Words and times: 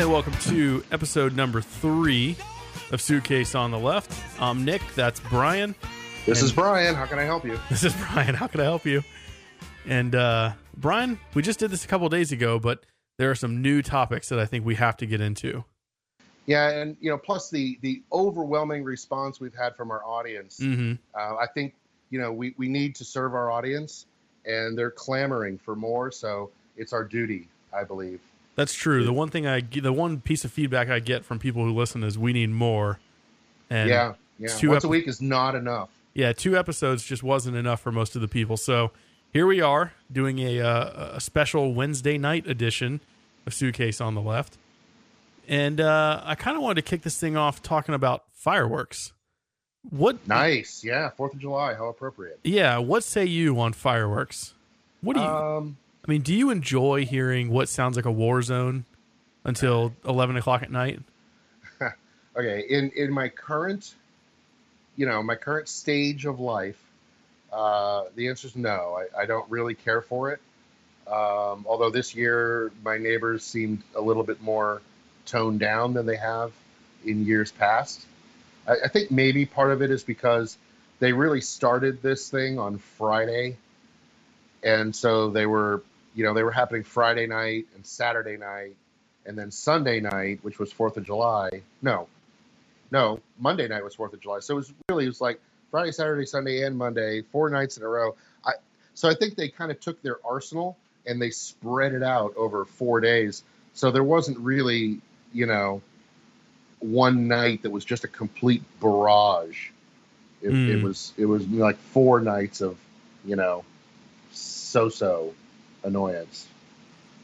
And 0.00 0.10
welcome 0.10 0.32
to 0.44 0.82
episode 0.92 1.36
number 1.36 1.60
three 1.60 2.34
of 2.90 3.02
Suitcase 3.02 3.54
on 3.54 3.70
the 3.70 3.78
Left. 3.78 4.10
I'm 4.40 4.64
Nick. 4.64 4.80
That's 4.94 5.20
Brian. 5.20 5.74
This 6.24 6.42
is 6.42 6.52
Brian. 6.52 6.94
How 6.94 7.04
can 7.04 7.18
I 7.18 7.24
help 7.24 7.44
you? 7.44 7.60
This 7.68 7.84
is 7.84 7.94
Brian. 7.94 8.34
How 8.34 8.46
can 8.46 8.60
I 8.60 8.64
help 8.64 8.86
you? 8.86 9.04
And 9.84 10.14
uh, 10.14 10.52
Brian, 10.74 11.20
we 11.34 11.42
just 11.42 11.58
did 11.58 11.70
this 11.70 11.84
a 11.84 11.86
couple 11.86 12.08
days 12.08 12.32
ago, 12.32 12.58
but 12.58 12.86
there 13.18 13.30
are 13.30 13.34
some 13.34 13.60
new 13.60 13.82
topics 13.82 14.30
that 14.30 14.38
I 14.38 14.46
think 14.46 14.64
we 14.64 14.74
have 14.76 14.96
to 14.96 15.06
get 15.06 15.20
into. 15.20 15.64
Yeah, 16.46 16.70
and 16.70 16.96
you 16.98 17.10
know, 17.10 17.18
plus 17.18 17.50
the 17.50 17.78
the 17.82 18.02
overwhelming 18.10 18.82
response 18.84 19.38
we've 19.38 19.54
had 19.54 19.76
from 19.76 19.90
our 19.90 20.02
audience. 20.02 20.60
Mm-hmm. 20.60 20.94
Uh, 21.14 21.36
I 21.36 21.46
think 21.52 21.74
you 22.08 22.18
know 22.18 22.32
we 22.32 22.54
we 22.56 22.70
need 22.70 22.94
to 22.94 23.04
serve 23.04 23.34
our 23.34 23.50
audience, 23.50 24.06
and 24.46 24.78
they're 24.78 24.90
clamoring 24.90 25.58
for 25.58 25.76
more. 25.76 26.10
So 26.10 26.52
it's 26.78 26.94
our 26.94 27.04
duty, 27.04 27.48
I 27.70 27.84
believe. 27.84 28.20
That's 28.60 28.74
true. 28.74 29.04
The 29.04 29.12
one 29.14 29.30
thing 29.30 29.46
I 29.46 29.60
the 29.62 29.90
one 29.90 30.20
piece 30.20 30.44
of 30.44 30.52
feedback 30.52 30.90
I 30.90 30.98
get 30.98 31.24
from 31.24 31.38
people 31.38 31.64
who 31.64 31.72
listen 31.72 32.04
is 32.04 32.18
we 32.18 32.34
need 32.34 32.50
more. 32.50 32.98
And 33.70 33.88
yeah, 33.88 34.12
yeah. 34.38 34.48
two 34.48 34.68
Once 34.68 34.84
a 34.84 34.88
week 34.88 35.08
is 35.08 35.22
not 35.22 35.54
enough. 35.54 35.88
yeah, 36.12 36.34
two 36.34 36.58
episodes 36.58 37.02
just 37.02 37.22
wasn't 37.22 37.56
enough 37.56 37.80
for 37.80 37.90
most 37.90 38.16
of 38.16 38.20
the 38.20 38.28
people. 38.28 38.58
So 38.58 38.90
here 39.32 39.46
we 39.46 39.62
are 39.62 39.94
doing 40.12 40.40
a 40.40 40.60
uh, 40.60 41.12
a 41.16 41.20
special 41.22 41.72
Wednesday 41.72 42.18
night 42.18 42.46
edition 42.46 43.00
of 43.46 43.54
Suitcase 43.54 43.98
on 43.98 44.14
the 44.14 44.20
Left, 44.20 44.58
and 45.48 45.80
uh, 45.80 46.20
I 46.22 46.34
kind 46.34 46.54
of 46.54 46.62
wanted 46.62 46.84
to 46.84 46.90
kick 46.90 47.00
this 47.00 47.18
thing 47.18 47.38
off 47.38 47.62
talking 47.62 47.94
about 47.94 48.24
fireworks. 48.34 49.14
What? 49.88 50.28
Nice. 50.28 50.84
Yeah, 50.84 51.08
Fourth 51.16 51.32
of 51.32 51.38
July. 51.40 51.72
How 51.72 51.88
appropriate. 51.88 52.40
Yeah, 52.44 52.76
what 52.76 53.04
say 53.04 53.24
you 53.24 53.58
on 53.58 53.72
fireworks? 53.72 54.52
What 55.00 55.16
do 55.16 55.22
you? 55.22 55.26
Um, 55.26 55.78
I 56.04 56.10
mean, 56.10 56.22
do 56.22 56.34
you 56.34 56.50
enjoy 56.50 57.04
hearing 57.04 57.50
what 57.50 57.68
sounds 57.68 57.96
like 57.96 58.04
a 58.04 58.12
war 58.12 58.42
zone 58.42 58.84
until 59.44 59.92
eleven 60.04 60.36
o'clock 60.36 60.62
at 60.62 60.70
night? 60.70 61.00
okay. 62.36 62.64
In 62.68 62.90
in 62.90 63.12
my 63.12 63.28
current, 63.28 63.94
you 64.96 65.06
know, 65.06 65.22
my 65.22 65.34
current 65.34 65.68
stage 65.68 66.24
of 66.24 66.40
life, 66.40 66.80
uh, 67.52 68.04
the 68.14 68.28
answer 68.28 68.48
is 68.48 68.56
no. 68.56 68.98
I, 68.98 69.22
I 69.22 69.26
don't 69.26 69.48
really 69.50 69.74
care 69.74 70.00
for 70.00 70.30
it. 70.32 70.40
Um, 71.06 71.66
although 71.68 71.90
this 71.90 72.14
year 72.14 72.70
my 72.84 72.98
neighbors 72.98 73.42
seemed 73.44 73.82
a 73.96 74.00
little 74.00 74.22
bit 74.22 74.40
more 74.40 74.80
toned 75.26 75.60
down 75.60 75.94
than 75.94 76.06
they 76.06 76.16
have 76.16 76.52
in 77.04 77.24
years 77.24 77.50
past. 77.52 78.04
I, 78.66 78.76
I 78.84 78.88
think 78.88 79.10
maybe 79.10 79.46
part 79.46 79.70
of 79.72 79.82
it 79.82 79.90
is 79.90 80.02
because 80.02 80.56
they 80.98 81.12
really 81.12 81.40
started 81.40 82.02
this 82.02 82.28
thing 82.28 82.58
on 82.58 82.78
Friday, 82.98 83.56
and 84.62 84.94
so 84.94 85.30
they 85.30 85.46
were, 85.46 85.82
you 86.14 86.24
know, 86.24 86.34
they 86.34 86.42
were 86.42 86.50
happening 86.50 86.82
Friday 86.82 87.26
night 87.26 87.66
and 87.74 87.86
Saturday 87.86 88.36
night, 88.36 88.76
and 89.26 89.38
then 89.38 89.50
Sunday 89.50 90.00
night, 90.00 90.40
which 90.42 90.58
was 90.58 90.72
Fourth 90.72 90.96
of 90.96 91.04
July. 91.04 91.62
No, 91.82 92.08
no, 92.90 93.20
Monday 93.38 93.68
night 93.68 93.84
was 93.84 93.94
Fourth 93.94 94.12
of 94.12 94.20
July. 94.20 94.40
So 94.40 94.54
it 94.54 94.56
was 94.56 94.72
really 94.88 95.04
it 95.04 95.08
was 95.08 95.20
like 95.20 95.40
Friday, 95.70 95.92
Saturday, 95.92 96.26
Sunday, 96.26 96.64
and 96.64 96.76
Monday, 96.76 97.22
four 97.22 97.48
nights 97.50 97.76
in 97.76 97.82
a 97.82 97.88
row. 97.88 98.16
I 98.44 98.52
so 98.94 99.08
I 99.08 99.14
think 99.14 99.36
they 99.36 99.48
kind 99.48 99.70
of 99.70 99.80
took 99.80 100.02
their 100.02 100.16
arsenal 100.24 100.76
and 101.06 101.20
they 101.20 101.30
spread 101.30 101.92
it 101.94 102.02
out 102.02 102.36
over 102.36 102.64
four 102.64 103.00
days. 103.00 103.42
So 103.74 103.90
there 103.90 104.04
wasn't 104.04 104.38
really, 104.38 105.00
you 105.32 105.46
know, 105.46 105.80
one 106.80 107.28
night 107.28 107.62
that 107.62 107.70
was 107.70 107.84
just 107.84 108.04
a 108.04 108.08
complete 108.08 108.62
barrage. 108.80 109.70
It, 110.42 110.48
it 110.48 110.54
Mm. 110.54 110.82
was 110.82 111.12
it 111.16 111.26
was 111.26 111.46
like 111.48 111.76
four 111.76 112.20
nights 112.20 112.60
of, 112.60 112.76
you 113.24 113.36
know, 113.36 113.64
so-so 114.32 115.34
annoyance. 115.82 116.46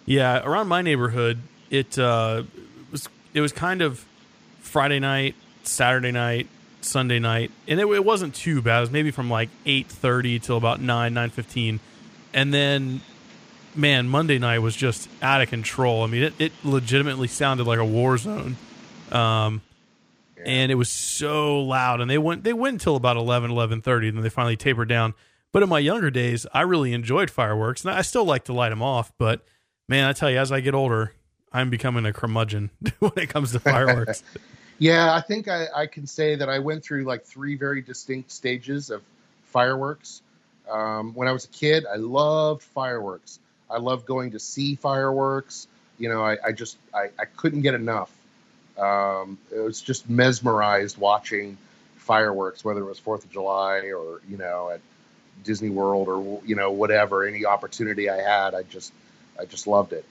Yeah, 0.04 0.44
around 0.44 0.68
my 0.68 0.82
neighborhood, 0.82 1.38
it 1.70 1.98
uh, 1.98 2.44
was 2.90 3.08
it 3.34 3.40
was 3.40 3.52
kind 3.52 3.82
of 3.82 4.04
Friday 4.60 5.00
night, 5.00 5.34
Saturday 5.64 6.12
night, 6.12 6.48
Sunday 6.80 7.18
night, 7.18 7.50
and 7.66 7.80
it, 7.80 7.86
it 7.86 8.04
wasn't 8.04 8.34
too 8.34 8.62
bad. 8.62 8.78
It 8.78 8.80
was 8.82 8.90
maybe 8.90 9.10
from 9.10 9.28
like 9.28 9.48
eight 9.64 9.88
thirty 9.88 10.38
till 10.38 10.56
about 10.56 10.80
nine 10.80 11.14
nine 11.14 11.30
fifteen, 11.30 11.80
and 12.32 12.54
then 12.54 13.00
man, 13.74 14.08
Monday 14.08 14.38
night 14.38 14.60
was 14.60 14.76
just 14.76 15.08
out 15.20 15.42
of 15.42 15.48
control. 15.48 16.02
I 16.02 16.06
mean, 16.06 16.22
it, 16.22 16.34
it 16.38 16.52
legitimately 16.64 17.28
sounded 17.28 17.66
like 17.66 17.78
a 17.78 17.84
war 17.84 18.16
zone. 18.16 18.56
Um, 19.12 19.60
and 20.44 20.70
it 20.70 20.76
was 20.76 20.88
so 20.88 21.60
loud 21.60 22.00
and 22.00 22.08
they 22.10 22.18
went 22.18 22.44
they 22.44 22.52
went 22.52 22.74
until 22.74 22.96
about 22.96 23.16
11 23.16 23.50
11:30 23.50 24.14
then 24.14 24.22
they 24.22 24.28
finally 24.28 24.56
tapered 24.56 24.88
down 24.88 25.14
but 25.56 25.62
in 25.62 25.70
my 25.70 25.78
younger 25.78 26.10
days 26.10 26.46
I 26.52 26.60
really 26.60 26.92
enjoyed 26.92 27.30
fireworks 27.30 27.82
and 27.82 27.94
I 27.94 28.02
still 28.02 28.26
like 28.26 28.44
to 28.44 28.52
light 28.52 28.68
them 28.68 28.82
off 28.82 29.10
but 29.16 29.42
man 29.88 30.04
I 30.04 30.12
tell 30.12 30.30
you 30.30 30.36
as 30.36 30.52
I 30.52 30.60
get 30.60 30.74
older 30.74 31.14
I'm 31.50 31.70
becoming 31.70 32.04
a 32.04 32.12
curmudgeon 32.12 32.68
when 32.98 33.12
it 33.16 33.30
comes 33.30 33.52
to 33.52 33.60
fireworks 33.60 34.22
Yeah, 34.78 35.14
I 35.14 35.20
think 35.20 35.48
I, 35.48 35.66
I 35.74 35.86
can 35.86 36.06
say 36.06 36.36
that 36.36 36.48
I 36.48 36.58
went 36.58 36.84
through 36.84 37.04
like 37.04 37.24
three 37.24 37.56
very 37.56 37.80
distinct 37.80 38.30
stages 38.30 38.90
of 38.90 39.02
fireworks. 39.46 40.20
Um, 40.70 41.14
when 41.14 41.28
I 41.28 41.32
was 41.32 41.46
a 41.46 41.48
kid, 41.48 41.86
I 41.90 41.96
loved 41.96 42.62
fireworks. 42.62 43.38
I 43.70 43.78
loved 43.78 44.06
going 44.06 44.32
to 44.32 44.38
see 44.38 44.74
fireworks. 44.74 45.66
You 45.98 46.10
know, 46.10 46.22
I, 46.22 46.36
I 46.44 46.52
just 46.52 46.76
I, 46.94 47.08
I 47.18 47.24
couldn't 47.24 47.62
get 47.62 47.74
enough. 47.74 48.10
Um, 48.76 49.38
it 49.50 49.60
was 49.60 49.80
just 49.80 50.10
mesmerized 50.10 50.98
watching 50.98 51.56
fireworks, 51.96 52.62
whether 52.62 52.80
it 52.80 52.86
was 52.86 52.98
Fourth 52.98 53.24
of 53.24 53.30
July 53.30 53.92
or 53.92 54.20
you 54.28 54.36
know 54.36 54.68
at 54.68 54.80
Disney 55.44 55.70
World 55.70 56.08
or 56.08 56.40
you 56.44 56.56
know 56.56 56.70
whatever. 56.72 57.24
Any 57.24 57.44
opportunity 57.44 58.08
I 58.10 58.16
had, 58.16 58.54
I 58.54 58.62
just 58.62 58.92
I 59.40 59.44
just 59.44 59.66
loved 59.66 59.92
it. 59.92 60.04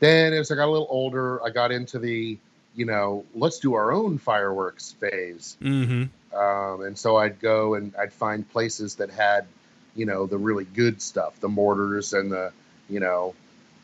Then 0.00 0.32
as 0.32 0.50
I 0.50 0.56
got 0.56 0.66
a 0.66 0.70
little 0.70 0.88
older, 0.90 1.42
I 1.42 1.50
got 1.50 1.70
into 1.72 1.98
the 1.98 2.38
you 2.74 2.86
know, 2.86 3.24
let's 3.34 3.58
do 3.58 3.74
our 3.74 3.92
own 3.92 4.18
fireworks 4.18 4.92
phase. 4.92 5.56
mhm 5.60 6.08
Um, 6.34 6.82
and 6.82 6.96
so 6.96 7.16
I'd 7.16 7.40
go 7.40 7.74
and 7.74 7.94
I'd 7.96 8.12
find 8.12 8.48
places 8.50 8.94
that 8.96 9.10
had, 9.10 9.46
you 9.94 10.06
know, 10.06 10.26
the 10.26 10.38
really 10.38 10.64
good 10.64 11.02
stuff, 11.02 11.38
the 11.40 11.48
mortars 11.48 12.14
and 12.14 12.32
the, 12.32 12.52
you 12.88 13.00
know, 13.00 13.34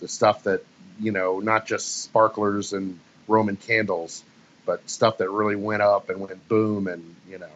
the 0.00 0.08
stuff 0.08 0.44
that, 0.44 0.64
you 0.98 1.12
know, 1.12 1.40
not 1.40 1.66
just 1.66 2.02
sparklers 2.02 2.72
and 2.72 2.98
Roman 3.26 3.56
candles, 3.56 4.24
but 4.64 4.88
stuff 4.88 5.18
that 5.18 5.28
really 5.28 5.56
went 5.56 5.82
up 5.82 6.08
and 6.08 6.20
went 6.20 6.48
boom 6.48 6.86
and, 6.86 7.14
you 7.28 7.38
know, 7.38 7.46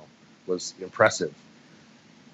was 0.47 0.75
impressive. 0.81 1.34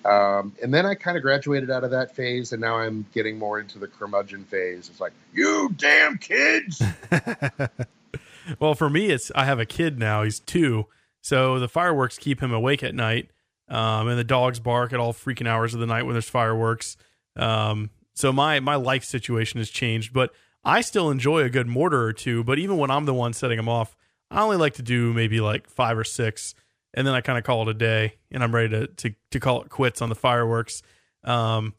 Um, 0.04 0.54
and 0.62 0.72
then 0.72 0.86
I 0.86 0.94
kind 0.94 1.16
of 1.16 1.22
graduated 1.22 1.70
out 1.70 1.84
of 1.84 1.90
that 1.90 2.14
phase, 2.14 2.52
and 2.52 2.60
now 2.60 2.78
I'm 2.78 3.04
getting 3.12 3.38
more 3.38 3.60
into 3.60 3.78
the 3.78 3.88
curmudgeon 3.88 4.44
phase. 4.44 4.88
It's 4.88 5.00
like, 5.00 5.12
you 5.32 5.74
damn 5.76 6.18
kids! 6.18 6.82
well 8.58 8.74
for 8.74 8.88
me 8.88 9.10
it's 9.10 9.30
I 9.34 9.44
have 9.44 9.60
a 9.60 9.66
kid 9.66 9.98
now 9.98 10.22
he's 10.22 10.40
2 10.40 10.86
so 11.20 11.58
the 11.58 11.68
fireworks 11.68 12.18
keep 12.18 12.40
him 12.42 12.52
awake 12.52 12.82
at 12.82 12.94
night 12.94 13.30
um, 13.68 14.08
and 14.08 14.18
the 14.18 14.24
dogs 14.24 14.60
bark 14.60 14.92
at 14.92 15.00
all 15.00 15.12
freaking 15.12 15.46
hours 15.46 15.74
of 15.74 15.80
the 15.80 15.86
night 15.86 16.04
when 16.04 16.14
there's 16.14 16.28
fireworks 16.28 16.96
um, 17.36 17.90
so 18.14 18.32
my 18.32 18.60
my 18.60 18.74
life 18.74 19.04
situation 19.04 19.58
has 19.58 19.70
changed 19.70 20.12
but 20.12 20.32
I 20.64 20.80
still 20.80 21.10
enjoy 21.10 21.42
a 21.42 21.50
good 21.50 21.66
mortar 21.66 22.02
or 22.02 22.12
two 22.12 22.44
but 22.44 22.58
even 22.58 22.78
when 22.78 22.90
I'm 22.90 23.04
the 23.04 23.14
one 23.14 23.32
setting 23.32 23.56
them 23.56 23.68
off 23.68 23.96
I 24.30 24.42
only 24.42 24.56
like 24.56 24.74
to 24.74 24.82
do 24.82 25.12
maybe 25.12 25.40
like 25.40 25.68
5 25.68 25.98
or 25.98 26.04
6 26.04 26.54
and 26.94 27.06
then 27.06 27.14
I 27.14 27.20
kind 27.20 27.38
of 27.38 27.44
call 27.44 27.62
it 27.62 27.68
a 27.68 27.74
day 27.74 28.14
and 28.30 28.42
I'm 28.42 28.54
ready 28.54 28.68
to 28.70 28.86
to 28.86 29.14
to 29.30 29.40
call 29.40 29.62
it 29.62 29.68
quits 29.68 30.00
on 30.02 30.08
the 30.08 30.14
fireworks 30.14 30.82
um, 31.24 31.74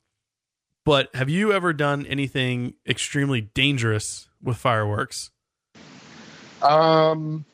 but 0.86 1.14
have 1.16 1.30
you 1.30 1.52
ever 1.54 1.74
done 1.74 2.06
anything 2.06 2.74
extremely 2.88 3.42
dangerous 3.42 4.30
with 4.42 4.58
fireworks 4.58 5.32
Um, 6.62 7.46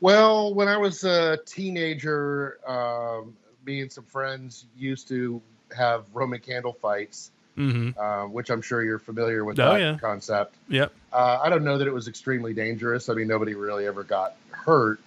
well, 0.00 0.54
when 0.54 0.68
I 0.68 0.76
was 0.76 1.04
a 1.04 1.38
teenager, 1.46 2.58
um, 2.68 3.34
me 3.64 3.80
and 3.80 3.90
some 3.90 4.04
friends 4.04 4.66
used 4.76 5.08
to 5.08 5.40
have 5.76 6.04
Roman 6.12 6.40
candle 6.40 6.72
fights, 6.74 7.30
mhm 7.56 7.96
uh, 7.98 8.24
which 8.26 8.50
I'm 8.50 8.60
sure 8.62 8.82
you're 8.84 8.98
familiar 8.98 9.44
with 9.44 9.58
Oh, 9.58 9.72
that 9.72 9.80
yeah. 9.80 9.96
concept. 9.98 10.54
yep 10.68 10.92
Uh, 11.12 11.38
I 11.42 11.48
don't 11.48 11.64
know 11.64 11.78
that 11.78 11.86
it 11.88 11.94
was 11.94 12.08
extremely 12.08 12.52
dangerous. 12.52 13.08
I 13.08 13.14
mean, 13.14 13.26
nobody 13.26 13.54
really 13.54 13.86
ever 13.86 14.04
got 14.04 14.36
hurt. 14.50 15.00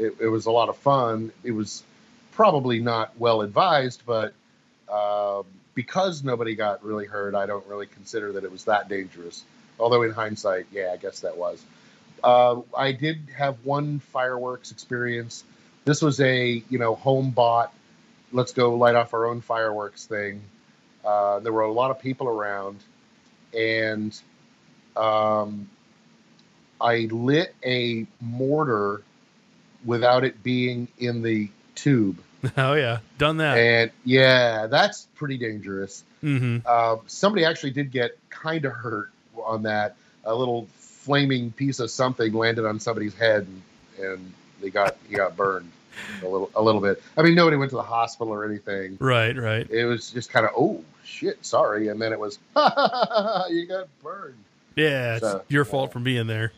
It, 0.00 0.16
it 0.20 0.28
was 0.28 0.46
a 0.46 0.50
lot 0.50 0.68
of 0.68 0.76
fun. 0.78 1.32
It 1.44 1.52
was 1.52 1.82
probably 2.32 2.80
not 2.80 3.12
well 3.18 3.42
advised, 3.42 4.02
but 4.06 4.32
uh, 4.90 5.42
because 5.74 6.24
nobody 6.24 6.54
got 6.54 6.84
really 6.84 7.06
hurt, 7.06 7.34
I 7.34 7.46
don't 7.46 7.66
really 7.66 7.86
consider 7.86 8.32
that 8.32 8.44
it 8.44 8.50
was 8.50 8.64
that 8.64 8.88
dangerous. 8.88 9.44
Although 9.78 10.02
in 10.02 10.10
hindsight, 10.10 10.66
yeah, 10.72 10.90
I 10.92 10.96
guess 10.96 11.20
that 11.20 11.36
was. 11.36 11.62
Uh, 12.22 12.60
I 12.76 12.92
did 12.92 13.28
have 13.36 13.64
one 13.64 13.98
fireworks 13.98 14.70
experience. 14.70 15.44
This 15.84 16.02
was 16.02 16.20
a 16.20 16.62
you 16.68 16.78
know 16.78 16.94
home 16.94 17.30
bought, 17.30 17.72
let's 18.32 18.52
go 18.52 18.74
light 18.74 18.94
off 18.94 19.14
our 19.14 19.26
own 19.26 19.40
fireworks 19.40 20.06
thing. 20.06 20.42
Uh, 21.04 21.40
there 21.40 21.52
were 21.52 21.62
a 21.62 21.72
lot 21.72 21.90
of 21.90 22.00
people 22.00 22.28
around, 22.28 22.78
and 23.56 24.18
um, 24.96 25.68
I 26.80 27.08
lit 27.10 27.54
a 27.64 28.06
mortar 28.20 29.02
without 29.84 30.24
it 30.24 30.42
being 30.42 30.88
in 30.98 31.22
the 31.22 31.48
tube. 31.74 32.18
Oh 32.56 32.72
yeah, 32.72 33.00
done 33.18 33.36
that. 33.36 33.58
And 33.58 33.90
yeah, 34.04 34.66
that's 34.66 35.06
pretty 35.14 35.36
dangerous. 35.36 36.04
hmm 36.22 36.58
Uh, 36.64 36.96
somebody 37.06 37.44
actually 37.44 37.72
did 37.72 37.90
get 37.90 38.16
kind 38.30 38.64
of 38.64 38.72
hurt 38.72 39.10
on 39.44 39.64
that. 39.64 39.94
A 40.24 40.34
little 40.34 40.66
flaming 40.78 41.52
piece 41.52 41.80
of 41.80 41.90
something 41.90 42.32
landed 42.32 42.64
on 42.64 42.80
somebody's 42.80 43.14
head, 43.14 43.46
and, 43.46 44.06
and 44.06 44.32
they 44.62 44.70
got 44.70 44.96
he 45.08 45.16
got 45.16 45.36
burned 45.36 45.70
a 46.22 46.26
little 46.28 46.50
a 46.54 46.62
little 46.62 46.80
bit. 46.80 47.02
I 47.14 47.20
mean, 47.22 47.34
nobody 47.34 47.58
went 47.58 47.70
to 47.70 47.76
the 47.76 47.82
hospital 47.82 48.32
or 48.32 48.44
anything. 48.46 48.96
Right, 49.00 49.36
right. 49.36 49.68
It 49.70 49.84
was 49.84 50.10
just 50.10 50.30
kind 50.30 50.46
of 50.46 50.52
oh 50.56 50.82
shit, 51.04 51.44
sorry, 51.44 51.88
and 51.88 52.00
then 52.00 52.10
it 52.14 52.18
was 52.20 52.38
you 52.56 53.66
got 53.66 53.88
burned. 54.02 54.34
Yeah, 54.76 55.14
it's 55.16 55.20
So, 55.22 55.42
your 55.48 55.64
yeah. 55.66 55.70
fault 55.70 55.92
for 55.92 55.98
being 55.98 56.26
there. 56.26 56.52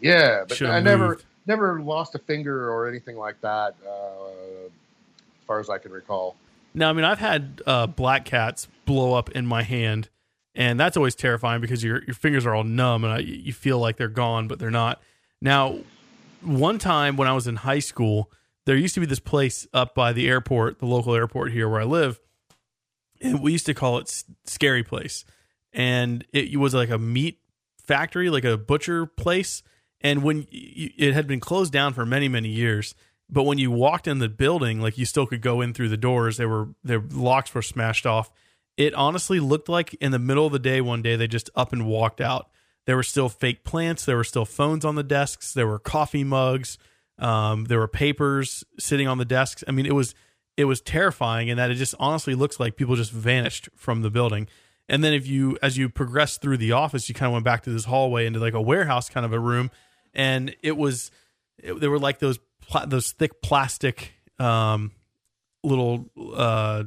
Yeah, 0.00 0.44
but 0.48 0.56
Should've 0.56 0.74
I 0.74 0.80
never 0.80 1.10
moved. 1.10 1.24
Never 1.48 1.80
lost 1.80 2.14
a 2.14 2.18
finger 2.18 2.70
or 2.70 2.88
anything 2.88 3.16
like 3.16 3.40
that, 3.40 3.74
uh, 3.86 4.66
as 4.66 5.44
far 5.46 5.58
as 5.58 5.70
I 5.70 5.78
can 5.78 5.90
recall. 5.90 6.36
Now, 6.74 6.90
I 6.90 6.92
mean, 6.92 7.04
I've 7.04 7.18
had 7.18 7.62
uh, 7.66 7.86
black 7.86 8.24
cats 8.24 8.68
blow 8.84 9.14
up 9.14 9.30
in 9.30 9.46
my 9.46 9.62
hand, 9.62 10.10
and 10.54 10.78
that's 10.78 10.96
always 10.96 11.14
terrifying 11.14 11.60
because 11.60 11.82
your 11.82 12.04
your 12.04 12.14
fingers 12.14 12.46
are 12.46 12.54
all 12.54 12.64
numb 12.64 13.04
and 13.04 13.12
I, 13.12 13.18
you 13.18 13.52
feel 13.52 13.78
like 13.78 13.96
they're 13.96 14.08
gone, 14.08 14.46
but 14.46 14.58
they're 14.58 14.70
not. 14.70 15.00
Now, 15.40 15.78
one 16.42 16.78
time 16.78 17.16
when 17.16 17.26
I 17.26 17.32
was 17.32 17.46
in 17.46 17.56
high 17.56 17.78
school, 17.78 18.30
there 18.66 18.76
used 18.76 18.94
to 18.94 19.00
be 19.00 19.06
this 19.06 19.20
place 19.20 19.66
up 19.72 19.94
by 19.94 20.12
the 20.12 20.28
airport, 20.28 20.78
the 20.78 20.86
local 20.86 21.14
airport 21.14 21.52
here 21.52 21.68
where 21.68 21.80
I 21.80 21.84
live, 21.84 22.20
and 23.20 23.42
we 23.42 23.52
used 23.52 23.66
to 23.66 23.74
call 23.74 23.98
it 23.98 24.24
Scary 24.44 24.82
Place, 24.82 25.24
and 25.72 26.24
it 26.32 26.58
was 26.58 26.74
like 26.74 26.90
a 26.90 26.98
meat 26.98 27.40
factory, 27.82 28.28
like 28.28 28.44
a 28.44 28.58
butcher 28.58 29.06
place. 29.06 29.62
And 30.00 30.22
when 30.22 30.46
y- 30.52 30.90
it 30.96 31.14
had 31.14 31.26
been 31.26 31.40
closed 31.40 31.72
down 31.72 31.94
for 31.94 32.06
many 32.06 32.28
many 32.28 32.48
years, 32.48 32.94
but 33.30 33.44
when 33.44 33.58
you 33.58 33.70
walked 33.70 34.06
in 34.06 34.18
the 34.18 34.28
building, 34.28 34.80
like 34.80 34.96
you 34.98 35.04
still 35.04 35.26
could 35.26 35.42
go 35.42 35.60
in 35.60 35.74
through 35.74 35.88
the 35.88 35.96
doors. 35.96 36.36
They 36.36 36.46
were 36.46 36.68
their 36.82 37.00
locks 37.00 37.54
were 37.54 37.62
smashed 37.62 38.06
off. 38.06 38.30
It 38.76 38.94
honestly 38.94 39.40
looked 39.40 39.68
like 39.68 39.94
in 39.94 40.12
the 40.12 40.18
middle 40.18 40.46
of 40.46 40.52
the 40.52 40.58
day 40.58 40.80
one 40.80 41.02
day 41.02 41.16
they 41.16 41.26
just 41.26 41.50
up 41.54 41.72
and 41.72 41.86
walked 41.86 42.20
out. 42.20 42.48
There 42.86 42.96
were 42.96 43.02
still 43.02 43.28
fake 43.28 43.64
plants. 43.64 44.04
There 44.04 44.16
were 44.16 44.24
still 44.24 44.46
phones 44.46 44.84
on 44.84 44.94
the 44.94 45.02
desks. 45.02 45.52
There 45.52 45.66
were 45.66 45.78
coffee 45.78 46.24
mugs. 46.24 46.78
Um, 47.18 47.64
there 47.64 47.78
were 47.80 47.88
papers 47.88 48.64
sitting 48.78 49.08
on 49.08 49.18
the 49.18 49.24
desks. 49.24 49.62
I 49.66 49.72
mean, 49.72 49.84
it 49.84 49.94
was 49.94 50.14
it 50.56 50.64
was 50.64 50.80
terrifying 50.80 51.48
in 51.48 51.56
that 51.56 51.70
it 51.70 51.74
just 51.74 51.94
honestly 51.98 52.34
looks 52.34 52.58
like 52.58 52.76
people 52.76 52.96
just 52.96 53.12
vanished 53.12 53.68
from 53.76 54.02
the 54.02 54.10
building. 54.10 54.48
And 54.88 55.04
then 55.04 55.12
if 55.12 55.26
you 55.26 55.58
as 55.62 55.76
you 55.76 55.88
progressed 55.88 56.40
through 56.40 56.56
the 56.56 56.72
office, 56.72 57.08
you 57.08 57.14
kind 57.14 57.26
of 57.26 57.34
went 57.34 57.44
back 57.44 57.62
to 57.64 57.70
this 57.70 57.84
hallway 57.84 58.26
into 58.26 58.40
like 58.40 58.54
a 58.54 58.60
warehouse 58.60 59.10
kind 59.10 59.26
of 59.26 59.32
a 59.32 59.38
room, 59.38 59.70
and 60.14 60.54
it 60.62 60.76
was 60.76 61.10
it, 61.58 61.80
there 61.80 61.90
were 61.90 61.98
like 61.98 62.18
those 62.18 62.38
pla- 62.60 62.86
those 62.86 63.12
thick 63.12 63.42
plastic 63.42 64.12
um, 64.38 64.92
little 65.62 66.10
uh, 66.16 66.84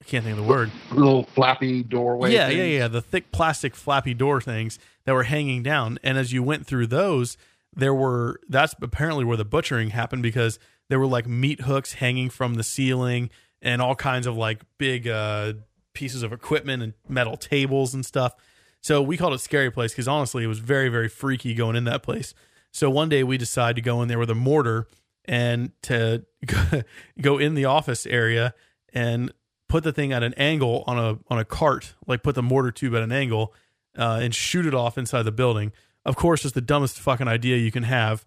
I 0.00 0.04
can't 0.04 0.24
think 0.24 0.38
of 0.38 0.44
the 0.44 0.48
word. 0.48 0.70
Little 0.92 1.24
flappy 1.24 1.82
doorway. 1.82 2.32
Yeah, 2.32 2.48
things. 2.48 2.58
yeah, 2.58 2.64
yeah. 2.64 2.88
The 2.88 3.02
thick 3.02 3.32
plastic 3.32 3.74
flappy 3.74 4.14
door 4.14 4.40
things 4.40 4.78
that 5.04 5.12
were 5.12 5.24
hanging 5.24 5.62
down. 5.62 5.98
And 6.02 6.16
as 6.16 6.32
you 6.32 6.42
went 6.42 6.66
through 6.66 6.86
those, 6.86 7.36
there 7.74 7.94
were 7.94 8.40
that's 8.48 8.74
apparently 8.80 9.24
where 9.24 9.36
the 9.36 9.44
butchering 9.44 9.90
happened 9.90 10.22
because 10.22 10.58
there 10.88 10.98
were 10.98 11.06
like 11.06 11.26
meat 11.26 11.62
hooks 11.62 11.94
hanging 11.94 12.30
from 12.30 12.54
the 12.54 12.62
ceiling 12.62 13.30
and 13.60 13.82
all 13.82 13.94
kinds 13.94 14.26
of 14.26 14.36
like 14.36 14.62
big 14.78 15.08
uh 15.08 15.54
pieces 15.94 16.22
of 16.22 16.32
equipment 16.32 16.82
and 16.82 16.94
metal 17.08 17.36
tables 17.36 17.92
and 17.92 18.06
stuff. 18.06 18.34
So 18.80 19.02
we 19.02 19.16
called 19.16 19.34
it 19.34 19.40
scary 19.40 19.70
place 19.70 19.92
because 19.92 20.08
honestly 20.08 20.44
it 20.44 20.46
was 20.48 20.60
very, 20.60 20.88
very 20.88 21.08
freaky 21.08 21.54
going 21.54 21.76
in 21.76 21.84
that 21.84 22.02
place. 22.02 22.34
So 22.72 22.90
one 22.90 23.08
day 23.08 23.22
we 23.24 23.38
decided 23.38 23.76
to 23.76 23.82
go 23.82 24.02
in 24.02 24.08
there 24.08 24.18
with 24.18 24.30
a 24.30 24.34
mortar 24.34 24.86
and 25.24 25.72
to 25.82 26.24
go 27.20 27.38
in 27.38 27.54
the 27.54 27.64
office 27.64 28.06
area 28.06 28.54
and 28.92 29.32
put 29.68 29.84
the 29.84 29.92
thing 29.92 30.12
at 30.12 30.22
an 30.22 30.34
angle 30.34 30.84
on 30.86 30.98
a 30.98 31.18
on 31.28 31.38
a 31.38 31.44
cart, 31.44 31.94
like 32.06 32.22
put 32.22 32.34
the 32.34 32.42
mortar 32.42 32.70
tube 32.70 32.94
at 32.94 33.02
an 33.02 33.12
angle, 33.12 33.54
uh, 33.96 34.20
and 34.22 34.34
shoot 34.34 34.66
it 34.66 34.74
off 34.74 34.96
inside 34.96 35.22
the 35.22 35.32
building. 35.32 35.72
Of 36.04 36.16
course, 36.16 36.44
it's 36.44 36.54
the 36.54 36.60
dumbest 36.60 36.98
fucking 36.98 37.28
idea 37.28 37.56
you 37.56 37.70
can 37.70 37.82
have 37.82 38.26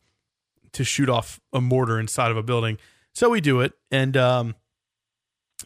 to 0.74 0.84
shoot 0.84 1.10
off 1.10 1.42
a 1.52 1.60
mortar 1.60 2.00
inside 2.00 2.32
of 2.32 2.38
a 2.38 2.44
building. 2.44 2.78
So 3.14 3.30
we 3.30 3.42
do 3.42 3.60
it, 3.62 3.74
and 3.90 4.16
um, 4.16 4.56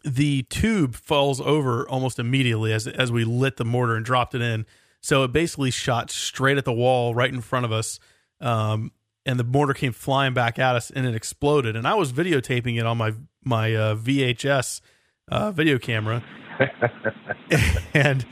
the 0.04 0.44
tube 0.44 0.96
falls 0.96 1.40
over 1.42 1.88
almost 1.88 2.20
immediately 2.20 2.74
as 2.74 2.88
as 2.88 3.12
we 3.12 3.24
lit 3.24 3.58
the 3.58 3.66
mortar 3.66 3.96
and 3.96 4.06
dropped 4.06 4.36
it 4.36 4.42
in. 4.42 4.66
So 5.02 5.24
it 5.24 5.32
basically 5.32 5.72
shot 5.72 6.10
straight 6.10 6.58
at 6.58 6.66
the 6.66 6.74
wall 6.74 7.14
right 7.14 7.32
in 7.32 7.42
front 7.42 7.66
of 7.66 7.72
us. 7.72 8.00
Um, 8.42 8.92
and 9.26 9.40
the 9.40 9.44
mortar 9.44 9.74
came 9.74 9.92
flying 9.92 10.34
back 10.34 10.60
at 10.60 10.76
us 10.76 10.92
and 10.92 11.06
it 11.06 11.16
exploded. 11.16 11.76
And 11.76 11.88
I 11.88 11.96
was 11.96 12.12
videotaping 12.12 12.80
it 12.80 12.86
on 12.86 12.98
my 12.98 13.14
my 13.44 13.76
uh, 13.76 13.96
VHS 13.96 14.82
uh, 15.30 15.52
video 15.52 15.78
camera, 15.78 16.24
and 17.94 18.26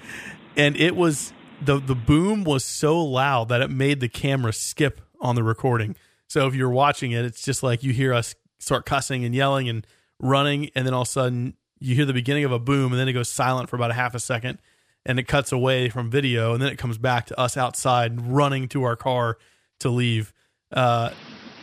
and 0.56 0.78
it 0.78 0.96
was 0.96 1.34
the 1.62 1.80
the 1.80 1.96
boom 1.96 2.44
was 2.44 2.64
so 2.64 3.04
loud 3.04 3.50
that 3.50 3.62
it 3.62 3.70
made 3.70 4.00
the 4.00 4.10
camera 4.10 4.54
skip 4.54 5.02
on 5.22 5.36
the 5.36 5.44
recording. 5.44 5.96
So 6.28 6.48
if 6.48 6.56
you're 6.56 6.70
watching 6.70 7.12
it, 7.12 7.26
it's 7.26 7.44
just 7.44 7.64
like 7.64 7.84
you 7.84 7.94
hear 7.94 8.14
us 8.14 8.36
start 8.60 8.86
cussing 8.86 9.26
and 9.26 9.36
yelling 9.36 9.70
and 9.70 9.86
running, 10.24 10.70
and 10.76 10.86
then 10.88 10.94
all 10.94 11.02
of 11.04 11.08
a 11.08 11.12
sudden 11.12 11.56
you 11.80 11.96
hear 11.96 12.06
the 12.06 12.14
beginning 12.14 12.46
of 12.46 12.52
a 12.52 12.60
boom, 12.60 12.92
and 12.94 13.00
then 13.00 13.08
it 13.08 13.14
goes 13.14 13.30
silent 13.30 13.70
for 13.70 13.76
about 13.76 13.92
a 13.92 13.94
half 13.94 14.16
a 14.16 14.20
second, 14.20 14.58
and 15.06 15.20
it 15.20 15.28
cuts 15.28 15.52
away 15.52 15.90
from 15.90 16.10
video, 16.10 16.54
and 16.54 16.62
then 16.62 16.72
it 16.72 16.78
comes 16.78 16.98
back 16.98 17.26
to 17.28 17.40
us 17.40 17.58
outside 17.58 18.22
running 18.22 18.68
to 18.70 18.84
our 18.84 18.96
car 18.96 19.38
to 19.80 19.90
leave. 19.90 20.34
Uh, 20.72 21.12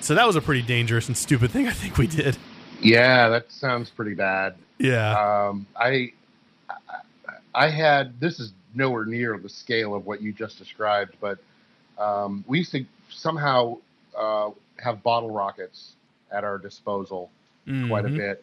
so 0.00 0.14
that 0.14 0.26
was 0.26 0.36
a 0.36 0.40
pretty 0.40 0.62
dangerous 0.62 1.08
and 1.08 1.16
stupid 1.16 1.50
thing 1.50 1.66
I 1.66 1.72
think 1.72 1.96
we 1.98 2.06
did. 2.06 2.36
Yeah, 2.82 3.28
that 3.30 3.50
sounds 3.50 3.90
pretty 3.90 4.14
bad. 4.14 4.54
Yeah. 4.78 5.48
Um, 5.48 5.66
I, 5.76 6.12
I- 7.54 7.68
had 7.68 8.18
this 8.20 8.40
is 8.40 8.52
nowhere 8.74 9.04
near 9.04 9.36
the 9.38 9.48
scale 9.48 9.94
of 9.94 10.06
what 10.06 10.22
you 10.22 10.32
just 10.32 10.58
described, 10.58 11.16
but 11.20 11.38
um, 11.98 12.44
we 12.46 12.58
used 12.58 12.72
to 12.72 12.84
somehow 13.10 13.76
uh, 14.16 14.50
have 14.78 15.02
bottle 15.02 15.30
rockets 15.30 15.92
at 16.30 16.44
our 16.44 16.58
disposal 16.58 17.30
quite 17.88 18.04
a 18.04 18.08
bit, 18.08 18.42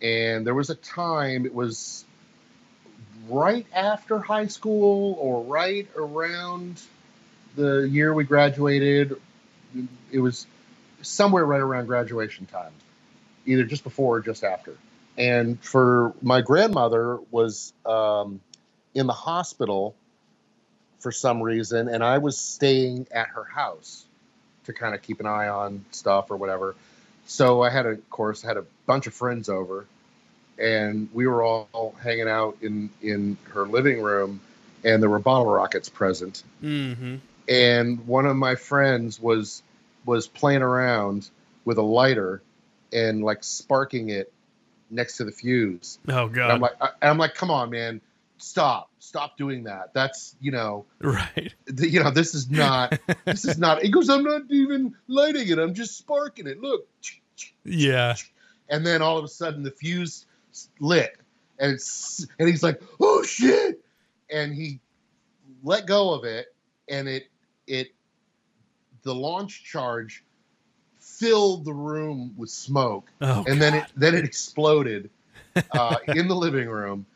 and 0.00 0.46
there 0.46 0.54
was 0.54 0.70
a 0.70 0.74
time 0.74 1.46
it 1.46 1.54
was 1.54 2.04
right 3.28 3.66
after 3.74 4.18
high 4.18 4.46
school 4.46 5.16
or 5.20 5.42
right 5.44 5.88
around 5.96 6.80
the 7.56 7.88
year 7.90 8.14
we 8.14 8.24
graduated. 8.24 9.20
It 10.10 10.20
was 10.20 10.46
somewhere 11.02 11.44
right 11.44 11.60
around 11.60 11.86
graduation 11.86 12.46
time, 12.46 12.72
either 13.46 13.64
just 13.64 13.84
before 13.84 14.16
or 14.16 14.20
just 14.20 14.44
after. 14.44 14.74
And 15.16 15.60
for 15.60 16.14
my 16.22 16.40
grandmother 16.40 17.18
was 17.30 17.72
um, 17.84 18.40
in 18.94 19.06
the 19.06 19.12
hospital 19.12 19.94
for 21.00 21.12
some 21.12 21.40
reason 21.40 21.88
and 21.88 22.02
i 22.02 22.18
was 22.18 22.36
staying 22.36 23.06
at 23.12 23.28
her 23.28 23.44
house 23.44 24.04
to 24.64 24.72
kind 24.72 24.96
of 24.96 25.02
keep 25.02 25.20
an 25.20 25.26
eye 25.26 25.46
on 25.46 25.84
stuff 25.92 26.30
or 26.30 26.36
whatever. 26.36 26.74
So 27.26 27.62
i 27.62 27.70
had 27.70 27.86
a, 27.86 27.90
of 27.90 28.10
course 28.10 28.42
had 28.42 28.56
a 28.56 28.64
bunch 28.86 29.06
of 29.06 29.14
friends 29.14 29.48
over 29.48 29.86
and 30.58 31.08
we 31.12 31.26
were 31.26 31.42
all 31.42 31.94
hanging 32.02 32.28
out 32.28 32.56
in 32.62 32.90
in 33.02 33.36
her 33.50 33.66
living 33.66 34.02
room 34.02 34.40
and 34.84 35.02
there 35.02 35.10
were 35.10 35.18
bottle 35.18 35.46
rockets 35.52 35.88
present 35.88 36.42
Mhm. 36.62 37.20
and 37.48 38.06
one 38.06 38.26
of 38.26 38.36
my 38.36 38.54
friends 38.54 39.20
was 39.20 39.62
was 40.04 40.26
playing 40.26 40.62
around 40.62 41.28
with 41.64 41.78
a 41.78 41.82
lighter 41.82 42.42
and 42.92 43.22
like 43.22 43.44
sparking 43.44 44.08
it 44.10 44.32
next 44.90 45.18
to 45.18 45.24
the 45.24 45.32
fuse. 45.32 45.98
Oh 46.08 46.24
And 46.26 46.34
god. 46.34 46.50
I'm 46.50 46.60
like, 46.60 46.72
I, 46.80 46.86
and 47.02 47.10
I'm 47.10 47.18
like, 47.18 47.34
come 47.34 47.50
on, 47.50 47.68
man, 47.68 48.00
stop, 48.38 48.88
stop 49.00 49.36
doing 49.36 49.64
that. 49.64 49.92
That's 49.92 50.34
you 50.40 50.50
know, 50.50 50.86
right. 51.02 51.52
th- 51.66 51.92
you 51.92 52.02
know, 52.02 52.10
this 52.10 52.34
is 52.34 52.50
not, 52.50 52.98
this 53.26 53.44
is 53.44 53.58
not. 53.58 53.82
He 53.82 53.90
goes, 53.90 54.08
I'm 54.08 54.22
not 54.24 54.42
even 54.48 54.94
lighting 55.08 55.48
it. 55.48 55.58
I'm 55.58 55.74
just 55.74 55.98
sparking 55.98 56.46
it. 56.46 56.58
Look, 56.62 56.88
Yeah. 57.64 58.14
and 58.70 58.86
then 58.86 59.02
all 59.02 59.18
of 59.18 59.24
a 59.24 59.28
sudden 59.28 59.62
the 59.62 59.70
fuse 59.70 60.24
lit, 60.80 61.16
and 61.58 61.72
it's 61.72 62.26
and 62.38 62.48
he's 62.48 62.62
like, 62.62 62.80
oh 63.00 63.22
shit, 63.22 63.80
and 64.30 64.54
he 64.54 64.80
let 65.62 65.86
go 65.86 66.12
of 66.14 66.24
it, 66.24 66.46
and 66.88 67.08
it 67.08 67.24
it 67.66 67.88
the 69.02 69.14
launch 69.14 69.64
charge 69.64 70.24
filled 70.98 71.64
the 71.64 71.72
room 71.72 72.34
with 72.36 72.50
smoke 72.50 73.10
Oh. 73.20 73.44
and 73.46 73.60
then 73.60 73.74
it 73.74 73.84
then 73.96 74.14
it 74.14 74.24
exploded 74.24 75.10
uh, 75.72 75.96
in 76.06 76.28
the 76.28 76.36
living 76.36 76.68
room, 76.68 77.06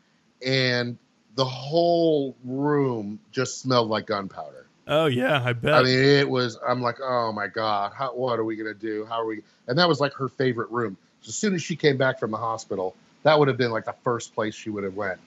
and 0.45 0.97
the 1.35 1.45
whole 1.45 2.35
room 2.43 3.19
just 3.31 3.61
smelled 3.61 3.89
like 3.89 4.07
gunpowder. 4.07 4.67
Oh 4.87 5.05
yeah, 5.05 5.41
I 5.43 5.53
bet. 5.53 5.73
I 5.73 5.83
mean, 5.83 5.97
it 5.97 6.29
was. 6.29 6.59
I'm 6.67 6.81
like, 6.81 6.97
oh 7.01 7.31
my 7.31 7.47
god, 7.47 7.93
how, 7.95 8.09
what 8.13 8.37
are 8.37 8.43
we 8.43 8.57
gonna 8.57 8.73
do? 8.73 9.05
How 9.05 9.21
are 9.21 9.25
we? 9.25 9.41
And 9.67 9.77
that 9.77 9.87
was 9.87 10.01
like 10.01 10.13
her 10.13 10.27
favorite 10.27 10.69
room. 10.71 10.97
So 11.21 11.29
as 11.29 11.35
soon 11.35 11.55
as 11.55 11.63
she 11.63 11.77
came 11.77 11.95
back 11.95 12.19
from 12.19 12.31
the 12.31 12.37
hospital, 12.37 12.95
that 13.23 13.39
would 13.39 13.47
have 13.47 13.57
been 13.57 13.71
like 13.71 13.85
the 13.85 13.95
first 14.03 14.35
place 14.35 14.53
she 14.53 14.69
would 14.69 14.83
have 14.83 14.95
went. 14.95 15.19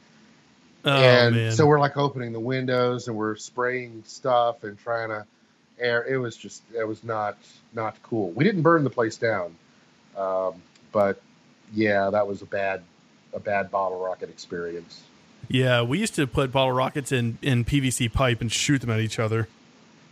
oh 0.84 0.90
and 0.90 1.34
man. 1.34 1.52
so 1.52 1.66
we're 1.66 1.80
like 1.80 1.96
opening 1.96 2.32
the 2.32 2.40
windows 2.40 3.08
and 3.08 3.16
we're 3.16 3.36
spraying 3.36 4.02
stuff 4.06 4.64
and 4.64 4.78
trying 4.78 5.08
to 5.08 5.26
air. 5.78 6.04
It 6.04 6.18
was 6.18 6.36
just, 6.36 6.62
it 6.76 6.86
was 6.86 7.02
not 7.02 7.36
not 7.74 7.96
cool. 8.02 8.30
We 8.30 8.44
didn't 8.44 8.62
burn 8.62 8.84
the 8.84 8.90
place 8.90 9.16
down, 9.16 9.56
um, 10.16 10.54
but 10.92 11.20
yeah, 11.74 12.10
that 12.10 12.26
was 12.26 12.42
a 12.42 12.46
bad 12.46 12.82
a 13.32 13.40
bad 13.40 13.70
bottle 13.70 13.98
rocket 14.02 14.30
experience. 14.30 15.02
yeah, 15.48 15.82
we 15.82 15.98
used 15.98 16.14
to 16.14 16.26
put 16.26 16.52
bottle 16.52 16.72
rockets 16.72 17.12
in 17.12 17.38
in 17.42 17.64
PVC 17.64 18.12
pipe 18.12 18.40
and 18.40 18.50
shoot 18.52 18.80
them 18.80 18.90
at 18.90 19.00
each 19.00 19.18
other. 19.18 19.48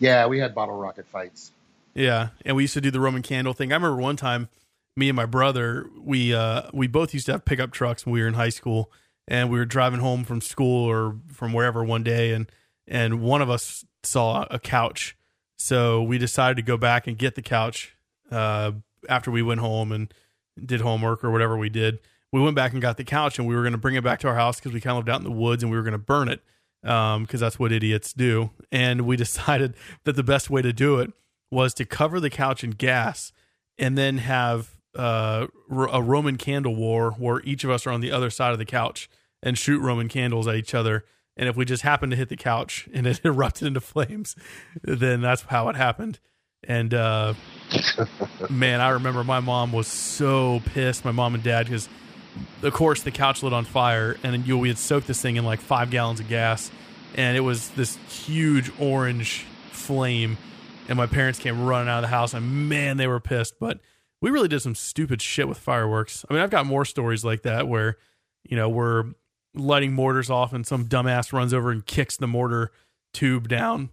Yeah, 0.00 0.26
we 0.26 0.40
had 0.40 0.54
bottle 0.54 0.76
rocket 0.76 1.06
fights. 1.06 1.52
Yeah, 1.94 2.28
and 2.44 2.56
we 2.56 2.64
used 2.64 2.74
to 2.74 2.80
do 2.80 2.90
the 2.90 2.98
Roman 2.98 3.22
candle 3.22 3.52
thing. 3.52 3.72
I 3.72 3.76
remember 3.76 4.02
one 4.02 4.16
time, 4.16 4.48
me 4.96 5.08
and 5.08 5.16
my 5.16 5.26
brother, 5.26 5.88
we 6.00 6.34
uh, 6.34 6.62
we 6.72 6.86
both 6.86 7.14
used 7.14 7.26
to 7.26 7.32
have 7.32 7.44
pickup 7.44 7.72
trucks 7.72 8.06
when 8.06 8.12
we 8.12 8.20
were 8.20 8.28
in 8.28 8.34
high 8.34 8.48
school, 8.48 8.92
and 9.26 9.50
we 9.50 9.58
were 9.58 9.64
driving 9.64 10.00
home 10.00 10.24
from 10.24 10.40
school 10.40 10.84
or 10.84 11.16
from 11.28 11.52
wherever 11.52 11.82
one 11.84 12.02
day, 12.02 12.32
and 12.32 12.50
and 12.86 13.20
one 13.20 13.42
of 13.42 13.50
us 13.50 13.84
saw 14.02 14.46
a 14.50 14.58
couch, 14.58 15.16
so 15.58 16.02
we 16.02 16.18
decided 16.18 16.56
to 16.56 16.62
go 16.62 16.76
back 16.76 17.06
and 17.06 17.18
get 17.18 17.34
the 17.34 17.42
couch 17.42 17.96
uh, 18.30 18.72
after 19.08 19.30
we 19.30 19.42
went 19.42 19.60
home 19.60 19.90
and 19.90 20.12
did 20.64 20.80
homework 20.80 21.24
or 21.24 21.30
whatever 21.30 21.56
we 21.56 21.68
did. 21.68 21.98
We 22.32 22.40
went 22.40 22.56
back 22.56 22.72
and 22.72 22.82
got 22.82 22.96
the 22.96 23.04
couch, 23.04 23.38
and 23.38 23.48
we 23.48 23.54
were 23.54 23.62
going 23.62 23.72
to 23.72 23.78
bring 23.78 23.94
it 23.94 24.04
back 24.04 24.20
to 24.20 24.28
our 24.28 24.34
house 24.34 24.58
because 24.58 24.72
we 24.72 24.80
kind 24.80 24.92
of 24.92 24.98
lived 24.98 25.08
out 25.08 25.20
in 25.20 25.24
the 25.24 25.30
woods, 25.30 25.62
and 25.62 25.70
we 25.70 25.76
were 25.76 25.84
going 25.84 25.92
to 25.92 25.98
burn 25.98 26.28
it 26.28 26.40
because 26.82 27.16
um, 27.16 27.26
that's 27.30 27.58
what 27.58 27.72
idiots 27.72 28.12
do. 28.12 28.50
And 28.70 29.02
we 29.02 29.16
decided 29.16 29.74
that 30.04 30.14
the 30.14 30.22
best 30.22 30.50
way 30.50 30.62
to 30.62 30.72
do 30.72 30.98
it 30.98 31.12
was 31.50 31.74
to 31.74 31.84
cover 31.84 32.20
the 32.20 32.30
couch 32.30 32.62
in 32.62 32.70
gas 32.70 33.32
and 33.78 33.96
then 33.96 34.18
have 34.18 34.73
uh, 34.96 35.46
a 35.70 36.02
Roman 36.02 36.36
candle 36.36 36.74
war 36.74 37.12
where 37.12 37.40
each 37.42 37.64
of 37.64 37.70
us 37.70 37.86
are 37.86 37.90
on 37.90 38.00
the 38.00 38.12
other 38.12 38.30
side 38.30 38.52
of 38.52 38.58
the 38.58 38.64
couch 38.64 39.08
and 39.42 39.58
shoot 39.58 39.80
Roman 39.80 40.08
candles 40.08 40.46
at 40.46 40.54
each 40.54 40.74
other. 40.74 41.04
And 41.36 41.48
if 41.48 41.56
we 41.56 41.64
just 41.64 41.82
happened 41.82 42.12
to 42.12 42.16
hit 42.16 42.28
the 42.28 42.36
couch 42.36 42.88
and 42.94 43.06
it 43.06 43.20
erupted 43.24 43.66
into 43.68 43.80
flames, 43.80 44.36
then 44.82 45.20
that's 45.20 45.42
how 45.42 45.68
it 45.68 45.76
happened. 45.76 46.20
And 46.66 46.94
uh, 46.94 47.34
man, 48.50 48.80
I 48.80 48.90
remember 48.90 49.22
my 49.24 49.40
mom 49.40 49.72
was 49.72 49.86
so 49.86 50.62
pissed, 50.66 51.04
my 51.04 51.12
mom 51.12 51.34
and 51.34 51.42
dad, 51.44 51.66
because 51.66 51.88
of 52.62 52.72
course 52.72 53.02
the 53.02 53.10
couch 53.10 53.42
lit 53.42 53.52
on 53.52 53.64
fire, 53.64 54.16
and 54.22 54.46
you 54.46 54.56
we 54.56 54.68
had 54.68 54.78
soaked 54.78 55.06
this 55.06 55.20
thing 55.20 55.36
in 55.36 55.44
like 55.44 55.60
five 55.60 55.90
gallons 55.90 56.20
of 56.20 56.28
gas, 56.28 56.70
and 57.14 57.36
it 57.36 57.40
was 57.40 57.68
this 57.70 57.96
huge 58.08 58.72
orange 58.80 59.44
flame 59.70 60.38
and 60.88 60.96
my 60.96 61.06
parents 61.06 61.38
came 61.38 61.64
running 61.64 61.88
out 61.88 61.98
of 61.98 62.02
the 62.02 62.08
house 62.08 62.34
and 62.34 62.68
man 62.68 62.96
they 62.96 63.06
were 63.06 63.20
pissed 63.20 63.54
but 63.58 63.80
we 64.24 64.30
really 64.30 64.48
did 64.48 64.62
some 64.62 64.74
stupid 64.74 65.20
shit 65.20 65.46
with 65.46 65.58
fireworks. 65.58 66.24
I 66.28 66.32
mean 66.32 66.42
i've 66.42 66.48
got 66.48 66.64
more 66.64 66.86
stories 66.86 67.26
like 67.26 67.42
that 67.42 67.68
where 67.68 67.98
you 68.42 68.56
know 68.56 68.70
we're 68.70 69.12
lighting 69.54 69.92
mortars 69.92 70.30
off 70.30 70.54
and 70.54 70.66
some 70.66 70.86
dumbass 70.86 71.30
runs 71.30 71.52
over 71.52 71.70
and 71.70 71.84
kicks 71.84 72.16
the 72.16 72.26
mortar 72.26 72.72
tube 73.12 73.48
down. 73.48 73.90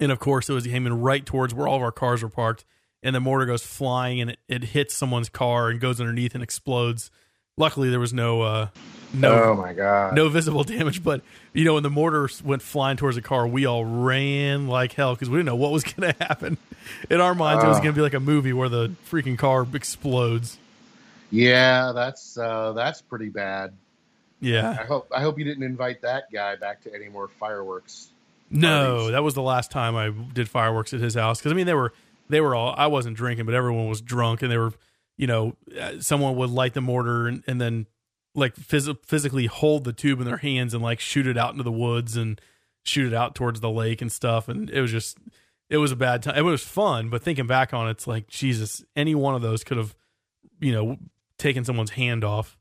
And 0.00 0.10
of 0.10 0.18
course 0.18 0.50
it 0.50 0.54
was 0.54 0.66
aiming 0.66 1.00
right 1.00 1.24
towards 1.24 1.54
where 1.54 1.68
all 1.68 1.76
of 1.76 1.82
our 1.82 1.92
cars 1.92 2.20
were 2.20 2.28
parked 2.28 2.64
and 3.00 3.14
the 3.14 3.20
mortar 3.20 3.46
goes 3.46 3.62
flying 3.62 4.20
and 4.20 4.30
it, 4.30 4.40
it 4.48 4.64
hits 4.64 4.96
someone's 4.96 5.28
car 5.28 5.70
and 5.70 5.80
goes 5.80 6.00
underneath 6.00 6.34
and 6.34 6.42
explodes 6.42 7.12
luckily 7.58 7.90
there 7.90 8.00
was 8.00 8.14
no 8.14 8.42
uh 8.42 8.68
no 9.12 9.42
oh 9.42 9.54
my 9.54 9.72
god. 9.72 10.14
no 10.14 10.28
visible 10.28 10.64
damage 10.64 11.02
but 11.02 11.22
you 11.52 11.64
know 11.64 11.74
when 11.74 11.82
the 11.82 11.90
mortar 11.90 12.28
went 12.44 12.62
flying 12.62 12.96
towards 12.96 13.16
the 13.16 13.22
car 13.22 13.46
we 13.46 13.66
all 13.66 13.84
ran 13.84 14.68
like 14.68 14.92
hell 14.92 15.14
because 15.14 15.28
we 15.30 15.38
didn't 15.38 15.46
know 15.46 15.56
what 15.56 15.72
was 15.72 15.84
going 15.92 16.12
to 16.12 16.24
happen. 16.24 16.56
In 17.10 17.20
our 17.20 17.34
minds 17.34 17.64
uh, 17.64 17.66
it 17.66 17.70
was 17.70 17.78
going 17.78 17.90
to 17.90 17.96
be 17.96 18.00
like 18.02 18.14
a 18.14 18.20
movie 18.20 18.52
where 18.52 18.68
the 18.68 18.92
freaking 19.10 19.36
car 19.38 19.66
explodes. 19.74 20.58
Yeah 21.30 21.92
that's 21.92 22.38
uh 22.38 22.72
that's 22.72 23.02
pretty 23.02 23.28
bad. 23.28 23.72
Yeah. 24.40 24.70
I 24.70 24.84
hope 24.84 25.10
i 25.14 25.20
hope 25.20 25.38
you 25.38 25.44
didn't 25.44 25.64
invite 25.64 26.02
that 26.02 26.30
guy 26.32 26.56
back 26.56 26.82
to 26.84 26.94
any 26.94 27.08
more 27.08 27.28
fireworks 27.28 28.08
no 28.50 28.96
parties. 28.96 29.10
that 29.12 29.22
was 29.22 29.34
the 29.34 29.42
last 29.42 29.70
time 29.70 29.94
i 29.96 30.10
did 30.32 30.48
fireworks 30.48 30.94
at 30.94 31.00
his 31.00 31.14
house 31.14 31.38
because 31.38 31.52
i 31.52 31.54
mean 31.54 31.66
they 31.66 31.74
were 31.74 31.92
they 32.30 32.40
were 32.40 32.54
all 32.54 32.72
i 32.78 32.86
wasn't 32.86 33.16
drinking 33.16 33.44
but 33.44 33.54
everyone 33.54 33.88
was 33.88 34.00
drunk 34.00 34.40
and 34.40 34.50
they 34.50 34.56
were 34.56 34.72
you 35.18 35.26
know, 35.26 35.56
uh, 35.78 36.00
someone 36.00 36.36
would 36.36 36.48
light 36.48 36.72
the 36.72 36.80
mortar 36.80 37.26
and, 37.26 37.42
and 37.46 37.60
then 37.60 37.86
like 38.34 38.54
phys- 38.54 39.04
physically 39.04 39.46
hold 39.46 39.84
the 39.84 39.92
tube 39.92 40.20
in 40.20 40.26
their 40.26 40.38
hands 40.38 40.72
and 40.72 40.82
like 40.82 41.00
shoot 41.00 41.26
it 41.26 41.36
out 41.36 41.50
into 41.52 41.64
the 41.64 41.72
woods 41.72 42.16
and 42.16 42.40
shoot 42.84 43.12
it 43.12 43.16
out 43.16 43.34
towards 43.34 43.60
the 43.60 43.68
lake 43.68 44.00
and 44.00 44.10
stuff. 44.10 44.48
And 44.48 44.70
it 44.70 44.80
was 44.80 44.92
just, 44.92 45.18
it 45.68 45.76
was 45.78 45.92
a 45.92 45.96
bad 45.96 46.22
time. 46.22 46.36
It 46.36 46.42
was 46.42 46.62
fun, 46.62 47.10
but 47.10 47.22
thinking 47.22 47.46
back 47.46 47.74
on 47.74 47.88
it, 47.88 47.92
it's 47.92 48.06
like, 48.06 48.28
Jesus, 48.28 48.82
any 48.96 49.14
one 49.14 49.34
of 49.34 49.42
those 49.42 49.64
could 49.64 49.76
have, 49.76 49.94
you 50.60 50.72
know, 50.72 50.96
taken 51.36 51.64
someone's 51.64 51.90
hand 51.90 52.24
off. 52.24 52.56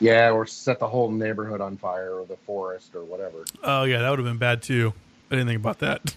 Yeah, 0.00 0.30
or 0.30 0.46
set 0.46 0.78
the 0.78 0.88
whole 0.88 1.10
neighborhood 1.10 1.60
on 1.60 1.76
fire 1.76 2.14
or 2.14 2.26
the 2.26 2.36
forest 2.36 2.94
or 2.94 3.04
whatever. 3.04 3.44
Oh, 3.62 3.84
yeah, 3.84 4.00
that 4.00 4.10
would 4.10 4.18
have 4.18 4.26
been 4.26 4.38
bad 4.38 4.62
too. 4.62 4.92
I 5.30 5.36
didn't 5.36 5.48
think 5.48 5.60
about 5.60 5.78
that. 5.80 6.16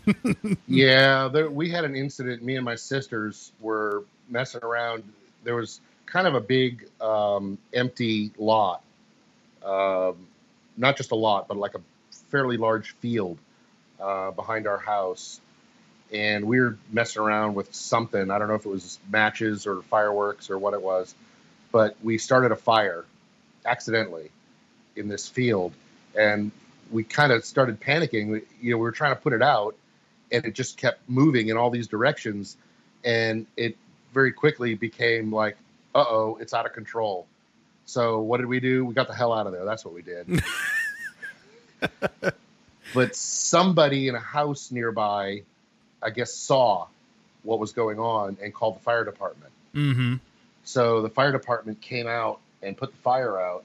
yeah, 0.67 1.27
there, 1.27 1.49
we 1.49 1.69
had 1.69 1.83
an 1.83 1.95
incident. 1.95 2.43
Me 2.43 2.55
and 2.55 2.65
my 2.65 2.75
sisters 2.75 3.51
were 3.59 4.03
messing 4.29 4.63
around 4.63 5.03
there 5.43 5.55
was 5.55 5.81
kind 6.05 6.27
of 6.27 6.35
a 6.35 6.41
big 6.41 6.87
um, 6.99 7.57
empty 7.73 8.31
lot, 8.37 8.81
um, 9.63 10.27
not 10.77 10.97
just 10.97 11.11
a 11.11 11.15
lot, 11.15 11.47
but 11.47 11.57
like 11.57 11.75
a 11.75 11.81
fairly 12.29 12.57
large 12.57 12.91
field 12.95 13.37
uh, 13.99 14.31
behind 14.31 14.67
our 14.67 14.77
house. 14.77 15.39
And 16.11 16.45
we 16.45 16.59
were 16.59 16.77
messing 16.91 17.21
around 17.21 17.53
with 17.53 17.73
something. 17.73 18.31
I 18.31 18.39
don't 18.39 18.47
know 18.47 18.55
if 18.55 18.65
it 18.65 18.69
was 18.69 18.97
matches 19.11 19.67
or 19.67 19.83
fireworks 19.83 20.49
or 20.49 20.57
what 20.57 20.73
it 20.73 20.81
was, 20.81 21.13
but 21.71 21.95
we 22.01 22.17
started 22.17 22.51
a 22.51 22.55
fire 22.55 23.05
accidentally 23.65 24.31
in 24.95 25.07
this 25.07 25.27
field. 25.27 25.73
And 26.17 26.51
we 26.89 27.03
kind 27.03 27.31
of 27.31 27.45
started 27.45 27.79
panicking. 27.79 28.29
We, 28.29 28.41
you 28.59 28.71
know, 28.71 28.77
we 28.77 28.83
were 28.83 28.91
trying 28.91 29.15
to 29.15 29.21
put 29.21 29.33
it 29.33 29.43
out, 29.43 29.75
and 30.31 30.45
it 30.45 30.55
just 30.55 30.77
kept 30.77 31.07
moving 31.07 31.49
in 31.49 31.57
all 31.57 31.69
these 31.69 31.87
directions. 31.87 32.57
And 33.03 33.45
it 33.55 33.77
very 34.13 34.31
quickly 34.31 34.75
became 34.75 35.31
like, 35.33 35.57
uh 35.95 36.05
oh, 36.07 36.37
it's 36.39 36.53
out 36.53 36.65
of 36.65 36.73
control. 36.73 37.27
So 37.85 38.19
what 38.19 38.37
did 38.37 38.47
we 38.47 38.59
do? 38.59 38.85
We 38.85 38.93
got 38.93 39.07
the 39.07 39.15
hell 39.15 39.33
out 39.33 39.47
of 39.47 39.53
there. 39.53 39.65
That's 39.65 39.83
what 39.83 39.93
we 39.93 40.01
did. 40.01 40.43
but 42.93 43.15
somebody 43.15 44.07
in 44.07 44.15
a 44.15 44.19
house 44.19 44.71
nearby, 44.71 45.41
I 46.01 46.11
guess, 46.11 46.33
saw 46.33 46.87
what 47.43 47.59
was 47.59 47.71
going 47.71 47.99
on 47.99 48.37
and 48.41 48.53
called 48.53 48.75
the 48.75 48.81
fire 48.81 49.03
department. 49.03 49.51
Mm-hmm. 49.73 50.15
So 50.63 51.01
the 51.01 51.09
fire 51.09 51.31
department 51.31 51.81
came 51.81 52.07
out 52.07 52.39
and 52.61 52.77
put 52.77 52.91
the 52.91 52.97
fire 52.97 53.39
out, 53.39 53.63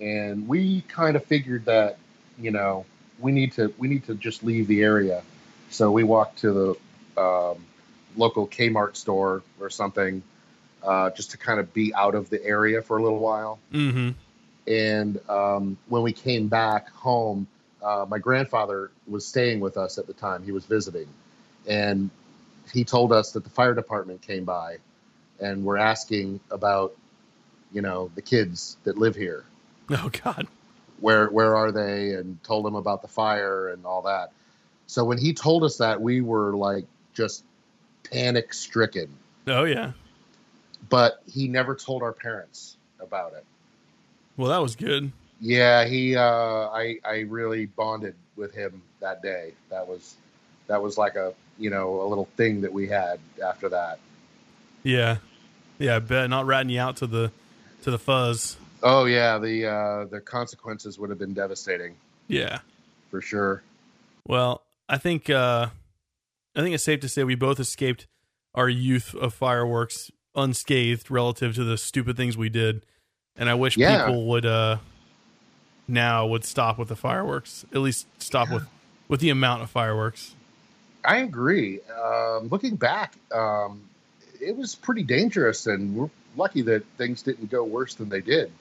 and 0.00 0.48
we 0.48 0.82
kind 0.82 1.16
of 1.16 1.24
figured 1.24 1.66
that, 1.66 1.98
you 2.38 2.50
know, 2.50 2.86
we 3.18 3.32
need 3.32 3.52
to 3.52 3.72
we 3.78 3.88
need 3.88 4.06
to 4.06 4.14
just 4.14 4.42
leave 4.42 4.66
the 4.66 4.82
area. 4.82 5.22
So 5.70 5.90
we 5.90 6.04
walked 6.04 6.38
to 6.38 6.76
the 7.16 7.20
um, 7.20 7.64
local 8.16 8.46
Kmart 8.46 8.96
store 8.96 9.42
or 9.60 9.70
something, 9.70 10.22
uh, 10.82 11.10
just 11.10 11.30
to 11.32 11.38
kind 11.38 11.60
of 11.60 11.72
be 11.72 11.94
out 11.94 12.14
of 12.14 12.30
the 12.30 12.44
area 12.44 12.82
for 12.82 12.98
a 12.98 13.02
little 13.02 13.18
while. 13.18 13.58
Mm-hmm. 13.72 14.10
And 14.66 15.20
um, 15.28 15.76
when 15.88 16.02
we 16.02 16.12
came 16.12 16.48
back 16.48 16.90
home, 16.90 17.46
uh, 17.82 18.06
my 18.08 18.18
grandfather 18.18 18.90
was 19.08 19.26
staying 19.26 19.60
with 19.60 19.76
us 19.76 19.98
at 19.98 20.06
the 20.06 20.12
time. 20.12 20.44
He 20.44 20.52
was 20.52 20.64
visiting, 20.64 21.08
and 21.66 22.10
he 22.72 22.84
told 22.84 23.12
us 23.12 23.32
that 23.32 23.44
the 23.44 23.50
fire 23.50 23.74
department 23.74 24.22
came 24.22 24.44
by 24.44 24.76
and 25.40 25.64
were 25.64 25.78
asking 25.78 26.38
about, 26.50 26.94
you 27.72 27.82
know, 27.82 28.10
the 28.14 28.22
kids 28.22 28.76
that 28.84 28.96
live 28.98 29.16
here. 29.16 29.44
Oh 29.90 30.10
God, 30.24 30.46
where 31.00 31.26
where 31.26 31.54
are 31.54 31.70
they? 31.70 32.14
And 32.14 32.42
told 32.44 32.66
him 32.66 32.76
about 32.76 33.02
the 33.02 33.08
fire 33.08 33.68
and 33.68 33.84
all 33.84 34.02
that. 34.02 34.32
So 34.86 35.04
when 35.04 35.18
he 35.18 35.34
told 35.34 35.64
us 35.64 35.78
that, 35.78 36.00
we 36.00 36.22
were 36.22 36.54
like 36.54 36.86
just 37.12 37.44
panic 38.10 38.54
stricken. 38.54 39.08
Oh 39.46 39.64
yeah. 39.64 39.92
But 40.88 41.22
he 41.26 41.48
never 41.48 41.74
told 41.74 42.02
our 42.02 42.12
parents 42.12 42.76
about 43.00 43.34
it. 43.34 43.44
Well, 44.36 44.50
that 44.50 44.62
was 44.62 44.76
good. 44.76 45.12
Yeah, 45.40 45.84
he. 45.84 46.16
Uh, 46.16 46.22
I 46.22 46.98
I 47.04 47.20
really 47.28 47.66
bonded 47.66 48.14
with 48.36 48.54
him 48.54 48.82
that 49.00 49.22
day. 49.22 49.52
That 49.70 49.86
was 49.86 50.14
that 50.68 50.82
was 50.82 50.96
like 50.96 51.16
a 51.16 51.34
you 51.58 51.70
know 51.70 52.02
a 52.02 52.06
little 52.06 52.28
thing 52.36 52.60
that 52.62 52.72
we 52.72 52.88
had 52.88 53.18
after 53.44 53.68
that. 53.70 53.98
Yeah, 54.82 55.18
yeah. 55.78 55.96
I 55.96 55.98
bet 55.98 56.30
not 56.30 56.46
ratting 56.46 56.70
you 56.70 56.80
out 56.80 56.96
to 56.98 57.06
the 57.06 57.32
to 57.82 57.90
the 57.90 57.98
fuzz. 57.98 58.56
Oh 58.82 59.04
yeah, 59.04 59.38
the 59.38 59.66
uh, 59.66 60.04
the 60.06 60.20
consequences 60.20 60.98
would 60.98 61.10
have 61.10 61.18
been 61.18 61.34
devastating. 61.34 61.96
Yeah, 62.28 62.60
for 63.10 63.20
sure. 63.20 63.62
Well, 64.26 64.62
I 64.88 64.98
think 64.98 65.28
uh, 65.28 65.68
I 66.54 66.60
think 66.60 66.74
it's 66.74 66.84
safe 66.84 67.00
to 67.00 67.08
say 67.08 67.24
we 67.24 67.34
both 67.34 67.58
escaped 67.58 68.06
our 68.54 68.68
youth 68.68 69.14
of 69.14 69.32
fireworks 69.32 70.10
unscathed 70.34 71.10
relative 71.10 71.54
to 71.54 71.64
the 71.64 71.78
stupid 71.78 72.16
things 72.16 72.36
we 72.36 72.48
did. 72.48 72.84
And 73.36 73.48
I 73.48 73.54
wish 73.54 73.76
yeah. 73.76 74.06
people 74.06 74.26
would 74.26 74.44
uh 74.44 74.78
now 75.88 76.26
would 76.26 76.44
stop 76.44 76.78
with 76.78 76.88
the 76.88 76.96
fireworks. 76.96 77.64
At 77.72 77.78
least 77.78 78.06
stop 78.18 78.48
yeah. 78.48 78.54
with 78.54 78.68
with 79.08 79.20
the 79.20 79.30
amount 79.30 79.62
of 79.62 79.70
fireworks. 79.70 80.34
I 81.04 81.18
agree. 81.18 81.80
Um, 81.90 82.48
looking 82.48 82.76
back, 82.76 83.14
um, 83.34 83.82
it 84.40 84.56
was 84.56 84.74
pretty 84.74 85.02
dangerous, 85.02 85.66
and 85.66 85.96
we're 85.96 86.10
lucky 86.36 86.62
that 86.62 86.84
things 86.96 87.22
didn't 87.22 87.50
go 87.50 87.64
worse 87.64 87.94
than 87.94 88.08
they 88.08 88.20
did. 88.20 88.52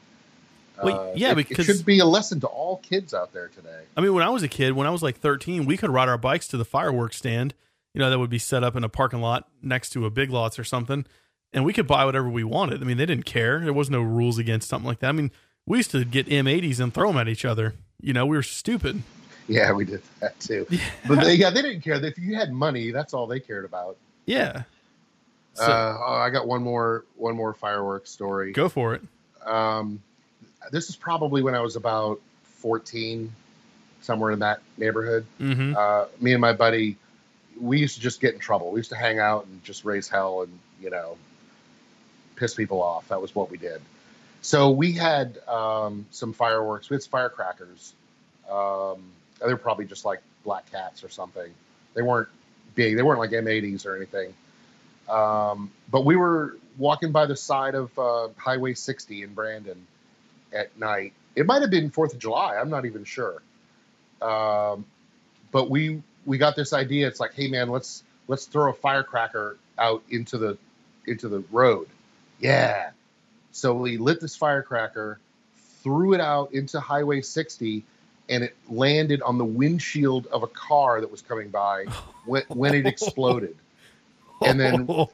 Well, 0.81 1.11
uh, 1.11 1.13
yeah, 1.15 1.31
it, 1.31 1.35
because 1.35 1.69
it 1.69 1.77
should 1.77 1.85
be 1.85 1.99
a 1.99 2.05
lesson 2.05 2.39
to 2.39 2.47
all 2.47 2.77
kids 2.77 3.13
out 3.13 3.31
there 3.33 3.49
today. 3.49 3.83
I 3.95 4.01
mean, 4.01 4.13
when 4.13 4.23
I 4.23 4.29
was 4.29 4.41
a 4.41 4.47
kid, 4.47 4.73
when 4.73 4.87
I 4.87 4.89
was 4.89 5.03
like 5.03 5.17
13, 5.17 5.65
we 5.65 5.77
could 5.77 5.91
ride 5.91 6.09
our 6.09 6.17
bikes 6.17 6.47
to 6.49 6.57
the 6.57 6.65
fireworks 6.65 7.17
stand 7.17 7.53
you 7.93 7.99
know, 7.99 8.09
that 8.09 8.19
would 8.19 8.29
be 8.29 8.39
set 8.39 8.63
up 8.63 8.75
in 8.75 8.83
a 8.83 8.89
parking 8.89 9.21
lot 9.21 9.47
next 9.61 9.89
to 9.91 10.05
a 10.05 10.09
big 10.09 10.29
lots 10.29 10.57
or 10.57 10.63
something. 10.63 11.05
And 11.53 11.65
we 11.65 11.73
could 11.73 11.87
buy 11.87 12.05
whatever 12.05 12.29
we 12.29 12.43
wanted. 12.43 12.81
I 12.81 12.85
mean, 12.85 12.97
they 12.97 13.05
didn't 13.05 13.25
care. 13.25 13.59
There 13.59 13.73
was 13.73 13.89
no 13.89 14.01
rules 14.01 14.37
against 14.37 14.69
something 14.69 14.87
like 14.87 14.99
that. 14.99 15.09
I 15.09 15.11
mean, 15.11 15.31
we 15.65 15.79
used 15.79 15.91
to 15.91 16.05
get 16.05 16.27
M80s 16.27 16.79
and 16.79 16.93
throw 16.93 17.09
them 17.09 17.17
at 17.17 17.27
each 17.27 17.43
other. 17.43 17.75
You 18.01 18.13
know, 18.13 18.25
we 18.25 18.37
were 18.37 18.43
stupid. 18.43 19.03
Yeah, 19.47 19.73
we 19.73 19.83
did 19.83 20.01
that 20.21 20.39
too. 20.39 20.65
But 21.07 21.21
they, 21.21 21.35
yeah, 21.35 21.49
they 21.49 21.61
didn't 21.61 21.81
care. 21.81 22.03
If 22.03 22.17
you 22.17 22.35
had 22.35 22.53
money, 22.53 22.91
that's 22.91 23.13
all 23.13 23.27
they 23.27 23.39
cared 23.39 23.65
about. 23.65 23.97
Yeah. 24.25 24.63
So, 25.53 25.65
uh, 25.65 25.97
oh, 25.99 26.13
I 26.13 26.29
got 26.29 26.47
one 26.47 26.63
more 26.63 27.03
one 27.17 27.35
more 27.35 27.53
fireworks 27.53 28.09
story. 28.09 28.53
go 28.53 28.69
for 28.69 28.93
it. 28.93 29.01
Um, 29.45 30.01
this 30.71 30.89
is 30.89 30.95
probably 30.95 31.41
when 31.41 31.55
I 31.55 31.59
was 31.59 31.75
about 31.75 32.21
14, 32.43 33.33
somewhere 34.01 34.31
in 34.31 34.39
that 34.39 34.61
neighborhood. 34.77 35.25
Mm-hmm. 35.39 35.75
Uh, 35.77 36.05
me 36.21 36.33
and 36.33 36.39
my 36.41 36.53
buddy, 36.53 36.97
we 37.59 37.79
used 37.79 37.95
to 37.95 38.01
just 38.01 38.21
get 38.21 38.33
in 38.33 38.39
trouble. 38.39 38.71
We 38.71 38.79
used 38.79 38.89
to 38.91 38.95
hang 38.95 39.19
out 39.19 39.45
and 39.45 39.63
just 39.63 39.85
raise 39.85 40.07
hell 40.07 40.41
and 40.41 40.59
you 40.81 40.89
know 40.89 41.17
piss 42.35 42.55
people 42.55 42.81
off. 42.81 43.07
That 43.09 43.21
was 43.21 43.35
what 43.35 43.51
we 43.51 43.57
did. 43.57 43.81
So 44.41 44.71
we 44.71 44.93
had 44.93 45.37
um, 45.47 46.05
some 46.11 46.33
fireworks. 46.33 46.89
We 46.89 46.95
had 46.95 47.03
firecrackers. 47.03 47.93
Um, 48.49 49.03
they 49.39 49.51
were 49.51 49.57
probably 49.57 49.85
just 49.85 50.03
like 50.03 50.21
black 50.43 50.71
cats 50.71 51.03
or 51.03 51.09
something. 51.09 51.53
They 51.93 52.01
weren't 52.01 52.29
big. 52.73 52.97
They 52.97 53.03
weren't 53.03 53.19
like 53.19 53.31
M80s 53.31 53.85
or 53.85 53.95
anything. 53.95 54.33
Um, 55.07 55.71
but 55.89 56.05
we 56.05 56.15
were 56.15 56.57
walking 56.77 57.11
by 57.11 57.27
the 57.27 57.35
side 57.35 57.75
of 57.75 57.97
uh, 57.99 58.29
Highway 58.37 58.73
60 58.73 59.23
in 59.23 59.33
Brandon 59.33 59.85
at 60.51 60.77
night. 60.79 61.13
It 61.35 61.45
might 61.45 61.61
have 61.61 61.71
been 61.71 61.91
Fourth 61.91 62.13
of 62.13 62.19
July. 62.19 62.57
I'm 62.57 62.69
not 62.69 62.85
even 62.85 63.03
sure. 63.03 63.41
Um, 64.21 64.85
but 65.51 65.69
we 65.69 66.01
we 66.25 66.37
got 66.37 66.55
this 66.55 66.73
idea. 66.73 67.07
It's 67.07 67.19
like, 67.19 67.33
hey 67.33 67.47
man, 67.47 67.69
let's 67.69 68.03
let's 68.27 68.45
throw 68.45 68.69
a 68.69 68.73
firecracker 68.73 69.57
out 69.77 70.03
into 70.09 70.37
the 70.37 70.57
into 71.05 71.27
the 71.27 71.43
road. 71.51 71.87
Yeah. 72.39 72.91
So 73.51 73.73
we 73.73 73.97
lit 73.97 74.21
this 74.21 74.35
firecracker, 74.35 75.19
threw 75.83 76.13
it 76.13 76.21
out 76.21 76.53
into 76.53 76.79
Highway 76.79 77.21
60, 77.21 77.83
and 78.29 78.43
it 78.43 78.55
landed 78.69 79.21
on 79.21 79.37
the 79.37 79.45
windshield 79.45 80.27
of 80.27 80.43
a 80.43 80.47
car 80.47 81.01
that 81.01 81.11
was 81.11 81.21
coming 81.21 81.49
by 81.49 81.85
when, 82.25 82.43
when 82.47 82.73
it 82.73 82.85
exploded. 82.85 83.57
And 84.41 84.59
then 84.59 84.85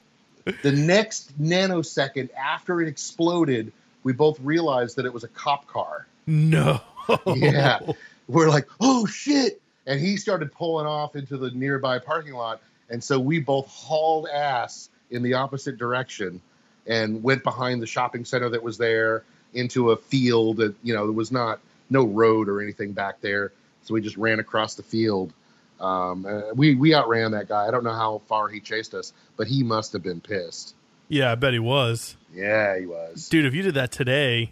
the 0.62 0.72
next 0.72 1.40
nanosecond 1.42 2.30
after 2.36 2.82
it 2.82 2.88
exploded, 2.88 3.72
we 4.04 4.14
both 4.14 4.40
realized 4.40 4.98
that 4.98 5.06
it 5.06 5.14
was 5.14 5.24
a 5.24 5.30
cop 5.30 5.68
car. 5.68 6.08
no. 6.28 6.82
Yeah. 7.26 7.80
We're 8.28 8.50
like, 8.50 8.68
oh 8.82 9.06
shit. 9.06 9.62
And 9.88 10.00
he 10.00 10.18
started 10.18 10.52
pulling 10.52 10.86
off 10.86 11.16
into 11.16 11.38
the 11.38 11.50
nearby 11.50 11.98
parking 11.98 12.34
lot. 12.34 12.62
And 12.90 13.04
so 13.04 13.20
we 13.20 13.40
both 13.40 13.68
hauled 13.68 14.28
ass 14.28 14.90
in 15.10 15.24
the 15.24 15.34
opposite 15.34 15.78
direction 15.78 16.42
and 16.86 17.24
went 17.24 17.44
behind 17.44 17.82
the 17.82 17.88
shopping 17.88 18.26
center 18.26 18.50
that 18.50 18.62
was 18.62 18.78
there 18.78 19.24
into 19.54 19.92
a 19.92 19.98
field 19.98 20.58
that, 20.58 20.76
you 20.84 20.94
know, 20.94 21.06
there 21.06 21.14
was 21.14 21.32
not 21.32 21.60
no 21.90 22.06
road 22.06 22.50
or 22.50 22.62
anything 22.62 22.92
back 22.92 23.22
there. 23.22 23.52
So 23.84 23.94
we 23.94 24.02
just 24.02 24.18
ran 24.18 24.40
across 24.40 24.76
the 24.76 24.84
field. 24.84 25.34
Um, 25.80 26.26
uh, 26.26 26.54
we, 26.54 26.76
we 26.76 26.94
outran 26.94 27.32
that 27.32 27.48
guy. 27.48 27.66
I 27.66 27.72
don't 27.72 27.84
know 27.84 27.94
how 27.94 28.22
far 28.28 28.50
he 28.50 28.60
chased 28.60 28.94
us, 28.94 29.14
but 29.38 29.48
he 29.48 29.64
must 29.64 29.94
have 29.94 30.04
been 30.04 30.20
pissed. 30.20 30.76
Yeah, 31.08 31.32
I 31.32 31.36
bet 31.36 31.54
he 31.54 31.60
was. 31.60 32.18
Yeah, 32.34 32.78
he 32.78 32.86
was. 32.86 33.30
Dude, 33.30 33.46
if 33.46 33.54
you 33.54 33.62
did 33.62 33.76
that 33.76 33.92
today, 33.92 34.52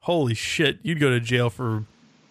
holy 0.00 0.34
shit, 0.34 0.78
you'd 0.82 1.00
go 1.00 1.08
to 1.08 1.20
jail 1.20 1.48
for 1.48 1.84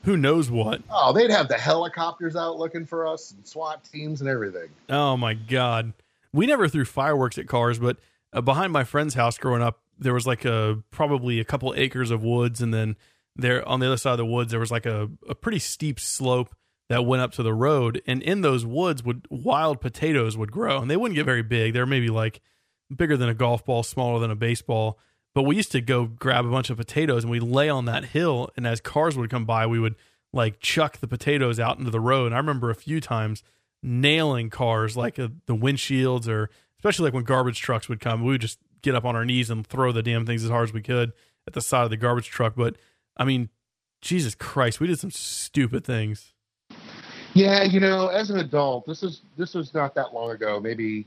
who 0.06 0.16
knows 0.18 0.50
what. 0.50 0.82
Oh, 0.90 1.12
they'd 1.12 1.32
have 1.32 1.48
the 1.48 1.58
helicopters 1.58 2.36
out 2.36 2.58
looking 2.58 2.86
for 2.86 3.08
us 3.08 3.32
and 3.32 3.46
SWAT 3.46 3.84
teams 3.84 4.22
and 4.22 4.30
everything. 4.30 4.70
Oh 4.90 5.18
my 5.18 5.34
god. 5.34 5.94
We 6.32 6.46
never 6.46 6.68
threw 6.68 6.86
fireworks 6.86 7.38
at 7.38 7.48
cars, 7.48 7.80
but 7.80 7.98
uh, 8.34 8.42
behind 8.42 8.72
my 8.72 8.84
friend's 8.84 9.14
house 9.14 9.38
growing 9.38 9.62
up, 9.62 9.82
there 9.98 10.14
was 10.14 10.28
like 10.28 10.46
a 10.46 10.84
probably 10.92 11.40
a 11.40 11.46
couple 11.46 11.74
acres 11.76 12.12
of 12.12 12.24
woods, 12.24 12.62
and 12.62 12.74
then 12.74 12.96
there 13.36 13.68
on 13.68 13.80
the 13.80 13.88
other 13.88 13.98
side 13.98 14.12
of 14.12 14.18
the 14.18 14.26
woods 14.26 14.52
there 14.52 14.60
was 14.60 14.72
like 14.72 14.86
a, 14.86 15.10
a 15.30 15.36
pretty 15.36 15.60
steep 15.60 16.00
slope 16.00 16.54
that 16.90 17.06
went 17.06 17.22
up 17.22 17.32
to 17.34 17.44
the 17.44 17.54
road, 17.54 18.02
and 18.06 18.22
in 18.22 18.42
those 18.42 18.66
woods 18.66 19.04
would 19.04 19.26
wild 19.30 19.82
potatoes 19.82 20.38
would 20.38 20.52
grow, 20.52 20.80
and 20.80 20.92
they 20.92 20.98
wouldn't 20.98 21.16
get 21.16 21.26
very 21.26 21.42
big. 21.42 21.74
They're 21.74 21.86
maybe 21.86 22.10
like 22.10 22.42
bigger 22.96 23.18
than 23.18 23.30
a 23.30 23.34
golf 23.34 23.66
ball, 23.66 23.84
smaller 23.84 24.20
than 24.20 24.32
a 24.32 24.36
baseball. 24.36 25.00
But 25.36 25.44
we 25.44 25.58
used 25.58 25.72
to 25.74 25.82
go 25.82 26.06
grab 26.06 26.46
a 26.46 26.50
bunch 26.50 26.72
of 26.72 26.78
potatoes 26.78 27.24
and 27.24 27.30
we'd 27.30 27.44
lay 27.44 27.70
on 27.70 27.86
that 27.86 28.06
hill, 28.06 28.50
and 28.58 28.66
as 28.66 28.82
cars 28.82 29.16
would 29.16 29.30
come 29.30 29.46
by, 29.46 29.68
we 29.68 29.80
would 29.80 29.96
like 30.34 30.60
chuck 30.60 30.98
the 30.98 31.08
potatoes 31.08 31.60
out 31.60 31.78
into 31.78 31.92
the 31.92 32.00
road. 32.00 32.28
And 32.28 32.36
I 32.36 32.38
remember 32.40 32.72
a 32.72 32.76
few 32.76 33.00
times 33.00 33.44
nailing 33.84 34.50
cars 34.50 34.98
like 34.98 35.20
uh, 35.20 35.28
the 35.46 35.56
windshields 35.56 36.28
or 36.28 36.50
especially 36.80 37.04
like 37.06 37.14
when 37.14 37.24
garbage 37.24 37.62
trucks 37.62 37.88
would 37.88 38.00
come 38.00 38.24
we 38.24 38.32
would 38.32 38.42
just 38.42 38.58
get 38.82 38.96
up 38.96 39.06
on 39.06 39.16
our 39.16 39.24
knees 39.24 39.52
and 39.52 39.68
throw 39.68 39.92
the 39.92 40.02
damn 40.02 40.26
things 40.26 40.44
as 40.44 40.50
hard 40.50 40.68
as 40.68 40.74
we 40.74 40.82
could 40.82 41.14
at 41.46 41.54
the 41.54 41.62
side 41.62 41.84
of 41.84 41.92
the 41.92 41.98
garbage 41.98 42.28
truck 42.28 42.56
but 42.56 42.76
i 43.16 43.24
mean 43.24 43.48
jesus 44.02 44.34
christ 44.34 44.80
we 44.80 44.88
did 44.88 45.00
some 45.00 45.12
stupid 45.12 45.86
things 45.86 46.34
Yeah, 47.36 47.64
you 47.64 47.80
know, 47.80 48.08
as 48.08 48.30
an 48.30 48.40
adult, 48.40 48.88
this 48.88 49.04
is 49.04 49.22
this 49.38 49.54
was 49.54 49.74
not 49.74 49.94
that 49.96 50.14
long 50.14 50.32
ago, 50.32 50.60
maybe 50.60 51.06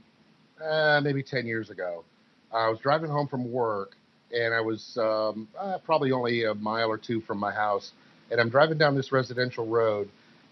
uh, 0.62 1.01
maybe 1.03 1.23
ten 1.23 1.47
years 1.47 1.71
ago. 1.71 2.05
I 2.53 2.69
was 2.69 2.79
driving 2.79 3.11
home 3.11 3.27
from 3.27 3.51
work, 3.51 3.97
and 4.35 4.55
I 4.55 4.61
was 4.61 4.97
um, 4.99 5.49
uh, 5.59 5.79
probably 5.79 6.12
only 6.12 6.45
a 6.45 6.55
mile 6.55 6.88
or 6.91 6.99
two 6.99 7.21
from 7.21 7.38
my 7.38 7.53
house, 7.53 7.93
and 8.31 8.41
I'm 8.41 8.49
driving 8.49 8.79
down 8.79 8.95
this 8.95 9.12
residential 9.12 9.67
road, 9.67 10.09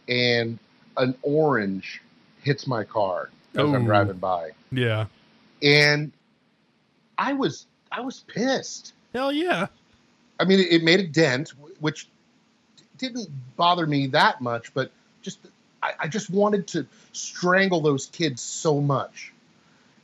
and 0.08 0.58
an 0.96 1.14
orange 1.22 2.00
hits 2.42 2.66
my 2.66 2.84
car 2.84 3.30
as 3.54 3.60
Oh. 3.60 3.74
I'm 3.74 3.84
driving 3.84 4.18
by, 4.18 4.50
yeah 4.70 5.06
and 5.62 6.12
I 7.18 7.32
was 7.32 7.66
I 7.90 8.00
was 8.00 8.20
pissed. 8.26 8.92
hell 9.12 9.32
yeah 9.32 9.66
I 10.38 10.44
mean, 10.44 10.60
it, 10.60 10.70
it 10.70 10.82
made 10.82 11.00
a 11.00 11.06
dent, 11.06 11.52
which 11.80 12.08
didn't 12.98 13.28
bother 13.56 13.86
me 13.86 14.08
that 14.08 14.40
much, 14.40 14.74
but 14.74 14.90
just 15.22 15.38
I, 15.82 15.92
I 16.00 16.08
just 16.08 16.30
wanted 16.30 16.66
to 16.68 16.86
strangle 17.12 17.80
those 17.80 18.06
kids 18.06 18.42
so 18.42 18.80
much. 18.80 19.32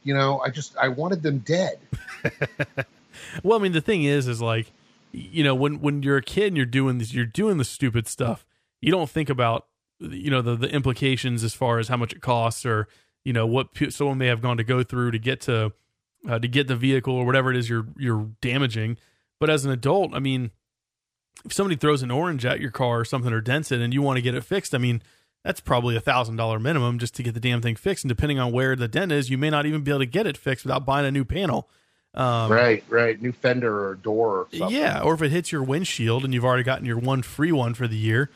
You 0.05 0.15
know, 0.15 0.41
I 0.41 0.49
just 0.51 0.77
I 0.77 0.89
wanted 0.89 1.23
them 1.23 1.39
dead. 1.39 1.79
well 3.43 3.59
i 3.59 3.63
mean 3.63 3.73
the 3.73 3.81
thing 3.81 4.05
is 4.05 4.29
is 4.29 4.41
like 4.41 4.73
you 5.13 5.45
know 5.45 5.55
when 5.55 5.81
when 5.81 6.03
you're 6.03 6.17
a 6.17 6.23
kid 6.23 6.49
and 6.49 6.57
you're 6.57 6.67
doing 6.67 6.99
this 6.99 7.13
you're 7.13 7.25
doing 7.25 7.59
the 7.59 7.65
stupid 7.65 8.09
stuff 8.09 8.47
you 8.81 8.91
don't 8.91 9.11
think 9.11 9.29
about 9.29 9.67
you 10.01 10.31
know 10.31 10.43
the 10.43 10.57
the 10.57 10.69
implications 10.71 11.45
as 11.45 11.55
far 11.55 11.79
as 11.79 11.89
how 11.89 11.97
much 11.97 12.13
it 12.13 12.21
costs 12.21 12.67
or 12.67 12.89
you 13.25 13.33
know 13.33 13.47
what 13.47 13.69
someone 13.91 14.19
may 14.19 14.27
have 14.27 14.43
gone 14.43 14.57
to 14.57 14.65
go 14.65 14.83
through 14.83 15.11
to 15.11 15.19
get 15.19 15.41
to 15.41 15.73
uh, 16.29 16.39
to 16.39 16.49
get 16.49 16.69
the 16.69 16.77
vehicle 16.77 17.15
or 17.15 17.25
whatever 17.25 17.51
it 17.51 17.57
is 17.57 17.69
you're 17.69 17.87
you're 17.99 18.31
damaging. 18.41 18.97
But 19.41 19.51
as 19.51 19.65
an 19.65 19.73
adult 19.73 20.15
i 20.15 20.19
mean 20.19 20.51
if 21.45 21.53
somebody 21.53 21.77
throws 21.77 22.03
an 22.03 22.11
orange 22.11 22.45
at 22.45 22.61
your 22.61 22.71
car 22.71 23.01
or 23.01 23.05
something 23.05 23.33
or 23.33 23.41
dents 23.41 23.73
it 23.73 23.81
and 23.81 23.93
you 23.93 24.03
want 24.03 24.17
to 24.17 24.23
get 24.23 24.35
it 24.35 24.45
fixed 24.45 24.75
i 24.75 24.79
mean 24.79 25.03
that's 25.45 25.61
probably 25.61 25.97
a 25.97 26.01
thousand 26.01 26.37
dollar 26.37 26.59
minimum 26.59 26.99
just 26.99 27.15
to 27.17 27.23
get 27.23 27.35
the 27.35 27.41
damn 27.41 27.61
thing 27.61 27.77
fixed. 27.77 28.05
And 28.05 28.09
depending 28.09 28.39
on 28.39 28.53
where 28.53 28.77
the 28.77 28.89
dent 28.89 29.13
is 29.13 29.31
you 29.31 29.39
may 29.39 29.51
not 29.51 29.67
even 29.67 29.83
be 29.83 29.91
able 29.91 30.01
to 30.01 30.07
get 30.07 30.27
it 30.27 30.37
fixed 30.37 30.65
without 30.65 30.87
buying 30.87 31.07
a 31.07 31.11
new 31.11 31.25
panel 31.25 31.69
um, 32.15 32.53
right, 32.53 32.85
right. 32.89 33.21
New 33.21 33.33
fender 33.33 33.89
or 33.89 33.95
door 33.95 34.41
or 34.41 34.49
something. 34.53 34.77
yeah, 34.77 35.01
or 35.01 35.15
if 35.15 35.23
it 35.23 35.31
hits 35.31 35.51
your 35.51 35.63
windshield 35.63 36.25
and 36.25 36.35
you've 36.35 36.45
already 36.45 36.63
gotten 36.63 36.85
your 36.85 36.99
one 36.99 37.23
free 37.23 37.53
one 37.53 37.75
for 37.75 37.89
the 37.89 37.97
year, 37.97 38.31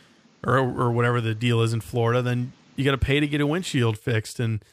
or 0.45 0.59
or 0.59 0.91
whatever 0.91 1.21
the 1.21 1.35
deal 1.35 1.61
is 1.61 1.73
in 1.73 1.81
Florida, 1.81 2.23
then 2.23 2.53
you 2.77 2.85
got 2.85 2.93
to 2.93 2.99
pay 2.99 3.21
to 3.21 3.27
get 3.27 3.41
a 3.41 3.47
windshield 3.47 3.99
fixed. 3.99 4.41
And 4.41 4.65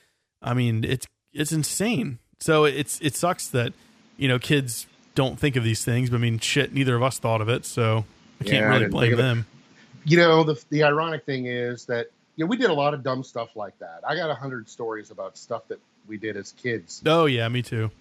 I 0.41 0.53
mean, 0.53 0.83
it's 0.83 1.05
it's 1.33 1.51
insane. 1.51 2.19
So 2.39 2.65
it's 2.65 2.99
it 3.01 3.15
sucks 3.15 3.47
that 3.49 3.73
you 4.17 4.27
know 4.27 4.39
kids 4.39 4.87
don't 5.15 5.37
think 5.39 5.55
of 5.55 5.63
these 5.63 5.83
things. 5.83 6.09
But 6.09 6.17
I 6.17 6.19
mean, 6.19 6.39
shit, 6.39 6.73
neither 6.73 6.95
of 6.95 7.03
us 7.03 7.19
thought 7.19 7.41
of 7.41 7.49
it, 7.49 7.65
so 7.65 8.05
I 8.39 8.43
can't 8.45 8.55
Yeah, 8.55 8.67
really 8.67 8.79
didn't 8.79 8.91
blame 8.91 9.15
them. 9.17 9.45
You 10.05 10.17
know, 10.17 10.43
the 10.43 10.63
the 10.69 10.83
ironic 10.83 11.25
thing 11.25 11.45
is 11.45 11.85
that 11.85 12.07
you 12.35 12.45
know 12.45 12.49
we 12.49 12.57
did 12.57 12.69
a 12.69 12.73
lot 12.73 12.93
of 12.93 13.03
dumb 13.03 13.23
stuff 13.23 13.55
like 13.55 13.77
that. 13.79 14.01
I 14.07 14.15
got 14.15 14.29
a 14.29 14.35
hundred 14.35 14.69
stories 14.69 15.11
about 15.11 15.37
stuff 15.37 15.67
that 15.67 15.79
we 16.07 16.17
did 16.17 16.35
as 16.37 16.51
kids. 16.53 17.01
Oh 17.05 17.25
yeah, 17.25 17.47
me 17.49 17.61
too. 17.61 17.91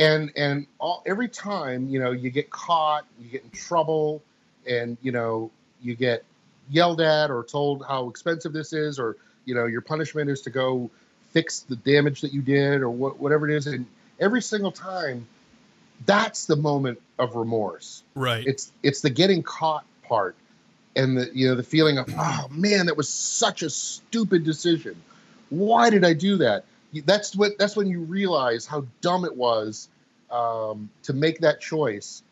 And 0.00 0.32
and 0.34 0.66
all, 0.78 1.02
every 1.06 1.28
time 1.28 1.88
you 1.88 2.00
know 2.00 2.10
you 2.10 2.30
get 2.30 2.50
caught 2.50 3.04
you 3.20 3.28
get 3.28 3.44
in 3.44 3.50
trouble 3.50 4.22
and 4.66 4.96
you 5.02 5.12
know 5.12 5.50
you 5.82 5.94
get 5.94 6.24
yelled 6.70 7.00
at 7.00 7.30
or 7.30 7.44
told 7.44 7.84
how 7.86 8.08
expensive 8.08 8.52
this 8.52 8.72
is 8.72 8.98
or 8.98 9.16
you 9.44 9.54
know 9.54 9.66
your 9.66 9.80
punishment 9.82 10.30
is 10.30 10.40
to 10.40 10.50
go 10.50 10.90
fix 11.30 11.60
the 11.60 11.76
damage 11.76 12.20
that 12.22 12.32
you 12.32 12.42
did 12.42 12.80
or 12.80 12.90
what, 12.90 13.20
whatever 13.20 13.48
it 13.48 13.54
is. 13.54 13.66
And 13.66 13.86
every 14.18 14.42
single 14.42 14.72
time 14.72 15.26
that's 16.06 16.46
the 16.46 16.56
moment 16.56 17.00
of 17.18 17.36
remorse. 17.36 18.02
Right. 18.14 18.46
it's 18.46 18.72
it's 18.82 19.02
the 19.02 19.10
getting 19.10 19.42
caught 19.42 19.84
part 20.02 20.34
and 20.96 21.16
the 21.16 21.30
you 21.34 21.48
know 21.48 21.54
the 21.54 21.62
feeling 21.62 21.98
of 21.98 22.12
oh 22.16 22.46
man 22.50 22.86
that 22.86 22.96
was 22.96 23.08
such 23.08 23.62
a 23.62 23.70
stupid 23.70 24.44
decision. 24.44 25.00
Why 25.50 25.90
did 25.90 26.04
i 26.04 26.14
do 26.14 26.38
that 26.38 26.64
that's 27.04 27.36
what 27.36 27.58
that's 27.58 27.76
when 27.76 27.86
you 27.86 28.00
realize 28.00 28.66
how 28.66 28.86
dumb 29.00 29.24
it 29.24 29.36
was 29.36 29.88
um, 30.30 30.90
to 31.04 31.12
make 31.12 31.40
that 31.40 31.60
choice. 31.60 32.22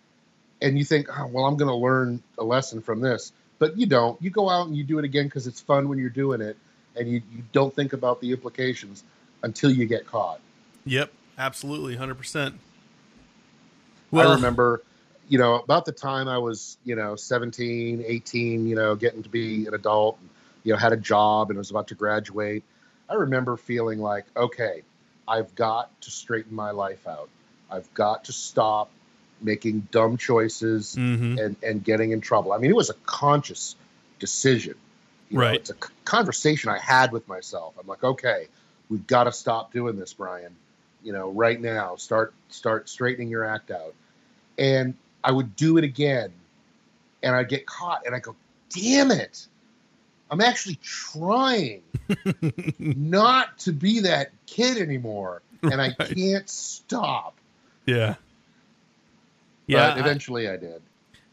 And 0.61 0.77
you 0.77 0.85
think 0.85 1.07
oh, 1.17 1.29
well 1.29 1.45
i'm 1.45 1.57
going 1.57 1.69
to 1.69 1.77
learn 1.77 2.23
a 2.39 2.45
lesson 2.45 2.83
from 2.83 3.01
this. 3.01 3.33
But 3.59 3.77
you 3.77 3.87
don't. 3.87 4.21
You 4.23 4.31
go 4.31 4.49
out 4.49 4.69
and 4.69 4.77
you 4.77 4.85
do 4.85 4.99
it 4.99 5.05
again 5.05 5.25
because 5.25 5.47
it's 5.47 5.61
fun 5.61 5.89
when 5.89 5.99
you're 5.99 6.11
doing 6.11 6.41
it 6.41 6.57
and 6.97 7.09
you, 7.09 7.23
you 7.33 7.43
don't 7.53 7.75
think 7.75 7.93
about 7.93 8.21
the 8.21 8.31
implications 8.31 9.03
until 9.43 9.71
you 9.71 9.87
get 9.87 10.07
caught. 10.07 10.41
Yep. 10.85 11.13
Absolutely, 11.39 11.95
hundred 11.95 12.19
percent. 12.19 12.57
I 14.13 14.35
remember, 14.35 14.83
you 15.29 15.39
know, 15.39 15.55
about 15.57 15.85
the 15.85 15.93
time 15.93 16.29
I 16.29 16.39
was, 16.39 16.79
you 16.85 16.97
know, 16.97 17.15
17, 17.15 18.03
18, 18.05 18.67
you 18.67 18.75
know, 18.75 18.97
getting 18.97 19.23
to 19.23 19.29
be 19.29 19.67
an 19.67 19.75
adult, 19.75 20.19
you 20.65 20.73
know, 20.73 20.79
had 20.79 20.93
a 20.93 20.97
job 20.97 21.51
and 21.51 21.59
was 21.59 21.71
about 21.71 21.89
to 21.89 21.95
graduate, 21.95 22.65
I 23.09 23.15
remember 23.15 23.57
feeling 23.57 23.99
like, 23.99 24.27
okay, 24.37 24.83
I've 25.27 25.55
got 25.55 25.99
to 26.03 26.11
straighten 26.11 26.55
my 26.55 26.71
life 26.71 27.07
out. 27.07 27.29
I've 27.71 27.93
got 27.95 28.25
to 28.25 28.33
stop 28.33 28.91
making 29.41 29.89
dumb 29.91 30.17
choices 30.17 30.97
Mm-hmm. 30.97 31.39
and, 31.39 31.57
and 31.63 31.85
getting 31.85 32.11
in 32.13 32.21
trouble. 32.21 32.53
I 32.53 32.59
mean, 32.59 32.71
it 32.71 32.77
was 32.77 32.91
a 32.91 32.95
conscious 33.07 33.77
decision. 34.19 34.75
You 35.31 35.39
know, 35.39 35.45
Right. 35.45 35.61
it's 35.61 35.71
a 35.71 35.75
conversation 36.05 36.71
I 36.71 36.79
had 36.79 37.13
with 37.13 37.29
myself. 37.29 37.75
I'm 37.79 37.87
like, 37.87 38.03
okay, 38.03 38.49
we've 38.89 39.07
got 39.07 39.25
to 39.25 39.33
stop 39.33 39.73
doing 39.73 39.97
this, 39.97 40.13
Brian. 40.15 40.55
You 41.05 41.13
know, 41.13 41.31
right 41.31 41.61
now, 41.61 41.97
start 41.97 42.33
start 42.49 42.89
straightening 42.89 43.29
your 43.29 43.45
act 43.45 43.71
out. 43.71 43.95
And 44.59 44.95
I 45.23 45.31
would 45.31 45.55
do 45.55 45.77
it 45.77 45.85
again, 45.85 46.33
and 47.23 47.37
I'd 47.37 47.49
get 47.49 47.67
caught, 47.67 48.07
and 48.07 48.15
I 48.15 48.19
go, 48.19 48.35
damn 48.71 49.11
it. 49.11 49.47
I'm 50.31 50.41
actually 50.41 50.79
trying 50.83 51.83
not 52.79 53.59
to 53.61 53.73
be 53.73 54.01
that 54.01 54.31
kid 54.47 54.79
anymore, 54.79 55.43
and 55.63 55.81
I 55.81 55.93
can't 55.93 56.49
stop. 56.49 57.37
Yeah. 57.87 58.17
Yeah, 59.67 59.91
but 59.91 59.97
I- 59.99 60.01
eventually 60.01 60.49
I 60.49 60.57
did. 60.57 60.83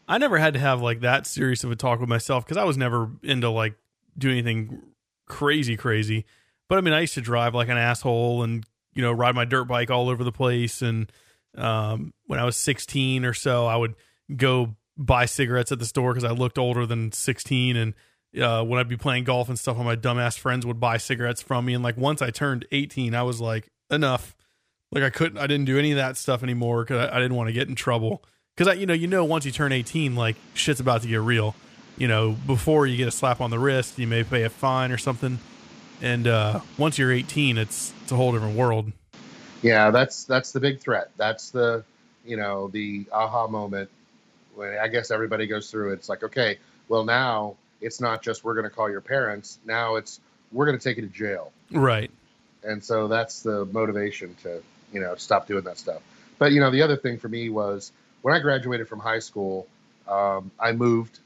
I 0.08 0.18
never 0.18 0.38
had 0.38 0.54
to 0.54 0.60
have 0.60 0.80
like 0.80 1.00
that 1.00 1.26
serious 1.26 1.64
of 1.64 1.72
a 1.72 1.76
talk 1.76 1.98
with 1.98 2.08
myself 2.08 2.44
because 2.44 2.56
I 2.56 2.62
was 2.64 2.76
never 2.76 3.10
into 3.24 3.50
like 3.50 3.74
do 4.16 4.30
anything 4.30 4.80
crazy, 5.26 5.76
crazy. 5.76 6.24
But 6.68 6.78
I 6.78 6.80
mean, 6.80 6.94
I 6.94 7.00
used 7.00 7.14
to 7.14 7.20
drive 7.20 7.54
like 7.56 7.68
an 7.68 7.76
asshole 7.76 8.44
and 8.44 8.64
you 8.94 9.02
know 9.02 9.10
ride 9.10 9.34
my 9.34 9.44
dirt 9.44 9.64
bike 9.64 9.90
all 9.90 10.08
over 10.08 10.22
the 10.22 10.30
place. 10.30 10.80
And 10.80 11.10
um, 11.56 12.12
when 12.26 12.38
I 12.38 12.44
was 12.44 12.56
16 12.56 13.24
or 13.24 13.34
so, 13.34 13.66
I 13.66 13.74
would 13.76 13.94
go 14.36 14.76
buy 14.96 15.26
cigarettes 15.26 15.72
at 15.72 15.80
the 15.80 15.84
store 15.86 16.12
because 16.12 16.24
I 16.24 16.30
looked 16.30 16.56
older 16.58 16.86
than 16.86 17.10
16. 17.10 17.76
And 17.76 17.94
uh, 18.40 18.62
when 18.64 18.78
I'd 18.78 18.88
be 18.88 18.96
playing 18.96 19.24
golf 19.24 19.48
and 19.48 19.58
stuff, 19.58 19.76
all 19.76 19.84
my 19.84 19.96
dumbass 19.96 20.38
friends 20.38 20.66
would 20.66 20.80
buy 20.80 20.96
cigarettes 20.96 21.42
from 21.42 21.64
me. 21.64 21.74
And 21.74 21.82
like 21.82 21.96
once 21.96 22.22
I 22.22 22.30
turned 22.30 22.66
18, 22.72 23.14
I 23.14 23.22
was 23.22 23.40
like, 23.40 23.68
enough. 23.90 24.36
Like 24.92 25.02
I 25.02 25.10
couldn't, 25.10 25.38
I 25.38 25.46
didn't 25.46 25.66
do 25.66 25.78
any 25.78 25.90
of 25.92 25.96
that 25.96 26.16
stuff 26.16 26.42
anymore 26.42 26.84
because 26.84 27.08
I, 27.08 27.16
I 27.16 27.20
didn't 27.20 27.36
want 27.36 27.48
to 27.48 27.52
get 27.52 27.68
in 27.68 27.74
trouble 27.74 28.22
because 28.56 28.72
I, 28.72 28.74
you 28.74 28.86
know, 28.86 28.94
you 28.94 29.06
know, 29.06 29.24
once 29.24 29.44
you 29.44 29.52
turn 29.52 29.72
18, 29.72 30.14
like 30.14 30.36
shit's 30.54 30.80
about 30.80 31.02
to 31.02 31.08
get 31.08 31.20
real. 31.20 31.54
You 31.98 32.08
know, 32.08 32.36
before 32.46 32.86
you 32.86 32.96
get 32.96 33.08
a 33.08 33.12
slap 33.12 33.40
on 33.40 33.50
the 33.50 33.58
wrist, 33.58 33.98
you 33.98 34.06
may 34.06 34.22
pay 34.22 34.42
a 34.42 34.50
fine 34.50 34.92
or 34.92 34.98
something, 34.98 35.38
and 36.02 36.26
uh, 36.26 36.60
once 36.76 36.98
you're 36.98 37.10
18, 37.10 37.56
it's 37.56 37.92
it's 38.02 38.12
a 38.12 38.16
whole 38.16 38.32
different 38.32 38.56
world. 38.56 38.92
Yeah, 39.62 39.90
that's 39.90 40.24
that's 40.24 40.52
the 40.52 40.60
big 40.60 40.78
threat. 40.78 41.10
That's 41.16 41.50
the 41.50 41.84
you 42.24 42.36
know 42.36 42.68
the 42.68 43.06
aha 43.10 43.46
moment 43.46 43.88
when 44.54 44.76
I 44.78 44.88
guess 44.88 45.10
everybody 45.10 45.46
goes 45.46 45.70
through. 45.70 45.92
it. 45.92 45.94
It's 45.94 46.08
like 46.10 46.22
okay, 46.22 46.58
well 46.88 47.04
now 47.04 47.56
it's 47.80 48.00
not 48.00 48.22
just 48.22 48.44
we're 48.44 48.54
going 48.54 48.64
to 48.64 48.70
call 48.70 48.90
your 48.90 49.00
parents. 49.00 49.58
Now 49.64 49.96
it's 49.96 50.20
we're 50.52 50.66
going 50.66 50.78
to 50.78 50.82
take 50.82 50.96
you 50.96 51.02
to 51.06 51.12
jail, 51.12 51.52
Right. 51.70 52.10
and 52.64 52.82
so 52.82 53.08
that's 53.08 53.42
the 53.42 53.64
motivation 53.66 54.34
to 54.42 54.62
you 54.92 55.00
know 55.00 55.14
stop 55.16 55.46
doing 55.46 55.64
that 55.64 55.78
stuff. 55.78 56.02
But 56.38 56.52
you 56.52 56.60
know 56.60 56.70
the 56.70 56.82
other 56.82 56.96
thing 56.96 57.18
for 57.18 57.28
me 57.28 57.48
was 57.50 57.92
when 58.22 58.34
I 58.34 58.38
graduated 58.40 58.88
from 58.88 59.00
high 59.00 59.18
school, 59.18 59.66
um, 60.08 60.50
I 60.58 60.72
moved 60.72 61.18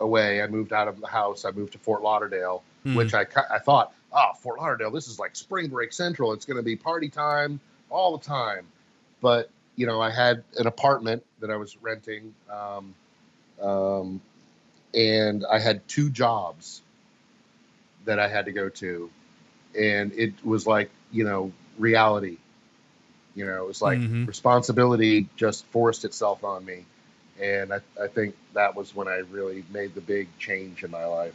away. 0.00 0.42
I 0.42 0.46
moved 0.46 0.72
out 0.72 0.86
of 0.88 1.00
the 1.00 1.06
house. 1.08 1.44
I 1.44 1.50
moved 1.50 1.72
to 1.72 1.78
Fort 1.78 2.02
Lauderdale, 2.02 2.62
Mm. 2.84 2.94
which 2.94 3.12
I 3.14 3.26
I 3.50 3.58
thought, 3.58 3.92
oh, 4.12 4.32
Fort 4.40 4.60
Lauderdale, 4.60 4.90
this 4.92 5.08
is 5.08 5.18
like 5.18 5.34
spring 5.34 5.68
break 5.68 5.92
central. 5.92 6.32
It's 6.32 6.44
going 6.44 6.56
to 6.58 6.62
be 6.62 6.76
party 6.76 7.08
time 7.08 7.58
all 7.90 8.16
the 8.16 8.24
time. 8.24 8.66
But 9.20 9.50
you 9.74 9.86
know, 9.86 10.00
I 10.00 10.10
had 10.10 10.42
an 10.56 10.66
apartment 10.66 11.24
that 11.40 11.50
I 11.50 11.56
was 11.56 11.76
renting, 11.82 12.34
um, 12.50 12.94
um, 13.60 14.20
and 14.94 15.44
I 15.50 15.58
had 15.58 15.86
two 15.88 16.10
jobs 16.10 16.82
that 18.04 18.18
I 18.18 18.28
had 18.28 18.46
to 18.46 18.52
go 18.52 18.68
to, 18.68 19.10
and 19.78 20.12
it 20.12 20.44
was 20.44 20.66
like 20.66 20.90
you 21.10 21.24
know 21.24 21.52
reality. 21.78 22.38
You 23.34 23.46
know, 23.46 23.64
it 23.64 23.68
was 23.68 23.82
like 23.82 24.00
Mhm. 24.00 24.26
responsibility 24.26 25.28
just 25.36 25.64
forced 25.66 26.04
itself 26.04 26.42
on 26.42 26.64
me, 26.64 26.84
and 27.40 27.72
I, 27.72 27.80
I 28.02 28.08
think 28.08 28.36
that 28.54 28.74
was 28.74 28.94
when 28.94 29.06
I 29.08 29.18
really 29.30 29.64
made 29.70 29.94
the 29.94 30.00
big 30.00 30.28
change 30.38 30.82
in 30.82 30.90
my 30.90 31.04
life. 31.04 31.34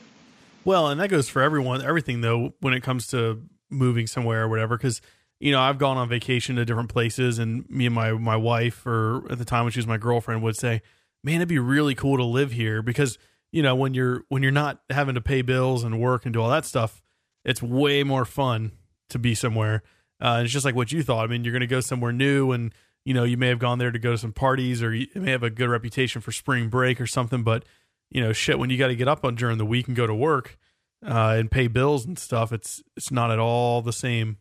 Well, 0.65 0.87
and 0.89 0.99
that 0.99 1.09
goes 1.09 1.29
for 1.29 1.41
everyone, 1.41 1.81
everything 1.81 2.21
though, 2.21 2.53
when 2.59 2.73
it 2.73 2.81
comes 2.81 3.07
to 3.07 3.41
moving 3.69 4.07
somewhere 4.07 4.43
or 4.43 4.49
whatever. 4.49 4.77
Because 4.77 5.01
you 5.39 5.51
know, 5.51 5.59
I've 5.59 5.77
gone 5.77 5.97
on 5.97 6.07
vacation 6.07 6.55
to 6.55 6.65
different 6.65 6.89
places, 6.89 7.37
and 7.39 7.69
me 7.69 7.85
and 7.85 7.93
my 7.93 8.13
my 8.13 8.37
wife, 8.37 8.85
or 8.85 9.29
at 9.29 9.37
the 9.37 9.45
time 9.45 9.65
when 9.65 9.71
she 9.71 9.79
was 9.79 9.87
my 9.87 9.97
girlfriend, 9.97 10.41
would 10.41 10.55
say, 10.55 10.81
"Man, 11.23 11.35
it'd 11.35 11.49
be 11.49 11.59
really 11.59 11.95
cool 11.95 12.17
to 12.17 12.23
live 12.23 12.53
here." 12.53 12.81
Because 12.81 13.17
you 13.53 13.61
know, 13.61 13.75
when 13.75 13.93
you're 13.93 14.25
when 14.29 14.41
you're 14.41 14.51
not 14.51 14.81
having 14.89 15.13
to 15.13 15.21
pay 15.21 15.43
bills 15.43 15.83
and 15.83 16.01
work 16.01 16.25
and 16.25 16.33
do 16.33 16.41
all 16.41 16.49
that 16.49 16.65
stuff, 16.65 17.03
it's 17.45 17.61
way 17.61 18.03
more 18.03 18.25
fun 18.25 18.71
to 19.09 19.19
be 19.19 19.35
somewhere. 19.35 19.83
Uh, 20.19 20.41
it's 20.43 20.51
just 20.51 20.65
like 20.65 20.75
what 20.75 20.91
you 20.91 21.03
thought. 21.03 21.23
I 21.23 21.27
mean, 21.27 21.43
you're 21.43 21.53
going 21.53 21.61
to 21.61 21.67
go 21.67 21.79
somewhere 21.79 22.11
new, 22.11 22.51
and 22.51 22.73
you 23.05 23.13
know, 23.13 23.23
you 23.23 23.37
may 23.37 23.49
have 23.49 23.59
gone 23.59 23.77
there 23.77 23.91
to 23.91 23.99
go 23.99 24.11
to 24.11 24.17
some 24.17 24.33
parties, 24.33 24.81
or 24.81 24.91
you 24.93 25.07
may 25.13 25.29
have 25.29 25.43
a 25.43 25.51
good 25.51 25.69
reputation 25.69 26.19
for 26.19 26.31
spring 26.31 26.67
break 26.67 26.99
or 26.99 27.05
something. 27.05 27.43
But 27.43 27.63
you 28.09 28.21
know, 28.21 28.33
shit, 28.33 28.57
when 28.57 28.71
you 28.71 28.77
got 28.77 28.87
to 28.87 28.95
get 28.95 29.07
up 29.07 29.23
on 29.23 29.35
during 29.35 29.59
the 29.59 29.65
week 29.65 29.87
and 29.87 29.95
go 29.95 30.07
to 30.07 30.15
work 30.15 30.57
uh, 31.05 31.35
and 31.37 31.51
pay 31.51 31.67
bills 31.67 32.07
and 32.07 32.17
stuff, 32.17 32.51
it's 32.51 32.81
it's 32.97 33.11
not 33.11 33.29
at 33.29 33.37
all 33.37 33.83
the 33.83 33.93
same. 33.93 34.37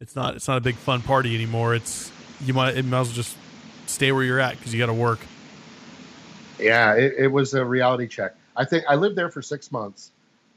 It's 0.00 0.16
not 0.16 0.34
it's 0.34 0.48
not 0.48 0.56
a 0.56 0.62
big 0.62 0.76
fun 0.76 1.02
party 1.02 1.34
anymore. 1.34 1.74
It's 1.74 2.10
you 2.42 2.54
might 2.54 2.74
it 2.74 2.86
might 2.86 3.00
as 3.00 3.08
well 3.08 3.16
just 3.16 3.36
stay 3.84 4.12
where 4.12 4.24
you're 4.24 4.40
at 4.40 4.56
because 4.56 4.72
you 4.72 4.80
got 4.80 4.86
to 4.86 4.94
work. 4.94 5.20
Yeah, 6.58 6.94
it, 6.94 7.12
it 7.18 7.28
was 7.28 7.52
a 7.52 7.62
reality 7.62 8.08
check. 8.08 8.34
I 8.56 8.64
think 8.64 8.84
I 8.88 8.94
lived 8.94 9.16
there 9.16 9.30
for 9.30 9.42
six 9.42 9.70
months, 9.70 10.12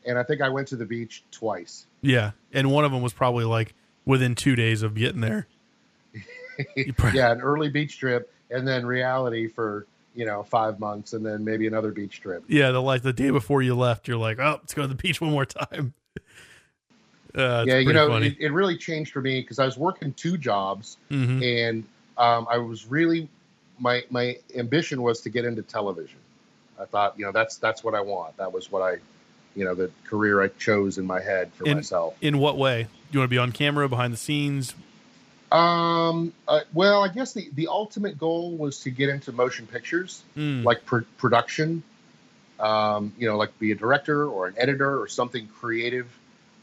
and 0.06 0.18
I 0.18 0.24
think 0.24 0.42
I 0.42 0.50
went 0.50 0.70
to 0.70 0.76
the 0.76 0.86
beach 0.86 1.24
twice. 1.32 1.86
Yeah, 2.02 2.32
and 2.54 2.72
one 2.72 2.86
of 2.86 2.92
them 2.92 3.02
was 3.02 3.14
probably 3.14 3.46
like 3.46 3.74
within 4.06 4.36
two 4.36 4.56
days 4.56 4.82
of 4.82 4.96
getting 4.96 5.22
there. 5.22 5.48
Probably- 6.98 7.20
yeah, 7.20 7.32
an 7.34 7.42
early 7.42 7.70
beach 7.70 7.98
trip, 8.00 8.32
and 8.50 8.68
then 8.68 8.86
reality 8.86 9.48
for 9.48 9.86
you 10.16 10.26
know 10.26 10.44
five 10.44 10.80
months, 10.80 11.14
and 11.14 11.26
then 11.26 11.44
maybe 11.44 11.68
another 11.68 11.92
beach 11.92 12.22
trip. 12.22 12.44
Yeah, 12.48 12.72
the 12.72 12.82
like 12.82 13.02
the 13.02 13.14
day 13.14 13.30
before 13.30 13.62
you 13.62 13.76
left, 13.76 14.08
you're 14.08 14.18
like, 14.18 14.40
oh, 14.40 14.60
let's 14.62 14.74
go 14.74 14.82
to 14.84 14.88
the 14.88 14.96
beach 14.96 15.22
one 15.22 15.32
more 15.32 15.46
time. 15.46 15.94
Uh, 17.36 17.64
yeah, 17.68 17.78
you 17.78 17.94
know, 17.94 18.16
it, 18.16 18.36
it 18.40 18.52
really 18.52 18.76
changed 18.76 19.14
for 19.14 19.22
me 19.22 19.40
because 19.40 19.60
I 19.60 19.66
was 19.66 19.78
working 19.78 20.14
two 20.14 20.36
jobs, 20.36 20.98
hmm 21.10 21.42
and 21.44 21.84
um, 22.18 22.48
I 22.50 22.58
was 22.58 22.88
really 22.88 23.30
my 23.78 24.04
my 24.10 24.38
ambition 24.56 25.04
was 25.04 25.22
to 25.22 25.30
get 25.30 25.46
into 25.46 25.62
television. 25.62 26.18
I 26.80 26.86
thought, 26.86 27.16
you 27.18 27.26
know, 27.26 27.32
that's 27.32 27.58
that's 27.58 27.84
what 27.84 27.94
I 27.94 28.02
want. 28.02 28.38
That 28.38 28.54
was 28.54 28.72
what 28.72 28.82
I, 28.82 28.98
you 29.56 29.66
know, 29.66 29.76
the 29.76 29.92
career 30.06 30.42
I 30.42 30.48
chose 30.48 30.98
in 30.98 31.06
my 31.06 31.20
head 31.20 31.52
for 31.54 31.66
In- 31.66 31.78
myself. 31.78 32.16
In 32.22 32.40
what 32.40 32.58
way? 32.58 32.84
Do 32.84 32.90
you 33.12 33.20
want 33.20 33.30
to 33.30 33.34
be 33.34 33.38
on 33.38 33.52
camera, 33.52 33.90
behind 33.90 34.14
the 34.14 34.18
scenes? 34.18 34.76
Um, 35.52 36.32
uh, 36.48 36.62
well, 36.74 37.04
I 37.04 37.08
guess 37.08 37.34
the 37.34 37.50
the 37.54 37.68
ultimate 37.68 38.18
goal 38.18 38.52
was 38.52 38.82
to 38.82 38.92
get 38.92 39.10
into 39.10 39.32
motion 39.32 39.66
pictures. 39.68 40.22
Mm, 40.38 40.64
like 40.64 40.86
pr- 40.86 41.00
production, 41.18 41.82
um, 42.60 43.14
you 43.18 43.28
know, 43.28 43.38
like 43.38 43.58
be 43.60 43.72
a 43.72 43.76
director 43.76 44.28
or 44.28 44.48
an 44.48 44.56
editor 44.58 45.02
or 45.02 45.08
something 45.08 45.48
creative 45.60 46.08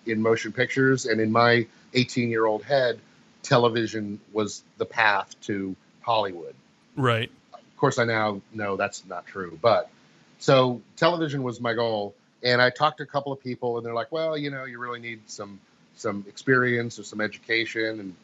in 0.07 0.23
motion 0.23 0.53
pictures. 0.53 1.07
And 1.07 1.21
in 1.21 1.33
my 1.33 1.67
18 1.95 2.31
year 2.31 2.47
old 2.47 2.63
head, 2.63 3.01
television 3.43 4.21
was 4.33 4.63
the 4.79 4.87
path 4.87 5.35
to 5.43 5.75
Hollywood. 6.01 6.55
right. 6.97 7.31
Of 7.53 7.81
course, 7.81 7.99
I 7.99 8.05
now 8.05 8.41
know 8.55 8.77
that's 8.77 9.05
not 9.05 9.27
true, 9.27 9.59
but 9.61 9.91
so 10.39 10.81
television 10.97 11.43
was 11.43 11.61
my 11.61 11.75
goal. 11.75 12.15
And 12.43 12.61
I 12.61 12.71
talked 12.71 12.99
to 12.99 13.03
a 13.03 13.07
couple 13.07 13.33
of 13.33 13.41
people, 13.41 13.77
and 13.77 13.87
they're 13.87 13.95
like, 13.95 14.13
"Well, 14.13 14.37
you 14.37 14.51
know, 14.51 14.65
you 14.65 14.79
really 14.79 15.01
need 15.01 15.29
some 15.31 15.61
some 15.97 16.25
experience 16.29 16.99
or 16.99 17.05
some 17.05 17.21
education." 17.21 18.01
And 18.01 18.15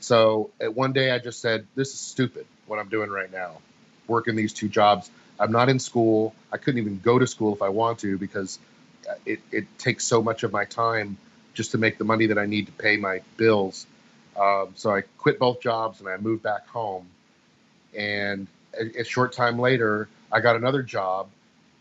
so 0.00 0.50
at 0.60 0.74
one 0.74 0.92
day, 0.92 1.10
I 1.10 1.18
just 1.18 1.40
said, 1.40 1.66
"This 1.74 1.92
is 1.92 2.00
stupid. 2.00 2.46
What 2.66 2.78
I'm 2.78 2.88
doing 2.88 3.10
right 3.10 3.30
now, 3.30 3.58
working 4.06 4.34
these 4.36 4.52
two 4.52 4.68
jobs. 4.68 5.10
I'm 5.38 5.52
not 5.52 5.68
in 5.68 5.78
school. 5.78 6.34
I 6.52 6.56
couldn't 6.56 6.80
even 6.80 6.98
go 6.98 7.18
to 7.18 7.26
school 7.26 7.54
if 7.54 7.62
I 7.62 7.68
want 7.68 8.00
to 8.00 8.18
because 8.18 8.58
uh, 9.08 9.14
it 9.26 9.40
it 9.52 9.78
takes 9.78 10.04
so 10.04 10.22
much 10.22 10.42
of 10.42 10.52
my 10.52 10.64
time 10.64 11.18
just 11.52 11.72
to 11.72 11.78
make 11.78 11.98
the 11.98 12.04
money 12.04 12.26
that 12.26 12.38
I 12.38 12.46
need 12.46 12.66
to 12.66 12.72
pay 12.72 12.96
my 12.96 13.20
bills." 13.36 13.86
Um, 14.36 14.72
so 14.76 14.94
I 14.94 15.02
quit 15.18 15.38
both 15.38 15.60
jobs 15.60 16.00
and 16.00 16.08
I 16.08 16.16
moved 16.16 16.42
back 16.42 16.66
home. 16.68 17.06
And 17.96 18.46
a, 18.78 19.00
a 19.00 19.04
short 19.04 19.32
time 19.32 19.58
later, 19.58 20.08
I 20.32 20.40
got 20.40 20.56
another 20.56 20.82
job 20.82 21.28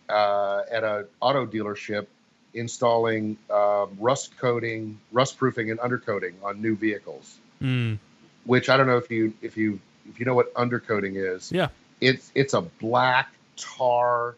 uh, 0.09 0.61
at 0.71 0.83
an 0.83 1.05
auto 1.21 1.45
dealership 1.45 2.07
installing 2.53 3.37
um, 3.49 3.95
rust 3.99 4.37
coating, 4.37 4.99
rust 5.11 5.37
proofing, 5.37 5.71
and 5.71 5.79
undercoating 5.79 6.33
on 6.43 6.61
new 6.61 6.75
vehicles. 6.75 7.37
Mm, 7.61 7.99
Which 8.45 8.69
I 8.69 8.77
don't 8.77 8.87
know 8.87 8.97
if 8.97 9.11
you 9.11 9.33
if 9.41 9.57
you 9.57 9.79
if 10.09 10.19
you 10.19 10.25
know 10.25 10.33
what 10.33 10.53
undercoating 10.53 11.13
is. 11.15 11.51
Yeah. 11.51 11.69
It's 12.01 12.31
it's 12.33 12.53
a 12.53 12.61
black 12.61 13.31
tar, 13.57 14.35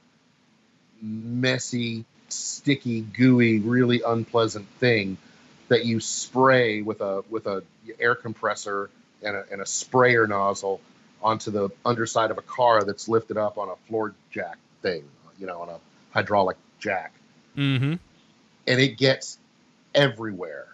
messy, 1.02 2.06
sticky, 2.30 3.02
gooey, 3.02 3.60
really 3.60 4.02
unpleasant 4.06 4.68
thing 4.80 5.18
that 5.68 5.86
you 5.86 6.00
spray 6.00 6.82
with 6.82 7.02
a 7.02 7.24
with 7.30 7.48
a 7.48 7.64
air 8.00 8.16
compressor 8.16 8.90
and 9.24 9.36
a, 9.36 9.46
and 9.52 9.62
a 9.62 9.66
sprayer 9.66 10.28
nozzle 10.28 10.82
onto 11.22 11.52
the 11.52 11.70
underside 11.86 12.32
of 12.32 12.38
a 12.38 12.42
car 12.42 12.84
that's 12.84 13.08
lifted 13.08 13.38
up 13.38 13.58
on 13.58 13.70
a 13.70 13.76
floor 13.88 14.14
jack 14.32 14.58
thing, 14.82 15.04
you 15.40 15.48
know, 15.48 15.62
on 15.62 15.70
a 15.70 15.80
hydraulic 16.12 16.58
jack. 16.80 17.14
Mm-hmm. 17.58 17.94
and 18.68 18.80
it 18.80 18.98
gets 18.98 19.38
everywhere, 19.94 20.68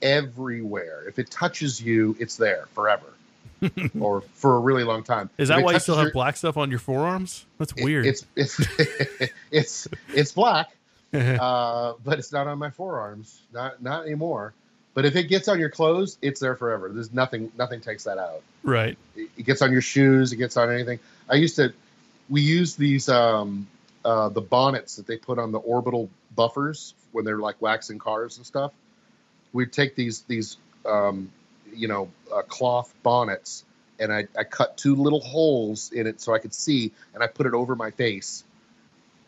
everywhere. 0.00 1.04
If 1.08 1.18
it 1.18 1.30
touches 1.30 1.80
you, 1.80 2.16
it's 2.18 2.36
there 2.36 2.66
forever, 2.74 3.06
or 4.00 4.20
for 4.34 4.56
a 4.56 4.60
really 4.60 4.84
long 4.84 5.04
time. 5.04 5.30
Is 5.38 5.48
that 5.48 5.62
why 5.62 5.72
you 5.72 5.78
still 5.80 5.96
have 5.96 6.04
your- 6.06 6.12
black 6.12 6.36
stuff 6.36 6.56
on 6.56 6.70
your 6.70 6.78
forearms? 6.78 7.46
That's 7.58 7.72
it- 7.76 7.84
weird. 7.84 8.06
It's 8.06 8.26
it's 8.36 8.60
it's 9.50 9.88
it's 10.12 10.32
black, 10.32 10.70
uh, 11.14 11.94
but 12.04 12.18
it's 12.18 12.32
not 12.32 12.46
on 12.46 12.58
my 12.58 12.70
forearms. 12.70 13.40
Not 13.52 13.82
not 13.82 14.04
anymore. 14.06 14.52
But 14.94 15.06
if 15.06 15.16
it 15.16 15.24
gets 15.24 15.48
on 15.48 15.58
your 15.58 15.70
clothes, 15.70 16.18
it's 16.20 16.38
there 16.40 16.54
forever. 16.54 16.90
There's 16.90 17.14
nothing 17.14 17.50
nothing 17.56 17.80
takes 17.80 18.04
that 18.04 18.18
out. 18.18 18.42
right. 18.62 18.98
It, 19.16 19.30
it 19.38 19.46
gets 19.46 19.62
on 19.62 19.72
your 19.72 19.80
shoes. 19.80 20.32
It 20.32 20.36
gets 20.36 20.56
on 20.58 20.70
anything. 20.70 20.98
I 21.30 21.36
used 21.36 21.56
to. 21.56 21.72
We 22.28 22.42
use 22.42 22.76
these 22.76 23.08
um, 23.08 23.66
uh, 24.04 24.28
the 24.28 24.40
bonnets 24.40 24.96
that 24.96 25.06
they 25.06 25.16
put 25.16 25.38
on 25.38 25.52
the 25.52 25.58
orbital 25.58 26.08
buffers 26.34 26.94
when 27.12 27.24
they're 27.24 27.38
like 27.38 27.60
waxing 27.60 27.98
cars 27.98 28.36
and 28.36 28.46
stuff. 28.46 28.72
We'd 29.52 29.72
take 29.72 29.94
these 29.94 30.22
these 30.22 30.56
um, 30.86 31.30
you 31.74 31.88
know 31.88 32.10
uh, 32.34 32.42
cloth 32.42 32.92
bonnets 33.02 33.64
and 34.02 34.12
I, 34.12 34.26
I 34.36 34.42
cut 34.44 34.76
two 34.76 34.96
little 34.96 35.20
holes 35.20 35.92
in 35.92 36.06
it 36.06 36.20
so 36.20 36.34
I 36.34 36.38
could 36.38 36.52
see, 36.52 36.90
and 37.14 37.22
I 37.22 37.28
put 37.28 37.46
it 37.46 37.54
over 37.54 37.76
my 37.76 37.92
face, 37.92 38.42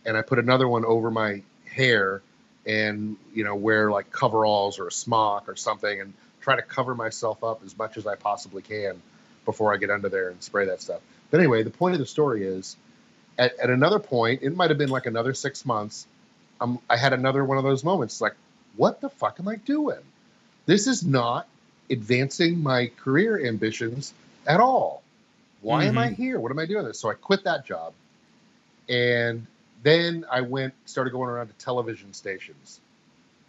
and 0.05 0.17
I 0.17 0.23
put 0.23 0.41
another 0.41 0.67
one 0.67 0.85
over 0.85 1.11
my 1.11 1.43
hair, 1.65 2.23
and 2.67 3.17
you 3.33 3.45
know 3.45 3.55
wear 3.55 3.91
like 3.91 4.11
coveralls 4.11 4.81
or 4.81 4.89
a 4.89 4.93
smock 4.93 5.49
or 5.49 5.55
something, 5.55 6.01
and 6.01 6.13
try 6.41 6.57
to 6.57 6.63
cover 6.63 6.95
myself 6.95 7.45
up 7.45 7.63
as 7.65 7.79
much 7.79 7.97
as 7.97 8.07
I 8.07 8.17
possibly 8.17 8.63
can 8.63 9.01
before 9.45 9.73
I 9.73 9.77
get 9.77 9.91
under 9.91 10.09
there 10.09 10.31
and 10.31 10.43
spray 10.43 10.67
that 10.67 10.81
stuff. 10.81 11.01
But 11.31 11.39
anyway, 11.39 11.63
the 11.63 11.71
point 11.71 11.95
of 11.95 12.01
the 12.01 12.07
story 12.07 12.45
is, 12.45 12.77
at, 13.39 13.59
at 13.59 13.71
another 13.71 13.99
point, 13.99 14.43
it 14.43 14.55
might 14.55 14.71
have 14.71 14.79
been 14.79 14.91
like 14.91 15.07
another 15.07 15.35
six 15.35 15.65
months, 15.65 16.07
um, 16.61 16.79
I 16.89 16.97
had 16.97 17.13
another 17.13 17.45
one 17.45 17.59
of 17.59 17.65
those 17.65 17.85
moments, 17.85 18.21
like, 18.21 18.35
what 18.77 19.01
the 19.01 19.09
fuck 19.09 19.39
am 19.41 19.49
I 19.49 19.57
doing? 19.57 20.01
This 20.67 20.87
is 20.87 21.05
not 21.05 21.47
advancing 21.91 22.63
my 22.63 22.91
career 22.97 23.47
ambitions 23.47 24.15
at 24.47 24.61
all. 24.61 25.03
Why 25.61 25.85
am 25.85 25.97
I 25.97 26.09
here? 26.09 26.39
What 26.39 26.51
am 26.53 26.59
I 26.59 26.67
doing 26.67 26.85
this? 26.85 26.99
So 26.99 27.11
I 27.11 27.15
quit 27.15 27.45
that 27.45 27.65
job. 27.65 27.95
And 28.89 29.47
then 29.83 30.25
I 30.31 30.43
went, 30.43 30.75
started 30.85 31.11
going 31.11 31.31
around 31.31 31.47
to 31.49 31.53
television 31.55 32.13
stations, 32.13 32.81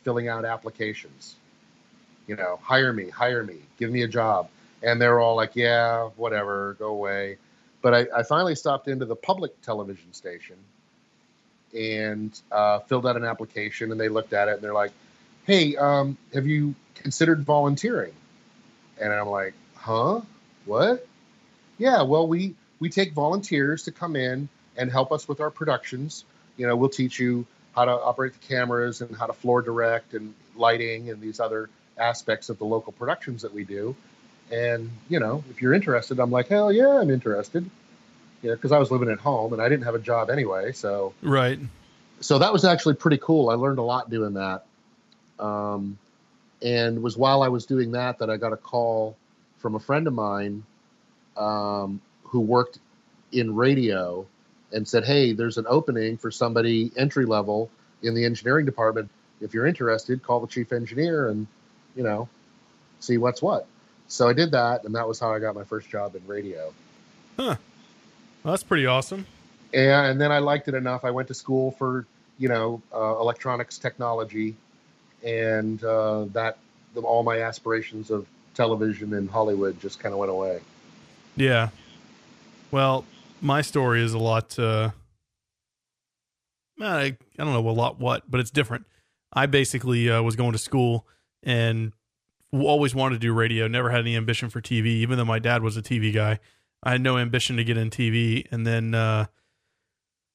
filling 0.04 0.28
out 0.28 0.46
applications. 0.46 1.36
You 2.28 2.36
know, 2.36 2.60
hire 2.62 2.92
me, 2.92 3.10
hire 3.10 3.44
me, 3.44 3.58
give 3.78 3.92
me 3.92 4.04
a 4.04 4.08
job. 4.08 4.50
And 4.82 5.02
they're 5.02 5.20
all 5.20 5.36
like, 5.36 5.56
yeah, 5.56 6.10
whatever, 6.16 6.76
go 6.80 6.88
away. 6.88 7.38
But 7.86 7.94
I, 7.94 8.22
I 8.22 8.24
finally 8.24 8.56
stopped 8.56 8.88
into 8.88 9.06
the 9.06 9.16
public 9.16 9.62
television 9.62 10.12
station 10.12 10.56
and 11.72 12.42
uh, 12.52 12.80
filled 12.80 13.06
out 13.06 13.16
an 13.16 13.24
application. 13.24 13.92
And 13.92 14.02
they 14.02 14.10
looked 14.10 14.34
at 14.34 14.48
it 14.48 14.56
and 14.56 14.64
they're 14.64 14.74
like, 14.74 14.92
hey, 15.46 15.76
um, 15.76 16.18
have 16.34 16.48
you 16.48 16.74
considered 16.96 17.44
volunteering? 17.44 18.14
And 19.00 19.14
I'm 19.14 19.28
like, 19.28 19.54
huh? 19.76 20.22
What? 20.66 21.06
Yeah, 21.78 22.02
well, 22.02 22.28
we 22.28 22.56
we 22.80 22.90
take 22.90 23.14
volunteers 23.14 23.84
to 23.84 23.92
come 23.92 24.16
in 24.16 24.50
and 24.76 24.92
help 24.92 25.12
us 25.12 25.28
with 25.28 25.40
our 25.40 25.52
productions. 25.52 26.26
You 26.58 26.66
know, 26.66 26.76
we'll 26.76 26.90
teach 26.90 27.20
you 27.20 27.46
how 27.76 27.86
to 27.86 27.92
operate 27.92 28.34
the 28.34 28.48
cameras 28.48 29.02
and 29.02 29.16
how 29.16 29.28
to 29.28 29.34
floor 29.34 29.62
direct 29.62 30.16
and 30.16 30.34
lighting 30.56 31.12
and 31.12 31.22
these 31.22 31.40
other 31.40 31.70
aspects 32.00 32.50
of 32.50 32.58
the 32.58 32.66
local 32.66 32.94
productions 32.94 33.44
that 33.44 33.54
we 33.54 33.64
do. 33.64 33.96
And 34.52 34.92
you 35.10 35.20
know, 35.20 35.44
if 35.50 35.62
you're 35.62 35.74
interested, 35.74 36.20
I'm 36.20 36.32
like, 36.32 36.48
hell 36.48 36.72
yeah, 36.72 37.00
I'm 37.00 37.10
interested. 37.10 37.70
You 38.42 38.50
know, 38.50 38.56
because 38.56 38.72
I 38.72 38.78
was 38.78 38.92
living 38.92 39.10
at 39.10 39.20
home 39.20 39.54
and 39.54 39.62
I 39.62 39.70
didn't 39.70 39.86
have 39.86 39.96
a 39.96 40.00
job 40.00 40.30
anyway, 40.30 40.72
so 40.72 41.14
Right. 41.22 41.60
so 42.20 42.40
that 42.40 42.54
was 42.54 42.64
actually 42.64 42.96
pretty 42.96 43.18
cool. 43.18 43.50
I 43.50 43.56
learned 43.56 43.80
a 43.80 43.84
lot 43.84 44.10
doing 44.10 44.34
that. 44.34 44.66
Um, 45.40 45.98
and 46.62 46.98
it 46.98 47.02
was 47.02 47.18
while 47.18 47.44
I 47.44 47.48
was 47.50 47.66
doing 47.66 47.92
that 47.92 48.20
that 48.20 48.30
I 48.30 48.38
got 48.38 48.54
a 48.54 48.58
call 48.58 49.18
from 49.58 49.76
a 49.76 49.80
friend 49.80 50.08
of 50.08 50.14
mine 50.14 50.64
um, 51.38 52.02
who 52.24 52.40
worked 52.40 52.80
in 53.32 53.56
radio 53.56 54.26
and 54.72 54.88
said, 54.88 55.06
"Hey, 55.06 55.34
there's 55.34 55.58
an 55.58 55.66
opening 55.68 56.18
for 56.18 56.32
somebody 56.32 56.92
entry 56.96 57.26
level 57.26 57.70
in 58.02 58.14
the 58.14 58.26
engineering 58.26 58.66
department. 58.66 59.10
If 59.42 59.54
you're 59.54 59.66
interested, 59.66 60.24
call 60.24 60.40
the 60.40 60.48
chief 60.48 60.72
engineer 60.72 61.30
and 61.30 61.48
you 61.96 62.04
know 62.04 62.30
see 63.00 63.18
what's 63.18 63.42
what." 63.42 63.68
So 64.08 64.28
I 64.28 64.34
did 64.34 64.52
that, 64.52 64.84
and 64.84 64.94
that 64.96 65.08
was 65.08 65.20
how 65.20 65.34
I 65.34 65.40
got 65.40 65.56
my 65.56 65.64
first 65.64 65.90
job 65.90 66.16
in 66.16 66.26
radio. 66.28 66.74
Well, 67.38 67.58
that's 68.44 68.64
pretty 68.64 68.86
awesome. 68.86 69.26
and, 69.74 70.12
and 70.12 70.22
then 70.22 70.32
I 70.32 70.40
liked 70.40 70.68
it 70.68 70.76
enough. 70.76 71.04
I 71.04 71.12
went 71.12 71.28
to 71.30 71.34
school 71.34 71.72
for 71.72 72.06
you 72.38 72.48
know 72.50 72.82
uh, 72.94 73.20
electronics 73.20 73.78
technology, 73.78 74.56
and 75.24 75.84
uh, 75.84 76.26
that 76.34 76.58
the, 76.94 77.02
all 77.02 77.24
my 77.24 77.42
aspirations 77.42 78.12
of 78.12 78.28
television 78.54 79.14
and 79.14 79.30
Hollywood 79.30 79.80
just 79.82 80.00
kind 80.00 80.14
of 80.14 80.20
went 80.20 80.32
away. 80.32 80.62
Yeah. 81.36 81.70
Well, 82.72 83.06
my 83.42 83.62
story 83.62 84.04
is 84.04 84.14
a 84.14 84.20
lot. 84.20 84.58
Uh, 84.58 84.92
I, 86.82 87.04
I 87.04 87.18
don't 87.38 87.54
know 87.54 87.68
a 87.68 87.72
lot 87.72 88.00
what, 88.00 88.30
but 88.30 88.40
it's 88.40 88.52
different. 88.52 88.86
I 89.34 89.46
basically 89.46 90.10
uh, 90.10 90.22
was 90.22 90.36
going 90.36 90.54
to 90.54 90.58
school 90.58 91.06
and 91.44 91.94
always 92.54 92.96
wanted 92.96 93.16
to 93.16 93.20
do 93.20 93.34
radio. 93.34 93.68
Never 93.68 93.90
had 93.90 94.02
any 94.02 94.16
ambition 94.16 94.50
for 94.50 94.62
TV, 94.62 94.86
even 94.88 95.18
though 95.18 95.26
my 95.26 95.40
dad 95.40 95.62
was 95.64 95.78
a 95.78 95.82
TV 95.82 96.14
guy. 96.14 96.40
I 96.84 96.92
had 96.92 97.02
no 97.02 97.18
ambition 97.18 97.58
to 97.58 97.64
get 97.64 97.78
in 97.78 97.90
TV, 97.90 98.46
and 98.52 98.66
then 98.66 98.94
uh, 98.94 99.26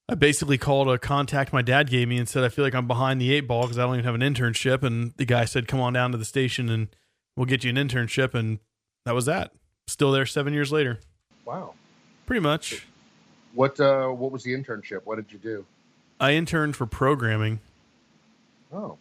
I 0.08 0.14
basically 0.16 0.58
called 0.58 0.88
a 0.88 0.98
contact 0.98 1.52
my 1.52 1.62
dad 1.62 1.88
gave 1.88 2.08
me 2.08 2.18
and 2.18 2.28
said 2.28 2.42
I 2.42 2.48
feel 2.48 2.64
like 2.64 2.74
I'm 2.74 2.88
behind 2.88 3.20
the 3.20 3.32
eight 3.32 3.46
ball 3.46 3.62
because 3.62 3.78
I 3.78 3.82
don't 3.82 3.94
even 3.94 4.04
have 4.04 4.14
an 4.16 4.20
internship. 4.22 4.82
And 4.82 5.12
the 5.16 5.24
guy 5.24 5.44
said, 5.44 5.68
"Come 5.68 5.80
on 5.80 5.92
down 5.92 6.10
to 6.12 6.18
the 6.18 6.24
station 6.24 6.68
and 6.68 6.88
we'll 7.36 7.46
get 7.46 7.62
you 7.62 7.70
an 7.70 7.76
internship." 7.76 8.34
And 8.34 8.58
that 9.04 9.14
was 9.14 9.26
that. 9.26 9.52
Still 9.86 10.10
there 10.12 10.26
seven 10.26 10.52
years 10.52 10.72
later. 10.72 10.98
Wow. 11.44 11.74
Pretty 12.26 12.40
much. 12.40 12.86
What 13.54 13.78
uh, 13.80 14.08
what 14.08 14.32
was 14.32 14.42
the 14.42 14.52
internship? 14.52 15.00
What 15.04 15.16
did 15.16 15.32
you 15.32 15.38
do? 15.38 15.64
I 16.18 16.32
interned 16.32 16.76
for 16.76 16.86
programming. 16.86 17.60
Oh, 18.72 18.98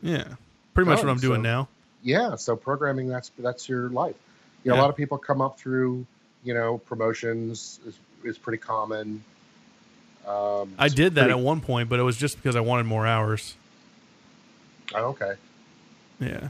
Yeah. 0.00 0.34
Pretty 0.74 0.88
much 0.88 1.00
Oh, 1.00 1.02
what 1.04 1.10
I'm 1.10 1.18
doing 1.18 1.38
so- 1.38 1.42
now. 1.42 1.68
Yeah. 2.02 2.36
So 2.36 2.56
programming 2.56 3.08
that's 3.08 3.30
that's 3.38 3.68
your 3.68 3.88
life. 3.90 4.16
You 4.64 4.70
know, 4.70 4.74
Yeah. 4.76 4.80
a 4.80 4.82
lot 4.82 4.90
of 4.90 4.96
people 4.96 5.18
come 5.18 5.40
up 5.40 5.58
through 5.58 6.06
you 6.44 6.54
know 6.54 6.78
promotions 6.78 7.80
is 7.86 7.98
is 8.24 8.38
pretty 8.38 8.58
common. 8.58 9.24
Um, 10.26 10.74
I 10.78 10.88
did 10.88 11.16
that 11.16 11.22
pretty- 11.22 11.38
at 11.38 11.44
one 11.44 11.60
point, 11.60 11.88
but 11.88 11.98
it 11.98 12.02
was 12.04 12.16
just 12.16 12.36
because 12.36 12.54
I 12.56 12.60
wanted 12.60 12.86
more 12.86 13.06
hours. 13.06 13.56
oh, 14.94 15.06
okay. 15.06 15.34
Yeah. 16.20 16.48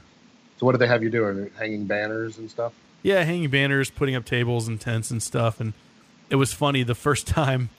So 0.59 0.67
what 0.67 0.73
did 0.73 0.79
they 0.79 0.87
have 0.87 1.03
you 1.03 1.11
doing? 1.11 1.51
Hanging 1.59 1.87
banners 1.87 2.38
and 2.38 2.51
stuff? 2.51 2.73
Yeah, 3.03 3.23
hanging 3.25 3.49
banners, 3.51 3.91
putting 3.91 4.15
up 4.15 4.25
tables 4.25 4.69
and 4.69 4.81
tents 4.81 5.11
and 5.11 5.23
stuff. 5.23 5.59
And 5.61 5.73
it 6.31 6.37
was 6.37 6.53
funny 6.53 6.83
the 6.83 6.95
first 6.95 7.27
time, 7.41 7.71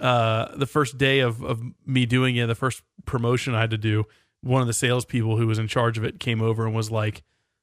uh, 0.00 0.54
the 0.56 0.66
first 0.66 0.98
day 0.98 1.20
of, 1.20 1.42
of 1.42 1.62
me 1.86 2.04
doing 2.06 2.36
it, 2.36 2.46
the 2.46 2.54
first 2.54 2.82
promotion 3.04 3.54
I 3.54 3.60
had 3.60 3.70
to 3.70 3.78
do, 3.78 4.06
one 4.46 4.60
of 4.60 4.66
the 4.66 4.72
salespeople 4.72 5.36
who 5.36 5.46
was 5.46 5.58
in 5.58 5.68
charge 5.68 5.98
of 5.98 6.04
it 6.04 6.20
came 6.20 6.40
over 6.40 6.66
and 6.66 6.74
was 6.74 6.90
like, 6.90 7.22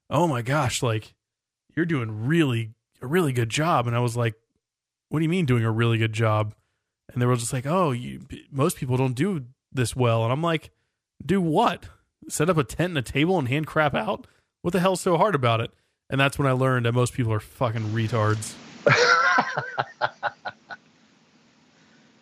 Oh 0.09 0.27
my 0.27 0.41
gosh, 0.41 0.83
like 0.83 1.13
you're 1.75 1.85
doing 1.85 2.27
really 2.27 2.71
a 3.01 3.07
really 3.07 3.33
good 3.33 3.49
job. 3.49 3.87
And 3.87 3.95
I 3.95 3.99
was 3.99 4.15
like, 4.15 4.35
What 5.09 5.19
do 5.19 5.23
you 5.23 5.29
mean 5.29 5.45
doing 5.45 5.63
a 5.63 5.71
really 5.71 5.97
good 5.97 6.13
job? 6.13 6.53
And 7.11 7.21
they 7.21 7.25
were 7.25 7.35
just 7.35 7.53
like, 7.53 7.65
Oh, 7.65 7.91
you, 7.91 8.21
most 8.51 8.77
people 8.77 8.97
don't 8.97 9.15
do 9.15 9.45
this 9.71 9.95
well. 9.95 10.23
And 10.23 10.31
I'm 10.31 10.43
like, 10.43 10.71
Do 11.25 11.41
what? 11.41 11.87
Set 12.29 12.49
up 12.49 12.57
a 12.57 12.63
tent 12.63 12.91
and 12.91 12.97
a 12.97 13.01
table 13.01 13.39
and 13.39 13.47
hand 13.47 13.67
crap 13.67 13.95
out? 13.95 14.27
What 14.61 14.71
the 14.71 14.79
hell's 14.79 15.01
so 15.01 15.17
hard 15.17 15.35
about 15.35 15.61
it? 15.61 15.71
And 16.09 16.19
that's 16.19 16.37
when 16.37 16.47
I 16.47 16.51
learned 16.51 16.85
that 16.85 16.93
most 16.93 17.13
people 17.13 17.33
are 17.33 17.39
fucking 17.39 17.89
retards. 17.89 18.53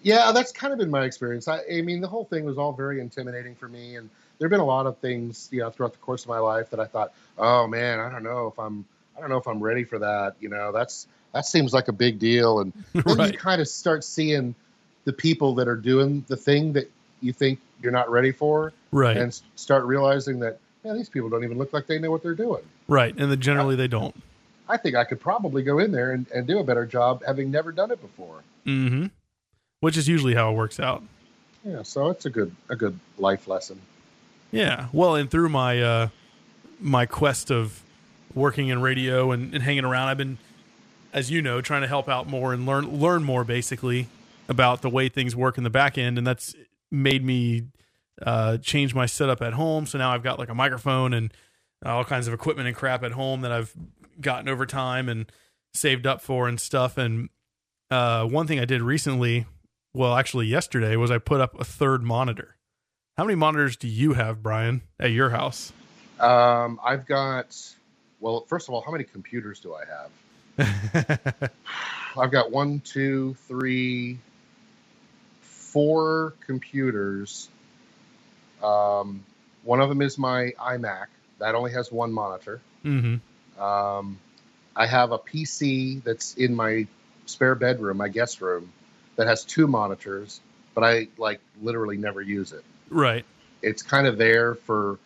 Yeah, 0.03 0.31
that's 0.31 0.51
kind 0.51 0.73
of 0.73 0.79
been 0.79 0.89
my 0.89 1.03
experience. 1.03 1.47
I, 1.47 1.61
I 1.71 1.81
mean, 1.81 2.01
the 2.01 2.07
whole 2.07 2.25
thing 2.25 2.43
was 2.43 2.57
all 2.57 2.73
very 2.73 2.99
intimidating 2.99 3.55
for 3.55 3.67
me, 3.67 3.95
and 3.95 4.09
there 4.41 4.47
have 4.47 4.51
been 4.51 4.59
a 4.59 4.65
lot 4.65 4.87
of 4.87 4.97
things, 4.97 5.47
you 5.51 5.59
know, 5.59 5.69
throughout 5.69 5.91
the 5.91 5.99
course 5.99 6.23
of 6.23 6.29
my 6.29 6.39
life 6.39 6.71
that 6.71 6.79
I 6.79 6.85
thought, 6.85 7.13
oh 7.37 7.67
man, 7.67 7.99
I 7.99 8.09
don't 8.11 8.23
know 8.23 8.47
if 8.47 8.57
I'm, 8.57 8.83
I 9.15 9.21
don't 9.21 9.29
know 9.29 9.37
if 9.37 9.47
I'm 9.47 9.59
ready 9.59 9.83
for 9.83 9.99
that. 9.99 10.33
You 10.39 10.49
know, 10.49 10.71
that's 10.71 11.05
that 11.31 11.45
seems 11.45 11.73
like 11.73 11.89
a 11.89 11.93
big 11.93 12.17
deal, 12.17 12.59
and 12.59 12.73
then 12.93 13.31
you 13.33 13.37
kind 13.37 13.61
of 13.61 13.67
start 13.67 14.03
seeing 14.03 14.55
the 15.05 15.13
people 15.13 15.53
that 15.55 15.67
are 15.67 15.75
doing 15.75 16.25
the 16.27 16.35
thing 16.35 16.73
that 16.73 16.89
you 17.21 17.33
think 17.33 17.59
you're 17.83 17.91
not 17.91 18.09
ready 18.09 18.31
for, 18.31 18.73
Right. 18.91 19.15
and 19.15 19.39
start 19.55 19.85
realizing 19.85 20.39
that, 20.39 20.57
yeah, 20.83 20.93
these 20.93 21.07
people 21.07 21.29
don't 21.29 21.43
even 21.43 21.59
look 21.59 21.71
like 21.71 21.85
they 21.85 21.99
know 21.99 22.09
what 22.09 22.23
they're 22.23 22.33
doing. 22.33 22.63
right. 22.87 23.15
And 23.15 23.29
then 23.31 23.39
generally 23.39 23.75
they 23.75 23.87
don't. 23.87 24.15
I 24.67 24.77
think 24.77 24.95
I 24.95 25.03
could 25.03 25.19
probably 25.19 25.61
go 25.61 25.77
in 25.77 25.91
there 25.91 26.13
and, 26.13 26.25
and 26.33 26.47
do 26.47 26.57
a 26.57 26.63
better 26.63 26.87
job 26.87 27.21
having 27.27 27.51
never 27.51 27.71
done 27.71 27.91
it 27.91 28.01
before. 28.01 28.41
Mm-hmm. 28.65 29.05
Which 29.81 29.97
is 29.97 30.07
usually 30.07 30.33
how 30.33 30.51
it 30.51 30.55
works 30.55 30.79
out. 30.79 31.03
Yeah, 31.63 31.83
so 31.83 32.09
it's 32.09 32.25
a 32.25 32.29
good 32.31 32.55
a 32.69 32.75
good 32.75 32.97
life 33.19 33.47
lesson. 33.47 33.79
Yeah. 34.51 34.87
Well, 34.91 35.15
and 35.15 35.29
through 35.29 35.49
my 35.49 35.81
uh 35.81 36.07
my 36.79 37.05
quest 37.05 37.51
of 37.51 37.83
working 38.33 38.69
in 38.69 38.81
radio 38.81 39.31
and, 39.31 39.53
and 39.53 39.63
hanging 39.63 39.85
around, 39.85 40.09
I've 40.09 40.17
been 40.17 40.37
as 41.13 41.29
you 41.29 41.41
know, 41.41 41.61
trying 41.61 41.81
to 41.81 41.87
help 41.87 42.07
out 42.07 42.27
more 42.27 42.53
and 42.53 42.65
learn 42.65 42.99
learn 42.99 43.23
more 43.23 43.43
basically 43.43 44.07
about 44.49 44.81
the 44.81 44.89
way 44.89 45.09
things 45.09 45.35
work 45.35 45.57
in 45.57 45.63
the 45.63 45.69
back 45.69 45.97
end 45.97 46.17
and 46.17 46.25
that's 46.25 46.55
made 46.91 47.23
me 47.23 47.63
uh, 48.21 48.57
changed 48.57 48.93
my 48.93 49.05
setup 49.05 49.41
at 49.41 49.53
home. 49.53 49.85
So 49.85 49.97
now 49.97 50.11
I've 50.11 50.23
got 50.23 50.39
like 50.39 50.49
a 50.49 50.55
microphone 50.55 51.13
and 51.13 51.33
all 51.85 52.03
kinds 52.03 52.27
of 52.27 52.33
equipment 52.33 52.67
and 52.67 52.75
crap 52.75 53.03
at 53.03 53.13
home 53.13 53.41
that 53.41 53.51
I've 53.51 53.73
gotten 54.19 54.47
over 54.47 54.65
time 54.65 55.09
and 55.09 55.31
saved 55.73 56.05
up 56.05 56.21
for 56.21 56.47
and 56.47 56.59
stuff. 56.59 56.97
And 56.97 57.29
uh, 57.89 58.25
one 58.25 58.47
thing 58.47 58.59
I 58.59 58.65
did 58.65 58.81
recently, 58.81 59.45
well, 59.93 60.15
actually 60.15 60.47
yesterday, 60.47 60.95
was 60.95 61.09
I 61.09 61.17
put 61.17 61.41
up 61.41 61.59
a 61.59 61.63
third 61.63 62.03
monitor. 62.03 62.55
How 63.21 63.25
many 63.25 63.35
monitors 63.35 63.77
do 63.77 63.87
you 63.87 64.13
have, 64.13 64.41
Brian, 64.41 64.81
at 64.99 65.11
your 65.11 65.29
house? 65.29 65.71
Um, 66.19 66.79
I've 66.83 67.05
got. 67.05 67.55
Well, 68.19 68.47
first 68.47 68.67
of 68.67 68.73
all, 68.73 68.81
how 68.81 68.91
many 68.91 69.03
computers 69.03 69.59
do 69.59 69.75
I 69.75 69.83
have? 70.57 71.51
I've 72.17 72.31
got 72.31 72.49
one, 72.49 72.79
two, 72.79 73.35
three, 73.47 74.17
four 75.41 76.33
computers. 76.47 77.47
Um, 78.63 79.23
one 79.65 79.81
of 79.81 79.89
them 79.89 80.01
is 80.01 80.17
my 80.17 80.53
iMac. 80.59 81.05
That 81.37 81.53
only 81.53 81.73
has 81.73 81.91
one 81.91 82.11
monitor. 82.11 82.59
mm-hmm. 82.83 83.61
Um, 83.61 84.17
I 84.75 84.87
have 84.87 85.11
a 85.11 85.19
PC 85.19 86.03
that's 86.03 86.33
in 86.33 86.55
my 86.55 86.87
spare 87.27 87.53
bedroom, 87.53 87.97
my 87.97 88.09
guest 88.09 88.41
room, 88.41 88.73
that 89.15 89.27
has 89.27 89.45
two 89.45 89.67
monitors, 89.67 90.41
but 90.73 90.83
I 90.83 91.09
like 91.19 91.39
literally 91.61 91.97
never 91.97 92.19
use 92.19 92.51
it. 92.51 92.63
Right. 92.91 93.25
It's 93.61 93.81
kind 93.81 94.05
of 94.07 94.17
there 94.17 94.55
for, 94.55 94.99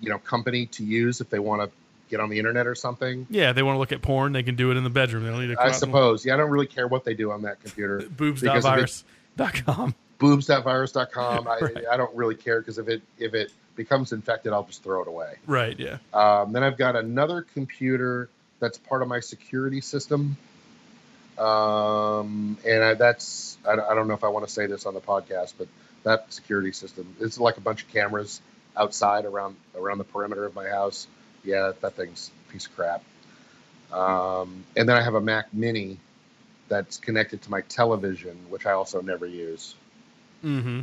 you 0.00 0.10
know, 0.10 0.18
company 0.18 0.66
to 0.66 0.84
use 0.84 1.20
if 1.20 1.30
they 1.30 1.38
want 1.38 1.62
to 1.62 1.70
get 2.10 2.20
on 2.20 2.30
the 2.30 2.38
internet 2.38 2.66
or 2.66 2.74
something. 2.74 3.26
Yeah, 3.30 3.52
they 3.52 3.62
want 3.62 3.76
to 3.76 3.78
look 3.78 3.92
at 3.92 4.02
porn, 4.02 4.32
they 4.32 4.42
can 4.42 4.56
do 4.56 4.70
it 4.70 4.76
in 4.76 4.84
the 4.84 4.90
bedroom. 4.90 5.24
They 5.24 5.30
don't 5.30 5.40
need 5.40 5.54
to. 5.54 5.60
I 5.62 5.72
suppose. 5.72 6.24
Yeah, 6.24 6.34
I 6.34 6.36
don't 6.36 6.50
really 6.50 6.66
care 6.66 6.88
what 6.88 7.04
they 7.04 7.14
do 7.14 7.30
on 7.30 7.42
that 7.42 7.60
computer. 7.62 8.00
Boobs.virus.com. 8.16 9.94
Boobs.virus.com. 10.18 11.48
I, 11.48 11.58
Right. 11.60 11.84
I 11.90 11.96
don't 11.96 12.14
really 12.14 12.34
care 12.34 12.60
because 12.60 12.78
if 12.78 12.88
it 12.88 13.02
if 13.18 13.34
it 13.34 13.52
becomes 13.76 14.12
infected, 14.12 14.52
I'll 14.52 14.64
just 14.64 14.82
throw 14.82 15.02
it 15.02 15.08
away. 15.08 15.34
Right. 15.46 15.78
Yeah. 15.78 15.98
Um, 16.12 16.52
then 16.52 16.62
I've 16.64 16.76
got 16.76 16.96
another 16.96 17.42
computer 17.42 18.28
that's 18.58 18.76
part 18.78 19.02
of 19.02 19.08
my 19.08 19.20
security 19.20 19.80
system. 19.80 20.36
Um, 21.38 22.58
and 22.66 22.82
I, 22.82 22.94
that's, 22.94 23.56
I, 23.64 23.74
I 23.74 23.94
don't 23.94 24.08
know 24.08 24.14
if 24.14 24.24
I 24.24 24.28
want 24.28 24.46
to 24.46 24.52
say 24.52 24.66
this 24.66 24.86
on 24.86 24.94
the 24.94 25.00
podcast, 25.00 25.54
but 25.56 25.68
that 26.04 26.32
security 26.32 26.72
system, 26.72 27.14
it's 27.20 27.38
like 27.38 27.56
a 27.56 27.60
bunch 27.60 27.82
of 27.82 27.88
cameras 27.88 28.40
outside 28.76 29.24
around, 29.24 29.56
around 29.76 29.98
the 29.98 30.04
perimeter 30.04 30.44
of 30.44 30.54
my 30.54 30.68
house. 30.68 31.06
Yeah, 31.44 31.72
that 31.80 31.94
thing's 31.94 32.30
a 32.48 32.52
piece 32.52 32.66
of 32.66 32.76
crap. 32.76 33.02
Um, 33.92 34.64
and 34.76 34.88
then 34.88 34.96
I 34.96 35.02
have 35.02 35.14
a 35.14 35.20
Mac 35.20 35.52
mini 35.52 35.98
that's 36.68 36.98
connected 36.98 37.42
to 37.42 37.50
my 37.50 37.62
television, 37.62 38.36
which 38.50 38.66
I 38.66 38.72
also 38.72 39.00
never 39.00 39.26
use. 39.26 39.74
Mm-hmm. 40.44 40.80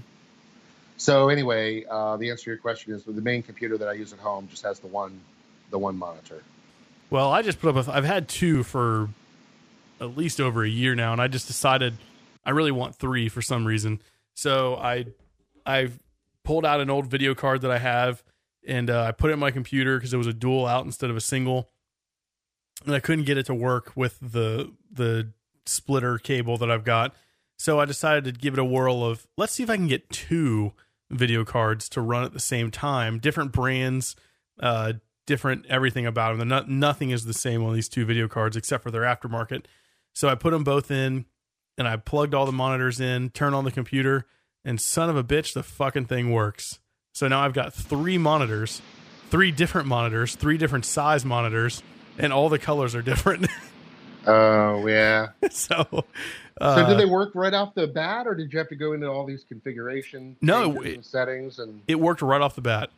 So 0.97 1.29
anyway, 1.29 1.85
uh, 1.89 2.17
the 2.17 2.31
answer 2.31 2.45
to 2.45 2.49
your 2.51 2.57
question 2.57 2.93
is 2.93 3.03
the 3.03 3.13
main 3.13 3.43
computer 3.43 3.77
that 3.77 3.87
I 3.87 3.93
use 3.93 4.13
at 4.13 4.19
home 4.19 4.47
just 4.49 4.63
has 4.63 4.79
the 4.79 4.87
one, 4.87 5.19
the 5.69 5.77
one 5.77 5.97
monitor. 5.97 6.41
Well, 7.09 7.31
I 7.31 7.41
just 7.41 7.59
put 7.59 7.75
up. 7.75 7.87
A, 7.87 7.91
I've 7.91 8.05
had 8.05 8.27
two 8.27 8.63
for 8.63 9.09
at 10.01 10.17
least 10.17 10.41
over 10.41 10.63
a 10.63 10.69
year 10.69 10.95
now, 10.95 11.11
and 11.11 11.21
I 11.21 11.27
just 11.27 11.47
decided 11.47 11.95
I 12.45 12.51
really 12.51 12.71
want 12.71 12.95
three 12.95 13.29
for 13.29 13.41
some 13.41 13.65
reason. 13.65 13.99
So 14.35 14.75
I 14.75 15.05
I've 15.65 15.99
pulled 16.43 16.65
out 16.65 16.79
an 16.79 16.89
old 16.89 17.07
video 17.07 17.33
card 17.33 17.61
that 17.61 17.71
I 17.71 17.79
have, 17.79 18.23
and 18.67 18.89
uh, 18.89 19.03
I 19.03 19.11
put 19.11 19.31
it 19.31 19.33
in 19.33 19.39
my 19.39 19.51
computer 19.51 19.97
because 19.97 20.13
it 20.13 20.17
was 20.17 20.27
a 20.27 20.33
dual 20.33 20.67
out 20.67 20.85
instead 20.85 21.09
of 21.09 21.17
a 21.17 21.21
single, 21.21 21.69
and 22.85 22.93
I 22.93 22.99
couldn't 22.99 23.25
get 23.25 23.37
it 23.37 23.47
to 23.47 23.55
work 23.55 23.91
with 23.95 24.19
the 24.21 24.71
the 24.91 25.31
splitter 25.65 26.19
cable 26.19 26.57
that 26.57 26.69
I've 26.69 26.83
got. 26.83 27.15
So 27.57 27.79
I 27.79 27.85
decided 27.85 28.25
to 28.25 28.31
give 28.31 28.53
it 28.53 28.59
a 28.59 28.65
whirl 28.65 29.03
of 29.03 29.25
let's 29.37 29.53
see 29.53 29.63
if 29.63 29.69
I 29.69 29.77
can 29.77 29.87
get 29.87 30.09
two 30.09 30.73
video 31.09 31.45
cards 31.45 31.87
to 31.89 32.01
run 32.01 32.23
at 32.23 32.33
the 32.33 32.39
same 32.39 32.71
time, 32.71 33.19
different 33.19 33.51
brands, 33.51 34.15
uh, 34.59 34.93
different 35.25 35.65
everything 35.67 36.05
about 36.05 36.37
them. 36.37 36.47
Not, 36.47 36.69
nothing 36.69 37.11
is 37.11 37.25
the 37.25 37.33
same 37.33 37.63
on 37.63 37.73
these 37.73 37.89
two 37.89 38.05
video 38.05 38.27
cards 38.27 38.57
except 38.57 38.83
for 38.83 38.91
their 38.91 39.03
aftermarket. 39.03 39.65
So 40.13 40.27
I 40.27 40.35
put 40.35 40.51
them 40.51 40.63
both 40.63 40.91
in 40.91 41.25
and 41.77 41.87
I 41.87 41.97
plugged 41.97 42.33
all 42.33 42.45
the 42.45 42.51
monitors 42.51 42.99
in, 42.99 43.29
turned 43.31 43.55
on 43.55 43.65
the 43.65 43.71
computer, 43.71 44.25
and 44.63 44.79
son 44.79 45.09
of 45.09 45.15
a 45.17 45.23
bitch, 45.23 45.53
the 45.53 45.63
fucking 45.63 46.05
thing 46.05 46.31
works. 46.31 46.79
So 47.13 47.27
now 47.27 47.41
I've 47.41 47.53
got 47.53 47.73
three 47.73 48.17
monitors, 48.17 48.81
three 49.29 49.51
different 49.51 49.87
monitors, 49.87 50.35
three 50.35 50.57
different 50.57 50.85
size 50.85 51.23
monitors, 51.25 51.81
and 52.17 52.31
all 52.33 52.49
the 52.49 52.59
colors 52.59 52.95
are 52.95 53.01
different. 53.01 53.47
Oh 54.27 54.87
yeah. 54.87 55.27
so, 55.51 56.03
uh, 56.59 56.75
So 56.77 56.87
did 56.89 56.97
they 56.97 57.05
work 57.05 57.33
right 57.35 57.53
off 57.53 57.75
the 57.75 57.85
bat, 57.85 58.25
or 58.25 58.33
did 58.33 58.51
you 58.51 58.57
have 58.57 58.69
to 58.69 58.75
go 58.75 58.93
into 58.93 59.05
all 59.07 59.23
these 59.23 59.43
configuration 59.47 60.35
No, 60.41 60.81
it- 60.81 60.95
and 60.95 61.05
settings? 61.05 61.59
And 61.59 61.81
it 61.87 61.99
worked 61.99 62.23
right 62.23 62.41
off 62.41 62.55
the 62.55 62.61
bat. 62.61 62.89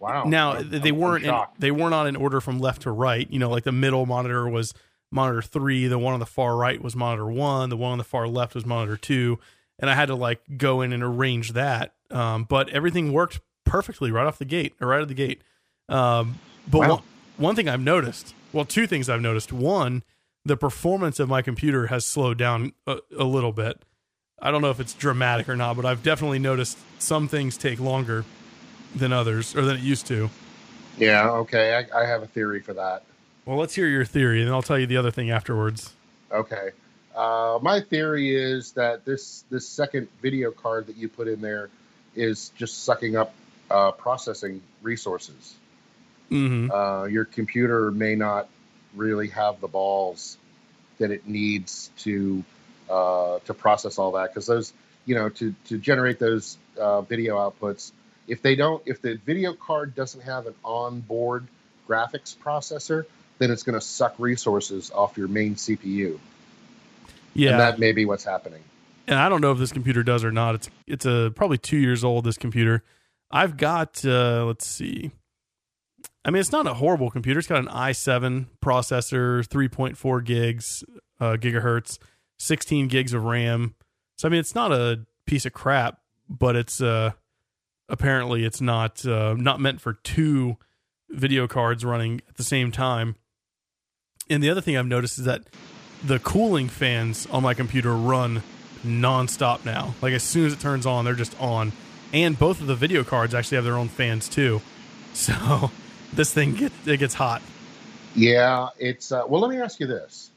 wow. 0.00 0.24
Now 0.24 0.54
I'm- 0.54 0.70
they 0.70 0.78
I'm- 0.88 0.96
weren't 0.98 1.24
in, 1.24 1.34
they 1.60 1.70
weren't 1.70 1.94
on 1.94 2.08
in 2.08 2.16
order 2.16 2.40
from 2.40 2.58
left 2.58 2.82
to 2.82 2.90
right. 2.90 3.30
You 3.30 3.38
know, 3.38 3.48
like 3.48 3.62
the 3.62 3.70
middle 3.70 4.06
monitor 4.06 4.48
was 4.48 4.74
monitor 5.14 5.40
three, 5.40 5.86
the 5.86 5.98
one 5.98 6.12
on 6.14 6.20
the 6.20 6.26
far 6.26 6.56
right 6.56 6.82
was 6.82 6.94
monitor 6.96 7.26
one, 7.26 7.70
the 7.70 7.76
one 7.76 7.92
on 7.92 7.98
the 7.98 8.04
far 8.04 8.26
left 8.28 8.54
was 8.54 8.66
monitor 8.66 8.96
two, 8.96 9.38
and 9.78 9.88
I 9.88 9.94
had 9.94 10.06
to 10.06 10.14
like 10.14 10.40
go 10.58 10.82
in 10.82 10.92
and 10.92 11.02
arrange 11.02 11.52
that. 11.52 11.94
Um, 12.10 12.44
but 12.44 12.68
everything 12.70 13.12
worked 13.12 13.40
perfectly 13.64 14.10
right 14.10 14.26
off 14.26 14.38
the 14.38 14.44
gate, 14.44 14.74
or 14.80 14.88
right 14.88 15.00
at 15.00 15.08
the 15.08 15.14
gate. 15.14 15.42
Um, 15.88 16.38
but 16.70 16.80
Wow. 16.80 16.88
one, 16.88 17.02
one 17.36 17.56
thing 17.56 17.68
I've 17.68 17.80
noticed, 17.80 18.34
well, 18.52 18.64
two 18.64 18.86
things 18.86 19.08
I've 19.08 19.20
noticed. 19.20 19.52
One, 19.52 20.02
the 20.44 20.56
performance 20.56 21.18
of 21.18 21.28
my 21.28 21.42
computer 21.42 21.86
has 21.86 22.04
slowed 22.04 22.36
down 22.38 22.72
a, 22.86 22.98
a 23.16 23.24
little 23.24 23.52
bit. 23.52 23.82
I 24.40 24.50
don't 24.50 24.60
know 24.62 24.70
if 24.70 24.80
it's 24.80 24.92
dramatic 24.94 25.48
or 25.48 25.56
not, 25.56 25.76
but 25.76 25.86
I've 25.86 26.02
definitely 26.02 26.38
noticed 26.38 26.76
some 26.98 27.28
things 27.28 27.56
take 27.56 27.80
longer 27.80 28.24
than 28.94 29.12
others 29.12 29.56
or 29.56 29.62
than 29.62 29.76
it 29.76 29.82
used 29.82 30.06
to. 30.06 30.28
Yeah. 30.98 31.30
Okay. 31.30 31.74
I, 31.92 32.02
I 32.02 32.06
have 32.06 32.22
a 32.22 32.26
theory 32.26 32.60
for 32.60 32.74
that. 32.74 33.04
Well, 33.46 33.58
let's 33.58 33.74
hear 33.74 33.86
your 33.86 34.04
theory, 34.04 34.40
and 34.42 34.50
I'll 34.50 34.62
tell 34.62 34.78
you 34.78 34.86
the 34.86 34.96
other 34.96 35.10
thing 35.10 35.30
afterwards. 35.30 35.92
Okay. 36.30 36.70
Uh, 37.14 37.58
my 37.62 37.80
theory 37.80 38.34
is 38.34 38.72
that 38.72 39.04
this 39.04 39.44
this 39.50 39.68
second 39.68 40.08
video 40.20 40.50
card 40.50 40.88
that 40.88 40.96
you 40.96 41.08
put 41.08 41.28
in 41.28 41.40
there 41.40 41.70
is 42.14 42.50
just 42.56 42.84
sucking 42.84 43.16
up 43.16 43.34
uh, 43.70 43.92
processing 43.92 44.62
resources. 44.82 45.54
Mm-hmm. 46.30 46.70
Uh, 46.70 47.04
your 47.04 47.24
computer 47.24 47.90
may 47.90 48.14
not 48.14 48.48
really 48.94 49.28
have 49.28 49.60
the 49.60 49.68
balls 49.68 50.38
that 50.98 51.10
it 51.10 51.26
needs 51.26 51.90
to 51.98 52.42
uh, 52.88 53.38
to 53.40 53.54
process 53.54 53.98
all 53.98 54.12
that 54.12 54.30
because 54.30 54.46
those 54.46 54.72
you 55.04 55.14
know 55.14 55.28
to 55.28 55.54
to 55.66 55.78
generate 55.78 56.18
those 56.18 56.56
uh, 56.80 57.02
video 57.02 57.36
outputs 57.36 57.92
if 58.26 58.42
they 58.42 58.56
don't 58.56 58.82
if 58.86 59.02
the 59.02 59.16
video 59.24 59.52
card 59.52 59.94
doesn't 59.94 60.22
have 60.22 60.46
an 60.46 60.54
onboard 60.64 61.46
graphics 61.88 62.36
processor 62.36 63.04
then 63.38 63.50
it's 63.50 63.62
going 63.62 63.78
to 63.78 63.84
suck 63.84 64.14
resources 64.18 64.90
off 64.90 65.16
your 65.16 65.28
main 65.28 65.54
CPU 65.54 66.18
Yeah, 67.34 67.50
and 67.50 67.60
that 67.60 67.78
may 67.78 67.92
be 67.92 68.04
what's 68.04 68.24
happening 68.24 68.62
and 69.06 69.18
I 69.18 69.28
don't 69.28 69.40
know 69.40 69.52
if 69.52 69.58
this 69.58 69.72
computer 69.72 70.02
does 70.02 70.24
or 70.24 70.32
not. 70.32 70.54
It's 70.54 70.70
it's 70.86 71.06
a 71.06 71.32
probably 71.34 71.58
two 71.58 71.76
years 71.76 72.04
old. 72.04 72.24
This 72.24 72.38
computer, 72.38 72.82
I've 73.30 73.56
got. 73.56 74.04
Uh, 74.04 74.44
let's 74.46 74.66
see. 74.66 75.10
I 76.24 76.30
mean, 76.30 76.40
it's 76.40 76.52
not 76.52 76.66
a 76.66 76.74
horrible 76.74 77.10
computer. 77.10 77.38
It's 77.38 77.48
got 77.48 77.58
an 77.58 77.68
i7 77.68 78.46
processor, 78.62 79.46
3.4 79.46 80.24
gigs, 80.24 80.82
uh, 81.20 81.36
gigahertz, 81.38 81.98
16 82.38 82.88
gigs 82.88 83.12
of 83.12 83.24
RAM. 83.24 83.74
So 84.16 84.28
I 84.28 84.30
mean, 84.30 84.40
it's 84.40 84.54
not 84.54 84.72
a 84.72 85.04
piece 85.26 85.44
of 85.44 85.52
crap, 85.52 85.98
but 86.28 86.56
it's 86.56 86.80
uh, 86.80 87.12
apparently 87.88 88.44
it's 88.44 88.60
not 88.60 89.04
uh, 89.04 89.34
not 89.36 89.60
meant 89.60 89.80
for 89.80 89.92
two 89.92 90.56
video 91.10 91.46
cards 91.46 91.84
running 91.84 92.22
at 92.28 92.36
the 92.36 92.44
same 92.44 92.72
time. 92.72 93.16
And 94.30 94.42
the 94.42 94.50
other 94.50 94.60
thing 94.60 94.76
I've 94.76 94.86
noticed 94.86 95.18
is 95.18 95.24
that 95.26 95.42
the 96.02 96.18
cooling 96.18 96.68
fans 96.68 97.26
on 97.30 97.42
my 97.42 97.54
computer 97.54 97.94
run 97.94 98.42
nonstop 98.84 99.64
now. 99.64 99.94
Like 100.02 100.12
as 100.12 100.22
soon 100.22 100.46
as 100.46 100.52
it 100.52 100.60
turns 100.60 100.86
on, 100.86 101.04
they're 101.04 101.14
just 101.14 101.38
on. 101.40 101.72
And 102.12 102.38
both 102.38 102.60
of 102.60 102.66
the 102.66 102.74
video 102.74 103.02
cards 103.04 103.34
actually 103.34 103.56
have 103.56 103.64
their 103.64 103.76
own 103.76 103.88
fans 103.88 104.28
too. 104.28 104.60
So 105.14 105.70
this 106.12 106.32
thing 106.34 106.54
gets 106.54 106.74
it 106.88 106.96
gets 106.98 107.14
hot. 107.14 107.40
yeah 108.16 108.68
it's 108.80 109.12
uh, 109.12 109.22
well 109.28 109.40
let 109.40 109.48
me 109.50 109.60
ask 109.60 109.78
you 109.78 109.86
this 109.86 110.30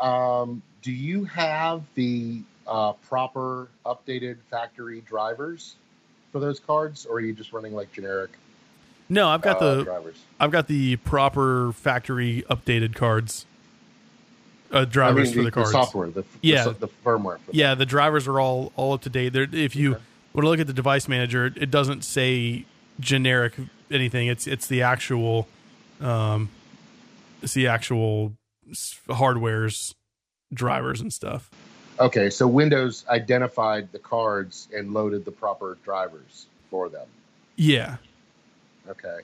um, 0.00 0.62
do 0.82 0.90
you 0.90 1.24
have 1.26 1.82
the 1.94 2.42
uh, 2.66 2.92
proper 3.08 3.68
updated 3.86 4.38
factory 4.50 5.00
drivers 5.02 5.76
for 6.32 6.40
those 6.40 6.58
cards 6.58 7.06
or 7.06 7.16
are 7.16 7.20
you 7.20 7.32
just 7.32 7.52
running 7.52 7.72
like 7.72 7.92
generic 7.92 8.30
No, 9.10 9.28
I've 9.28 9.42
got 9.42 9.60
uh, 9.60 9.74
the 9.76 9.84
drivers 9.84 10.16
I've 10.38 10.50
got 10.50 10.66
the 10.68 10.96
proper 10.96 11.72
factory 11.72 12.44
updated 12.48 12.94
cards. 12.94 13.44
Uh, 14.72 14.78
I 14.78 14.84
drivers 14.84 15.30
mean, 15.30 15.38
for 15.38 15.42
the, 15.44 15.50
cards. 15.50 15.72
software, 15.72 16.08
the, 16.10 16.24
Yeah. 16.42 16.64
the, 16.64 16.70
the 16.72 16.88
firmware. 17.04 17.38
For 17.40 17.50
Yeah, 17.50 17.74
the 17.74 17.84
drivers 17.84 18.28
are 18.28 18.38
all 18.40 18.72
all 18.76 18.92
up 18.92 19.02
to 19.02 19.10
date. 19.10 19.30
They're, 19.32 19.48
if 19.52 19.74
you 19.74 19.94
Okay. 19.96 20.02
when 20.32 20.46
I 20.46 20.48
look 20.48 20.60
at 20.60 20.66
the 20.68 20.72
device 20.72 21.08
manager, 21.08 21.46
it, 21.46 21.56
it 21.58 21.70
doesn't 21.70 22.04
say 22.04 22.64
generic 23.00 23.54
anything. 23.90 24.28
It's 24.28 24.46
it's 24.46 24.68
the 24.68 24.82
actual, 24.82 25.48
um, 26.00 26.48
it's 27.42 27.54
the 27.54 27.66
actual 27.66 28.32
hardware's 29.08 29.94
drivers 30.54 31.00
and 31.00 31.12
stuff. 31.12 31.50
Okay, 31.98 32.30
so 32.30 32.46
Windows 32.46 33.04
identified 33.08 33.90
the 33.92 33.98
cards 33.98 34.68
and 34.74 34.94
loaded 34.94 35.24
the 35.24 35.32
proper 35.32 35.76
drivers. 35.84 36.46
for 36.70 36.88
them. 36.88 37.06
Yeah. 37.56 37.96
Okay. 38.90 39.20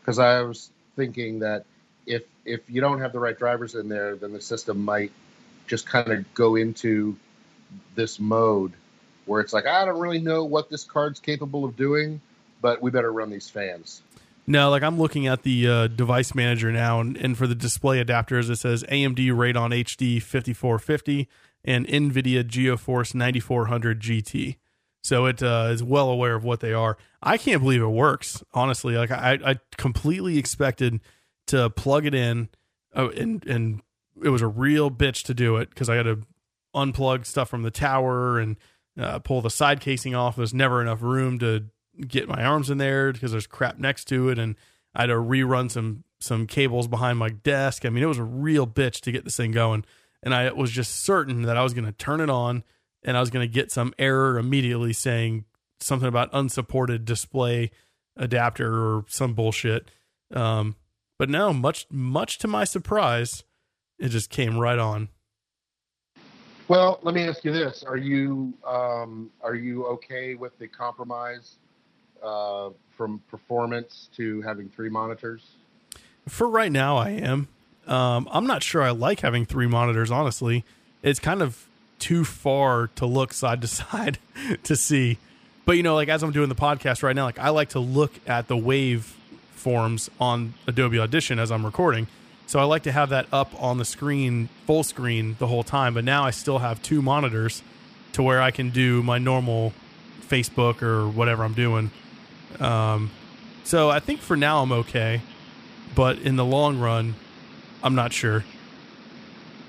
Because 0.00 0.18
I 0.18 0.42
was 0.42 0.70
thinking 0.96 1.40
that 1.40 1.64
if 2.06 2.22
if 2.44 2.68
you 2.68 2.80
don't 2.80 3.00
have 3.00 3.12
the 3.12 3.20
right 3.20 3.38
drivers 3.38 3.74
in 3.74 3.88
there, 3.88 4.16
then 4.16 4.32
the 4.32 4.40
system 4.40 4.84
might 4.84 5.12
just 5.66 5.86
kind 5.86 6.10
of 6.10 6.34
go 6.34 6.56
into 6.56 7.16
this 7.94 8.18
mode 8.18 8.72
where 9.26 9.40
it's 9.40 9.52
like 9.52 9.66
I 9.66 9.84
don't 9.84 10.00
really 10.00 10.20
know 10.20 10.44
what 10.44 10.68
this 10.68 10.84
card's 10.84 11.20
capable 11.20 11.64
of 11.64 11.76
doing, 11.76 12.20
but 12.60 12.82
we 12.82 12.90
better 12.90 13.12
run 13.12 13.30
these 13.30 13.48
fans. 13.48 14.02
No, 14.46 14.70
like 14.70 14.82
I'm 14.82 14.98
looking 14.98 15.28
at 15.28 15.44
the 15.44 15.68
uh, 15.68 15.86
device 15.86 16.34
manager 16.34 16.72
now, 16.72 17.00
and, 17.00 17.16
and 17.16 17.38
for 17.38 17.46
the 17.46 17.54
display 17.54 18.02
adapters, 18.02 18.50
it 18.50 18.56
says 18.56 18.82
AMD 18.84 19.18
Radeon 19.18 19.72
HD 19.72 20.20
5450 20.20 21.28
and 21.64 21.86
NVIDIA 21.86 22.42
GeForce 22.42 23.14
9400 23.14 24.00
GT. 24.00 24.56
So 25.02 25.26
it 25.26 25.42
uh, 25.42 25.68
is 25.70 25.82
well 25.82 26.10
aware 26.10 26.34
of 26.34 26.44
what 26.44 26.60
they 26.60 26.72
are. 26.72 26.96
I 27.22 27.36
can't 27.36 27.60
believe 27.60 27.82
it 27.82 27.86
works. 27.86 28.42
Honestly, 28.54 28.96
like 28.96 29.10
I, 29.10 29.38
I 29.44 29.60
completely 29.76 30.38
expected 30.38 31.00
to 31.48 31.70
plug 31.70 32.06
it 32.06 32.14
in, 32.14 32.48
uh, 32.96 33.08
and 33.10 33.44
and 33.46 33.82
it 34.22 34.28
was 34.28 34.42
a 34.42 34.46
real 34.46 34.90
bitch 34.90 35.24
to 35.24 35.34
do 35.34 35.56
it 35.56 35.70
because 35.70 35.88
I 35.88 35.96
had 35.96 36.04
to 36.04 36.20
unplug 36.74 37.26
stuff 37.26 37.48
from 37.48 37.62
the 37.62 37.70
tower 37.70 38.38
and 38.38 38.56
uh, 38.98 39.18
pull 39.18 39.40
the 39.40 39.50
side 39.50 39.80
casing 39.80 40.14
off. 40.14 40.36
There's 40.36 40.54
never 40.54 40.80
enough 40.80 41.02
room 41.02 41.38
to 41.40 41.64
get 42.06 42.28
my 42.28 42.44
arms 42.44 42.70
in 42.70 42.78
there 42.78 43.12
because 43.12 43.32
there's 43.32 43.46
crap 43.46 43.78
next 43.78 44.04
to 44.06 44.28
it, 44.28 44.38
and 44.38 44.54
I 44.94 45.02
had 45.02 45.06
to 45.06 45.14
rerun 45.14 45.70
some 45.70 46.04
some 46.20 46.46
cables 46.46 46.86
behind 46.86 47.18
my 47.18 47.30
desk. 47.30 47.84
I 47.84 47.90
mean, 47.90 48.04
it 48.04 48.08
was 48.08 48.18
a 48.18 48.24
real 48.24 48.68
bitch 48.68 49.00
to 49.00 49.12
get 49.12 49.24
this 49.24 49.36
thing 49.36 49.50
going, 49.50 49.84
and 50.22 50.32
I 50.32 50.52
was 50.52 50.70
just 50.70 51.02
certain 51.02 51.42
that 51.42 51.56
I 51.56 51.64
was 51.64 51.74
going 51.74 51.86
to 51.86 51.92
turn 51.92 52.20
it 52.20 52.30
on 52.30 52.62
and 53.04 53.16
I 53.16 53.20
was 53.20 53.30
going 53.30 53.46
to 53.46 53.52
get 53.52 53.70
some 53.70 53.94
error 53.98 54.38
immediately 54.38 54.92
saying 54.92 55.44
something 55.80 56.08
about 56.08 56.30
unsupported 56.32 57.04
display 57.04 57.70
adapter 58.16 58.72
or 58.72 59.04
some 59.08 59.34
bullshit. 59.34 59.90
Um, 60.32 60.76
but 61.18 61.28
no, 61.28 61.52
much 61.52 61.86
much 61.90 62.38
to 62.38 62.48
my 62.48 62.64
surprise, 62.64 63.44
it 63.98 64.08
just 64.08 64.30
came 64.30 64.58
right 64.58 64.78
on. 64.78 65.08
Well, 66.68 67.00
let 67.02 67.14
me 67.14 67.22
ask 67.28 67.44
you 67.44 67.52
this: 67.52 67.82
Are 67.82 67.96
you 67.96 68.54
um, 68.66 69.30
are 69.42 69.54
you 69.54 69.86
okay 69.86 70.34
with 70.34 70.58
the 70.58 70.68
compromise 70.68 71.56
uh, 72.22 72.70
from 72.96 73.20
performance 73.30 74.08
to 74.16 74.40
having 74.42 74.68
three 74.68 74.88
monitors? 74.88 75.42
For 76.28 76.48
right 76.48 76.72
now, 76.72 76.96
I 76.96 77.10
am. 77.10 77.48
Um, 77.86 78.28
I'm 78.30 78.46
not 78.46 78.62
sure 78.62 78.82
I 78.82 78.90
like 78.90 79.20
having 79.20 79.44
three 79.44 79.66
monitors. 79.66 80.10
Honestly, 80.10 80.64
it's 81.02 81.18
kind 81.18 81.42
of 81.42 81.66
too 82.02 82.24
far 82.24 82.88
to 82.96 83.06
look 83.06 83.32
side 83.32 83.60
to 83.60 83.66
side 83.68 84.18
to 84.64 84.74
see. 84.74 85.18
But 85.64 85.76
you 85.76 85.84
know, 85.84 85.94
like 85.94 86.08
as 86.08 86.22
I'm 86.22 86.32
doing 86.32 86.48
the 86.48 86.56
podcast 86.56 87.02
right 87.02 87.14
now, 87.14 87.24
like 87.24 87.38
I 87.38 87.50
like 87.50 87.70
to 87.70 87.78
look 87.78 88.12
at 88.26 88.48
the 88.48 88.56
wave 88.56 89.16
forms 89.52 90.10
on 90.20 90.54
Adobe 90.66 90.98
Audition 90.98 91.38
as 91.38 91.52
I'm 91.52 91.64
recording. 91.64 92.08
So 92.48 92.58
I 92.58 92.64
like 92.64 92.82
to 92.82 92.92
have 92.92 93.10
that 93.10 93.26
up 93.32 93.50
on 93.62 93.78
the 93.78 93.84
screen, 93.84 94.48
full 94.66 94.82
screen 94.82 95.36
the 95.38 95.46
whole 95.46 95.62
time. 95.62 95.94
But 95.94 96.04
now 96.04 96.24
I 96.24 96.32
still 96.32 96.58
have 96.58 96.82
two 96.82 97.00
monitors 97.00 97.62
to 98.14 98.22
where 98.22 98.42
I 98.42 98.50
can 98.50 98.70
do 98.70 99.02
my 99.04 99.18
normal 99.18 99.72
Facebook 100.22 100.82
or 100.82 101.08
whatever 101.08 101.44
I'm 101.44 101.54
doing. 101.54 101.92
Um, 102.58 103.12
so 103.62 103.90
I 103.90 104.00
think 104.00 104.20
for 104.20 104.36
now 104.36 104.60
I'm 104.60 104.72
okay, 104.72 105.22
but 105.94 106.18
in 106.18 106.34
the 106.34 106.44
long 106.44 106.80
run, 106.80 107.14
I'm 107.82 107.94
not 107.94 108.12
sure. 108.12 108.44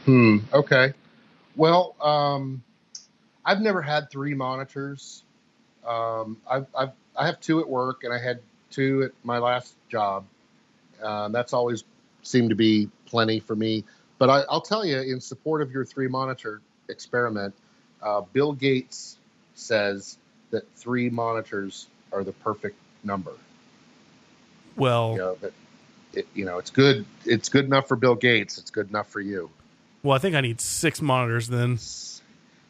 Hmm. 0.06 0.40
Okay. 0.52 0.94
Well, 1.56 1.96
um, 2.02 2.64
I've 3.46 3.62
never 3.62 3.82
had 3.82 4.10
three 4.10 4.34
monitors. 4.34 5.24
Um, 5.86 6.38
I've, 6.50 6.68
I've 6.76 6.92
I 7.16 7.28
have 7.28 7.40
two 7.40 7.60
at 7.60 7.70
work, 7.70 8.04
and 8.04 8.14
I 8.14 8.18
had 8.18 8.40
two 8.72 9.04
at 9.04 9.12
my 9.24 9.38
last 9.38 9.76
job. 9.90 10.26
Uh, 11.02 11.30
that's 11.30 11.54
always 11.54 11.84
seemed 12.24 12.50
to 12.50 12.56
be 12.56 12.90
plenty 13.06 13.40
for 13.40 13.56
me. 13.56 13.84
But 14.18 14.30
I, 14.30 14.44
will 14.52 14.62
tell 14.62 14.86
you, 14.86 15.00
in 15.00 15.22
support 15.22 15.62
of 15.62 15.72
your 15.72 15.86
three 15.86 16.08
monitor 16.08 16.62
experiment, 16.90 17.54
uh, 18.02 18.22
Bill 18.22 18.54
Gates 18.54 19.18
says 19.56 20.18
that 20.52 20.68
three 20.76 21.10
monitors 21.10 21.88
are 22.12 22.24
the 22.24 22.32
perfect 22.32 22.78
number. 23.04 23.34
Well, 24.76 25.12
you 25.12 25.18
know, 25.20 25.38
it, 26.14 26.28
you 26.34 26.46
know, 26.46 26.58
it's 26.58 26.70
good. 26.70 27.06
It's 27.26 27.50
good 27.50 27.66
enough 27.66 27.88
for 27.88 27.96
Bill 27.96 28.16
Gates. 28.16 28.58
It's 28.58 28.72
good 28.72 28.90
enough 28.90 29.10
for 29.10 29.20
you. 29.20 29.50
Well, 30.04 30.16
I 30.16 30.20
think 30.20 30.36
I 30.36 30.42
need 30.42 30.60
six 30.60 31.02
monitors 31.02 31.48
then. 31.48 31.80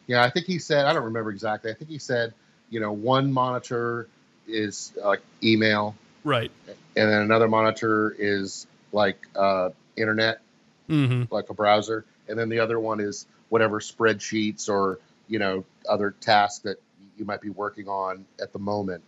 Yeah, 0.06 0.22
I 0.22 0.30
think 0.30 0.46
he 0.46 0.58
said. 0.58 0.86
I 0.86 0.92
don't 0.92 1.04
remember 1.04 1.30
exactly. 1.30 1.70
I 1.70 1.74
think 1.74 1.90
he 1.90 1.98
said, 1.98 2.32
you 2.70 2.78
know, 2.78 2.92
one 2.92 3.32
monitor 3.32 4.08
is 4.46 4.92
like 5.02 5.20
email, 5.42 5.96
right, 6.22 6.50
and 6.96 7.10
then 7.10 7.22
another 7.22 7.48
monitor 7.48 8.14
is 8.18 8.66
like 8.92 9.18
uh, 9.34 9.70
internet, 9.96 10.40
mm-hmm. 10.88 11.34
like 11.34 11.50
a 11.50 11.54
browser, 11.54 12.04
and 12.28 12.38
then 12.38 12.48
the 12.48 12.60
other 12.60 12.78
one 12.78 13.00
is 13.00 13.26
whatever 13.48 13.80
spreadsheets 13.80 14.68
or 14.68 14.98
you 15.26 15.38
know 15.38 15.64
other 15.88 16.14
tasks 16.20 16.60
that 16.60 16.76
you 17.16 17.24
might 17.24 17.40
be 17.40 17.50
working 17.50 17.88
on 17.88 18.24
at 18.40 18.52
the 18.52 18.58
moment. 18.58 19.02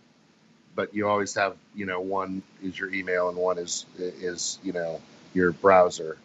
But 0.75 0.93
you 0.93 1.07
always 1.07 1.33
have, 1.33 1.55
you 1.75 1.85
know, 1.85 1.99
one 1.99 2.43
is 2.61 2.77
your 2.77 2.93
email 2.93 3.29
and 3.29 3.37
one 3.37 3.57
is 3.57 3.85
is 3.97 4.59
you 4.63 4.73
know 4.73 5.01
your 5.33 5.51
browser. 5.51 6.17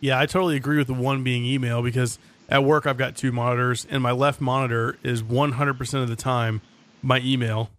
Yeah, 0.00 0.18
I 0.18 0.26
totally 0.26 0.56
agree 0.56 0.78
with 0.78 0.86
the 0.86 0.94
one 0.94 1.22
being 1.22 1.44
email 1.44 1.82
because 1.82 2.18
at 2.48 2.64
work 2.64 2.86
I've 2.86 2.96
got 2.96 3.16
two 3.16 3.32
monitors 3.32 3.86
and 3.90 4.02
my 4.02 4.12
left 4.12 4.40
monitor 4.40 4.96
is 5.02 5.22
100% 5.22 6.02
of 6.02 6.08
the 6.08 6.16
time 6.16 6.62
my 7.02 7.20
email. 7.20 7.70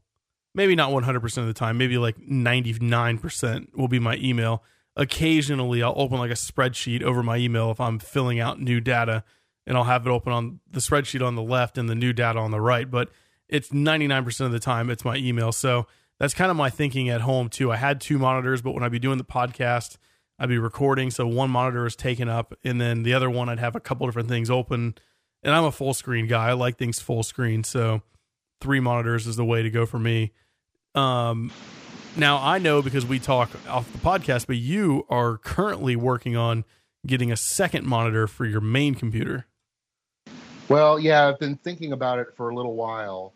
Maybe 0.53 0.75
not 0.75 0.91
100% 0.91 1.37
of 1.37 1.47
the 1.47 1.53
time, 1.53 1.77
maybe 1.77 1.97
like 1.97 2.17
99% 2.17 3.75
will 3.75 3.87
be 3.87 3.99
my 3.99 4.17
email. 4.17 4.63
Occasionally 4.95 5.81
I'll 5.81 5.93
open 5.95 6.19
like 6.19 6.31
a 6.31 6.35
spreadsheet 6.35 7.01
over 7.01 7.23
my 7.23 7.37
email 7.37 7.71
if 7.71 7.79
I'm 7.79 7.99
filling 7.99 8.39
out 8.39 8.61
new 8.61 8.79
data 8.81 9.23
and 9.65 9.77
I'll 9.77 9.85
have 9.85 10.05
it 10.05 10.09
open 10.09 10.33
on 10.33 10.59
the 10.69 10.79
spreadsheet 10.79 11.25
on 11.25 11.35
the 11.35 11.41
left 11.41 11.77
and 11.77 11.89
the 11.89 11.95
new 11.95 12.13
data 12.13 12.39
on 12.39 12.51
the 12.51 12.61
right, 12.61 12.89
but 12.89 13.09
it's 13.47 13.69
99% 13.69 14.45
of 14.45 14.51
the 14.51 14.59
time 14.59 14.89
it's 14.89 15.05
my 15.05 15.15
email. 15.17 15.51
So 15.51 15.87
that's 16.19 16.33
kind 16.33 16.51
of 16.51 16.57
my 16.57 16.69
thinking 16.69 17.09
at 17.09 17.21
home 17.21 17.49
too. 17.49 17.71
I 17.71 17.77
had 17.77 18.01
two 18.01 18.17
monitors, 18.17 18.61
but 18.61 18.73
when 18.73 18.83
I'd 18.83 18.91
be 18.91 18.99
doing 18.99 19.17
the 19.17 19.23
podcast, 19.23 19.97
I'd 20.41 20.49
be 20.49 20.57
recording, 20.57 21.11
so 21.11 21.27
one 21.27 21.51
monitor 21.51 21.85
is 21.85 21.95
taken 21.95 22.27
up, 22.27 22.55
and 22.63 22.81
then 22.81 23.03
the 23.03 23.13
other 23.13 23.29
one 23.29 23.47
I'd 23.47 23.59
have 23.59 23.75
a 23.75 23.79
couple 23.79 24.07
different 24.07 24.27
things 24.27 24.49
open. 24.49 24.95
And 25.43 25.53
I'm 25.53 25.65
a 25.65 25.71
full 25.71 25.93
screen 25.93 26.25
guy. 26.25 26.49
I 26.49 26.53
like 26.53 26.77
things 26.77 26.99
full 26.99 27.21
screen, 27.21 27.63
so 27.63 28.01
three 28.59 28.79
monitors 28.79 29.27
is 29.27 29.35
the 29.35 29.45
way 29.45 29.61
to 29.61 29.69
go 29.69 29.85
for 29.85 29.99
me. 29.99 30.31
Um, 30.95 31.51
now 32.15 32.37
I 32.41 32.57
know 32.57 32.81
because 32.81 33.05
we 33.05 33.19
talk 33.19 33.51
off 33.69 33.91
the 33.91 33.99
podcast, 33.99 34.47
but 34.47 34.57
you 34.57 35.05
are 35.09 35.37
currently 35.37 35.95
working 35.95 36.35
on 36.35 36.65
getting 37.05 37.31
a 37.31 37.37
second 37.37 37.85
monitor 37.85 38.25
for 38.25 38.43
your 38.43 38.61
main 38.61 38.95
computer. 38.95 39.45
Well, 40.69 40.99
yeah, 40.99 41.27
I've 41.27 41.37
been 41.37 41.57
thinking 41.57 41.93
about 41.93 42.17
it 42.17 42.29
for 42.35 42.49
a 42.49 42.55
little 42.55 42.73
while. 42.73 43.33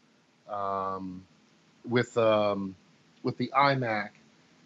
Um, 0.50 1.24
with 1.88 2.18
um, 2.18 2.76
with 3.22 3.38
the 3.38 3.52
iMac, 3.56 4.10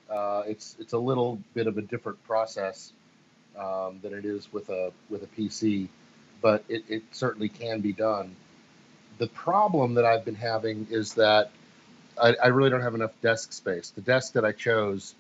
uh, 0.09 0.43
it's 0.47 0.75
it's 0.79 0.93
a 0.93 0.97
little 0.97 1.39
bit 1.53 1.67
of 1.67 1.77
a 1.77 1.81
different 1.81 2.23
process 2.25 2.93
um, 3.57 3.99
than 4.01 4.13
it 4.13 4.25
is 4.25 4.51
with 4.51 4.69
a 4.69 4.91
with 5.09 5.23
a 5.23 5.27
PC, 5.27 5.87
but 6.41 6.63
it, 6.67 6.83
it 6.87 7.03
certainly 7.11 7.49
can 7.49 7.81
be 7.81 7.93
done. 7.93 8.35
The 9.17 9.27
problem 9.27 9.95
that 9.95 10.05
I've 10.05 10.25
been 10.25 10.35
having 10.35 10.87
is 10.89 11.13
that 11.15 11.51
I, 12.21 12.35
I 12.43 12.47
really 12.47 12.69
don't 12.69 12.81
have 12.81 12.95
enough 12.95 13.11
desk 13.21 13.53
space. 13.53 13.91
The 13.91 14.01
desk 14.01 14.33
that 14.33 14.45
I 14.45 14.51
chose 14.51 15.13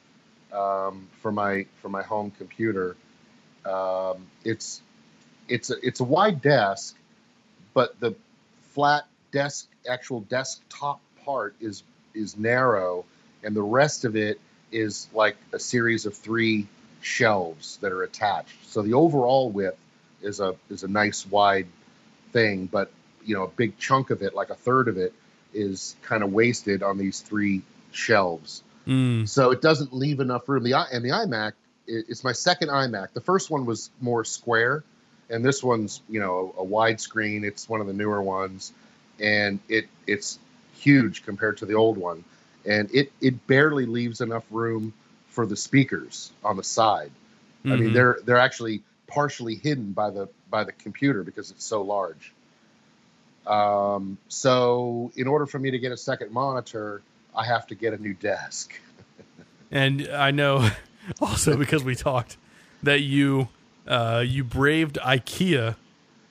um, 0.51 1.07
for 1.21 1.31
my 1.31 1.65
for 1.81 1.89
my 1.89 2.01
home 2.01 2.31
computer, 2.31 2.95
um, 3.65 4.27
it's 4.43 4.81
it's 5.47 5.69
a, 5.69 5.75
it's 5.83 5.99
a 5.99 6.03
wide 6.03 6.41
desk, 6.41 6.95
but 7.73 7.99
the 7.99 8.15
flat 8.71 9.05
desk 9.31 9.67
actual 9.87 10.21
desktop 10.21 10.99
part 11.23 11.55
is 11.59 11.83
is 12.15 12.37
narrow, 12.37 13.05
and 13.43 13.55
the 13.55 13.61
rest 13.61 14.05
of 14.05 14.15
it 14.15 14.39
is 14.71 15.07
like 15.13 15.37
a 15.53 15.59
series 15.59 16.05
of 16.05 16.15
three 16.15 16.67
shelves 17.01 17.77
that 17.77 17.91
are 17.91 18.03
attached. 18.03 18.55
So 18.67 18.81
the 18.81 18.93
overall 18.93 19.49
width 19.49 19.77
is 20.21 20.39
a 20.39 20.55
is 20.69 20.83
a 20.83 20.87
nice 20.87 21.25
wide 21.25 21.67
thing, 22.31 22.65
but 22.65 22.91
you 23.23 23.35
know 23.35 23.43
a 23.43 23.47
big 23.47 23.77
chunk 23.77 24.09
of 24.09 24.21
it, 24.21 24.33
like 24.33 24.49
a 24.49 24.55
third 24.55 24.87
of 24.87 24.97
it, 24.97 25.13
is 25.53 25.95
kind 26.01 26.23
of 26.23 26.31
wasted 26.31 26.83
on 26.83 26.97
these 26.97 27.21
three 27.21 27.61
shelves. 27.91 28.63
Mm. 28.87 29.27
So 29.27 29.51
it 29.51 29.61
doesn't 29.61 29.93
leave 29.93 30.19
enough 30.19 30.47
room. 30.49 30.63
The 30.63 30.73
and 30.91 31.03
the 31.03 31.09
iMac, 31.09 31.53
it's 31.87 32.23
my 32.23 32.33
second 32.33 32.69
iMac. 32.69 33.13
The 33.13 33.21
first 33.21 33.49
one 33.49 33.65
was 33.65 33.89
more 34.01 34.25
square, 34.25 34.83
and 35.29 35.43
this 35.43 35.63
one's 35.63 36.01
you 36.09 36.19
know 36.19 36.53
a, 36.57 36.61
a 36.61 36.63
wide 36.63 36.99
screen. 36.99 37.43
It's 37.43 37.69
one 37.69 37.81
of 37.81 37.87
the 37.87 37.93
newer 37.93 38.21
ones, 38.21 38.73
and 39.19 39.59
it 39.69 39.87
it's 40.07 40.39
huge 40.73 41.25
compared 41.25 41.57
to 41.57 41.65
the 41.65 41.73
old 41.73 41.97
one 41.97 42.23
and 42.65 42.93
it 42.93 43.11
it 43.21 43.47
barely 43.47 43.85
leaves 43.85 44.21
enough 44.21 44.43
room 44.51 44.93
for 45.27 45.45
the 45.45 45.55
speakers 45.55 46.31
on 46.43 46.57
the 46.57 46.63
side. 46.63 47.11
Mm-hmm. 47.59 47.71
I 47.71 47.75
mean, 47.75 47.85
mm-hmm. 47.85 47.93
they're 47.93 48.19
they're 48.25 48.37
actually 48.37 48.81
partially 49.07 49.55
hidden 49.55 49.91
by 49.91 50.09
the 50.09 50.29
by 50.49 50.63
the 50.63 50.71
computer 50.71 51.23
because 51.23 51.51
it's 51.51 51.65
so 51.65 51.81
large. 51.81 52.33
Um, 53.47 54.17
so, 54.27 55.11
in 55.15 55.27
order 55.27 55.45
for 55.45 55.57
me 55.59 55.71
to 55.71 55.79
get 55.79 55.91
a 55.91 55.97
second 55.97 56.31
monitor, 56.31 57.01
I 57.35 57.45
have 57.45 57.65
to 57.67 57.75
get 57.75 57.93
a 57.93 57.97
new 57.97 58.13
desk. 58.13 58.73
And 59.71 60.07
I 60.07 60.31
know 60.31 60.67
also 61.21 61.55
because 61.55 61.83
we 61.83 61.93
talked 61.93 62.37
that 62.81 63.01
you 63.01 63.49
uh, 63.87 64.23
you 64.25 64.43
braved 64.43 64.97
IKEA 64.97 65.75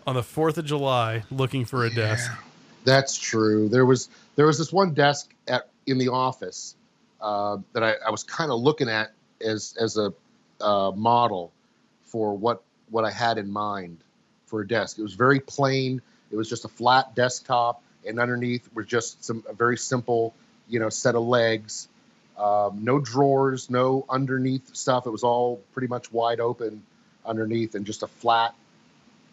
on 0.08 0.16
the 0.16 0.24
Fourth 0.24 0.58
of 0.58 0.64
July 0.64 1.22
looking 1.30 1.64
for 1.64 1.84
a 1.84 1.90
desk. 1.94 2.32
That's 2.84 3.16
true. 3.16 3.68
There 3.68 3.86
was 3.86 4.08
there 4.34 4.46
was 4.46 4.58
this 4.58 4.72
one 4.72 4.92
desk 4.92 5.32
at 5.46 5.68
in 5.88 5.98
the 5.98 6.08
office 6.08 6.76
uh, 7.20 7.58
that 7.72 7.82
I, 7.82 7.94
I 8.06 8.10
was 8.10 8.22
kind 8.22 8.50
of 8.50 8.60
looking 8.60 8.88
at 8.88 9.12
as 9.40 9.76
as 9.78 9.96
a 9.96 10.12
uh, 10.60 10.92
model 10.94 11.52
for 12.04 12.36
what 12.36 12.62
what 12.90 13.04
I 13.04 13.10
had 13.10 13.38
in 13.38 13.50
mind 13.50 13.98
for 14.46 14.60
a 14.60 14.68
desk. 14.68 14.98
It 14.98 15.02
was 15.02 15.14
very 15.14 15.40
plain. 15.40 16.00
It 16.30 16.36
was 16.36 16.48
just 16.48 16.64
a 16.64 16.68
flat 16.68 17.14
desktop, 17.14 17.82
and 18.06 18.18
underneath 18.18 18.68
were 18.74 18.84
just 18.84 19.24
some 19.24 19.44
a 19.48 19.54
very 19.54 19.76
simple, 19.76 20.34
you 20.68 20.80
know, 20.80 20.88
set 20.88 21.14
of 21.14 21.22
legs. 21.22 21.88
Um, 22.36 22.84
no 22.84 23.00
drawers, 23.00 23.68
no 23.68 24.06
underneath 24.08 24.74
stuff. 24.76 25.06
It 25.06 25.10
was 25.10 25.24
all 25.24 25.60
pretty 25.72 25.88
much 25.88 26.12
wide 26.12 26.38
open 26.38 26.84
underneath, 27.26 27.74
and 27.74 27.84
just 27.84 28.02
a 28.02 28.06
flat 28.06 28.54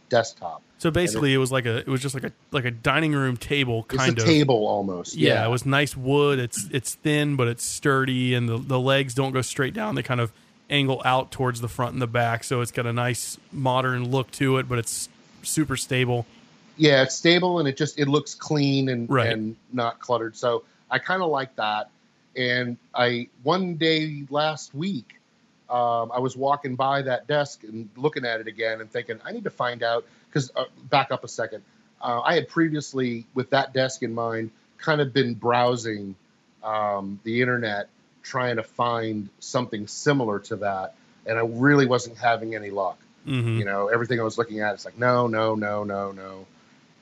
desktop. 0.10 0.62
So 0.78 0.91
basically, 0.91 1.32
it, 1.32 1.36
it, 1.36 1.39
was 1.39 1.51
like 1.51 1.66
a 1.66 1.78
it 1.78 1.88
was 1.88 2.01
just 2.01 2.14
like 2.14 2.26
a 2.26 2.32
like 2.51 2.66
a 2.66 2.72
dining 2.72 3.14
room 3.14 3.38
table 3.38 3.84
kind 3.84 4.12
it's 4.14 4.22
a 4.22 4.26
of 4.26 4.30
table 4.30 4.68
almost. 4.68 5.16
Yeah, 5.16 5.36
yeah, 5.36 5.45
it 5.45 5.49
was 5.49 5.66
nice 5.66 5.95
wood. 5.95 6.39
It's 6.39 6.68
it's 6.72 6.95
thin, 6.95 7.36
but 7.36 7.47
it's 7.47 7.64
sturdy, 7.64 8.34
and 8.34 8.47
the 8.47 8.58
the 8.58 8.80
legs 8.80 9.14
don't 9.14 9.32
go 9.32 9.41
straight 9.41 9.74
down. 9.74 9.95
They 9.95 10.03
kind 10.03 10.20
of 10.20 10.32
angle 10.70 11.01
out 11.06 11.32
towards 11.32 11.62
the 11.62 11.68
front 11.68 11.93
and 11.93 12.01
the 12.01 12.08
back, 12.08 12.43
so 12.43 12.62
it's 12.62 12.72
got 12.72 12.86
a 12.86 12.93
nice 12.93 13.38
modern 13.51 14.10
look 14.12 14.32
to 14.32 14.58
it, 14.58 14.68
but 14.68 14.80
it's 14.80 15.10
super 15.43 15.78
stable. 15.78 16.26
Yeah, 16.78 17.03
it's 17.03 17.16
stable 17.16 17.60
and 17.60 17.68
it 17.68 17.78
just 17.78 17.97
it 17.99 18.08
looks 18.08 18.36
clean 18.36 18.89
and 18.89 19.10
Right. 19.10 19.32
and 19.32 19.56
not 19.72 19.99
cluttered. 19.99 20.36
So 20.36 20.64
I 20.91 20.99
kind 20.99 21.22
of 21.22 21.30
like 21.30 21.56
that. 21.56 21.89
And 22.36 22.78
I 22.93 23.30
one 23.43 23.76
day 23.76 24.26
last 24.30 24.76
week, 24.76 25.14
um, 25.70 26.11
I 26.13 26.20
was 26.20 26.36
walking 26.36 26.76
by 26.76 27.01
that 27.03 27.28
desk 27.28 27.63
and 27.63 27.89
looking 27.95 28.26
at 28.26 28.39
it 28.39 28.47
again 28.47 28.82
and 28.82 28.91
thinking 28.91 29.20
I 29.26 29.32
need 29.32 29.45
to 29.45 29.49
find 29.49 29.84
out 29.84 30.05
because 30.30 30.51
uh, 30.55 30.66
back 30.89 31.11
up 31.11 31.24
a 31.24 31.28
second. 31.28 31.63
Uh, 32.01 32.22
I 32.22 32.36
had 32.36 32.47
previously, 32.47 33.26
with 33.34 33.49
that 33.51 33.74
desk 33.74 34.03
in 34.03 34.13
mind, 34.13 34.51
kind 34.78 35.01
of 35.01 35.13
been 35.13 35.34
browsing 35.34 36.16
um, 36.63 37.20
the 37.24 37.41
internet 37.41 37.89
trying 38.22 38.57
to 38.57 38.63
find 38.63 39.30
something 39.39 39.88
similar 39.88 40.39
to 40.39 40.57
that, 40.57 40.95
and 41.26 41.38
I 41.38 41.41
really 41.41 41.86
wasn't 41.86 42.18
having 42.18 42.55
any 42.55 42.70
luck. 42.70 42.99
hmm 43.24 43.57
You 43.57 43.66
know, 43.66 43.88
everything 43.88 44.20
I 44.20 44.24
was 44.24 44.38
looking 44.38 44.59
at, 44.59 44.74
it's 44.74 44.86
like, 44.86 44.97
no, 44.97 45.28
no, 45.28 45.55
no, 45.55 45.84
no, 45.84 46.11
no. 46.11 46.45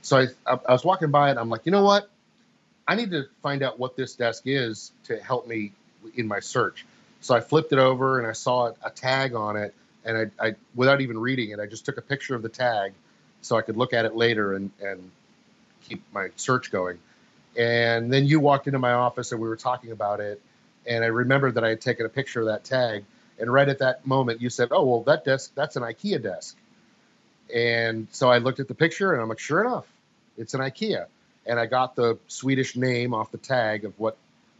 So 0.02 0.20
I, 0.20 0.28
I, 0.46 0.60
I 0.70 0.72
was 0.72 0.84
walking 0.84 1.12
by 1.12 1.32
it. 1.32 1.38
I'm 1.38 1.50
like, 1.50 1.66
you 1.66 1.72
know 1.72 1.84
what? 1.84 2.10
I 2.88 2.96
need 2.96 3.12
to 3.12 3.24
find 3.42 3.64
out 3.64 3.80
what 3.80 3.96
this 3.96 4.16
desk 4.16 4.44
is 4.46 4.92
to 5.06 5.18
help 5.18 5.48
me 5.48 5.72
in 6.16 6.28
my 6.28 6.42
search. 6.42 6.86
So 7.24 7.34
I 7.34 7.40
flipped 7.40 7.72
it 7.72 7.80
over 7.80 8.20
and 8.20 8.28
I 8.28 8.34
saw 8.34 8.74
a, 8.84 8.90
tag 8.90 9.34
on 9.34 9.56
it, 9.56 9.74
and 10.04 10.32
I, 10.40 10.46
I, 10.48 10.56
without 10.76 11.00
even 11.00 11.18
reading 11.18 11.52
it, 11.52 11.60
I 11.60 11.66
just 11.66 11.86
took 11.86 11.98
a 11.98 12.02
picture 12.02 12.36
of 12.36 12.42
the 12.42 12.50
tag 12.50 12.92
so 13.42 13.56
I 13.56 13.62
could 13.62 13.78
look 13.78 13.94
at 13.94 14.04
it 14.04 14.14
later 14.14 14.56
and, 14.56 14.72
and 14.82 15.10
keep 15.88 16.04
my 16.14 16.32
search 16.36 16.70
going. 16.70 17.00
And 17.58 18.12
then 18.12 18.26
you 18.26 18.42
walked 18.42 18.68
into 18.68 18.78
my 18.80 18.92
office 18.92 19.32
and 19.32 19.40
we 19.40 19.48
were 19.48 19.56
talking 19.56 19.92
about 19.92 20.20
it, 20.20 20.42
and 20.86 21.02
I 21.02 21.08
remembered 21.08 21.56
that 21.56 21.64
I 21.64 21.70
had 21.70 21.80
taken 21.80 22.06
a 22.06 22.10
picture 22.10 22.42
of 22.42 22.48
that 22.48 22.66
tag. 22.66 23.06
And 23.40 23.52
right 23.52 23.70
at 23.70 23.80
that 23.80 24.06
moment, 24.06 24.42
you 24.42 24.50
said, 24.50 24.68
"Oh, 24.72 24.84
well, 24.84 25.04
that 25.04 25.24
desk, 25.24 25.54
that's 25.56 25.78
an 25.78 25.84
IKEA 25.84 26.22
desk." 26.22 26.58
And 27.54 28.08
so 28.12 28.30
I 28.30 28.40
looked 28.40 28.60
at 28.60 28.68
the 28.68 28.76
picture, 28.76 29.14
and 29.14 29.22
I'm 29.22 29.30
like, 29.30 29.40
"Sure 29.40 29.62
enough, 29.62 29.88
it's 30.38 30.56
an 30.56 30.60
IKEA." 30.60 31.06
And 31.46 31.58
I 31.58 31.68
got 31.68 31.96
the 31.96 32.18
Swedish 32.28 32.76
name 32.76 33.14
off 33.14 33.32
the 33.32 33.38
tag 33.38 33.86
of 33.86 33.98
what 33.98 34.18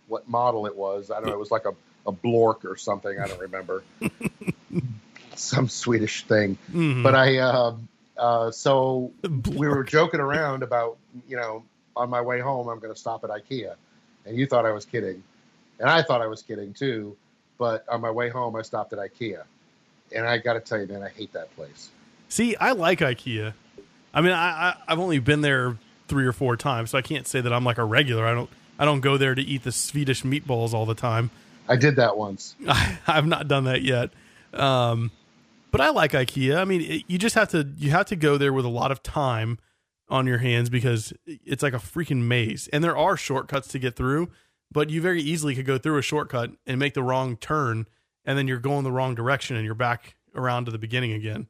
what 0.08 0.30
model 0.30 0.66
it 0.66 0.78
was. 0.78 1.12
I 1.12 1.16
don't 1.16 1.28
know. 1.28 1.34
It 1.34 1.40
was 1.40 1.52
like 1.52 1.66
a 1.66 1.74
a 2.06 2.12
Blork 2.12 2.66
or 2.66 2.76
something. 2.76 3.20
I 3.20 3.28
don't 3.28 3.40
remember. 3.40 3.84
Some 5.36 5.68
Swedish 5.70 6.24
thing. 6.26 6.56
hmm 6.72 7.04
But 7.04 7.16
I, 7.16 7.38
uh, 7.38 7.76
uh, 8.18 8.52
so 8.52 9.12
we 9.24 9.68
were 9.68 9.84
joking 9.84 10.20
around 10.20 10.64
about, 10.64 10.98
you 11.28 11.38
know, 11.38 11.64
on 11.96 12.10
my 12.10 12.22
way 12.22 12.40
home, 12.40 12.68
I'm 12.68 12.80
going 12.80 12.94
to 12.94 13.00
stop 13.00 13.24
at 13.24 13.30
IKEA. 13.30 13.76
And 14.26 14.38
you 14.38 14.46
thought 14.46 14.66
I 14.66 14.72
was 14.72 14.86
kidding. 14.86 15.24
And 15.80 15.90
I 15.90 16.02
thought 16.02 16.22
I 16.22 16.28
was 16.28 16.42
kidding 16.42 16.74
too. 16.74 17.16
But 17.58 17.86
on 17.90 18.02
my 18.02 18.12
way 18.12 18.30
home, 18.30 18.56
I 18.56 18.62
stopped 18.62 18.94
at 18.94 19.00
IKEA. 19.00 19.44
And 20.16 20.28
I 20.28 20.38
got 20.38 20.54
to 20.54 20.60
tell 20.60 20.80
you, 20.80 20.88
man, 20.88 21.04
I 21.04 21.10
hate 21.10 21.34
that 21.34 21.54
place. 21.56 21.90
See, 22.30 22.56
I 22.56 22.72
like 22.72 23.00
IKEA. 23.00 23.54
I 24.14 24.22
mean, 24.22 24.32
I, 24.32 24.70
I 24.70 24.76
I've 24.88 25.00
only 25.00 25.20
been 25.20 25.42
there 25.42 25.78
three 26.08 26.26
or 26.26 26.34
four 26.34 26.56
times, 26.56 26.92
so 26.92 26.98
I 26.98 27.02
can't 27.02 27.28
say 27.28 27.42
that 27.42 27.52
I'm 27.52 27.64
like 27.64 27.78
a 27.78 27.84
regular. 27.84 28.26
I 28.26 28.34
don't 28.34 28.50
I 28.78 28.86
don't 28.86 29.02
go 29.02 29.18
there 29.18 29.34
to 29.36 29.42
eat 29.42 29.64
the 29.64 29.72
Swedish 29.72 30.24
meatballs 30.24 30.74
all 30.74 30.86
the 30.86 30.96
time. 30.96 31.32
I 31.68 31.76
did 31.76 31.96
that 31.98 32.18
once. 32.18 32.56
I, 32.68 32.98
I've 33.08 33.26
not 33.26 33.48
done 33.48 33.66
that 33.66 33.82
yet. 33.82 34.12
Um, 34.54 35.12
but 35.72 35.82
I 35.82 35.90
like 35.90 36.12
IKEA. 36.12 36.58
I 36.58 36.66
mean, 36.66 36.82
it, 36.82 37.04
you 37.08 37.18
just 37.18 37.36
have 37.36 37.50
to 37.50 37.68
you 37.78 37.92
have 37.92 38.06
to 38.08 38.16
go 38.16 38.38
there 38.38 38.54
with 38.54 38.66
a 38.66 38.70
lot 38.70 38.92
of 38.92 39.02
time 39.02 39.58
on 40.10 40.28
your 40.28 40.38
hands 40.38 40.70
because 40.70 41.14
it's 41.26 41.64
like 41.64 41.74
a 41.74 41.78
freaking 41.78 42.24
maze, 42.24 42.68
and 42.72 42.84
there 42.84 42.96
are 42.96 43.18
shortcuts 43.18 43.70
to 43.70 43.80
get 43.80 43.96
through. 43.96 44.30
But 44.72 44.90
you 44.90 45.02
very 45.02 45.22
easily 45.22 45.56
could 45.56 45.66
go 45.66 45.78
through 45.78 45.98
a 45.98 46.02
shortcut 46.02 46.52
and 46.66 46.80
make 46.80 46.94
the 46.94 47.04
wrong 47.04 47.38
turn, 47.38 47.88
and 48.26 48.38
then 48.38 48.48
you're 48.48 48.60
going 48.60 48.84
the 48.84 48.92
wrong 48.92 49.16
direction, 49.16 49.56
and 49.56 49.66
you're 49.66 49.76
back 49.76 50.16
around 50.36 50.66
to 50.66 50.72
the 50.72 50.80
beginning 50.80 51.14
again. 51.14 51.48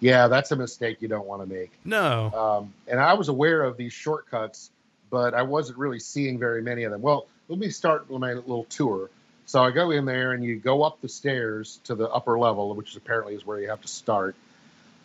Yeah, 0.00 0.28
that's 0.28 0.50
a 0.50 0.56
mistake 0.56 1.02
you 1.02 1.08
don't 1.08 1.26
want 1.26 1.42
to 1.42 1.46
make. 1.46 1.72
No, 1.84 2.30
Um, 2.32 2.74
and 2.88 2.98
I 2.98 3.12
was 3.14 3.28
aware 3.28 3.62
of 3.62 3.76
these 3.76 3.92
shortcuts, 3.92 4.70
but 5.10 5.34
I 5.34 5.42
wasn't 5.42 5.78
really 5.78 5.98
seeing 5.98 6.38
very 6.38 6.62
many 6.62 6.84
of 6.84 6.92
them. 6.92 7.02
Well, 7.02 7.26
let 7.50 7.58
me 7.58 7.68
start 7.68 8.08
with 8.08 8.20
my 8.20 8.32
little 8.32 8.64
tour. 8.64 9.10
So 9.44 9.62
I 9.62 9.72
go 9.72 9.90
in 9.90 10.04
there, 10.04 10.32
and 10.32 10.44
you 10.44 10.56
go 10.56 10.84
up 10.84 11.00
the 11.00 11.08
stairs 11.08 11.80
to 11.84 11.96
the 11.96 12.08
upper 12.08 12.38
level, 12.38 12.72
which 12.76 12.94
apparently 12.94 13.34
is 13.34 13.44
where 13.44 13.60
you 13.60 13.68
have 13.68 13.82
to 13.82 13.88
start. 13.88 14.36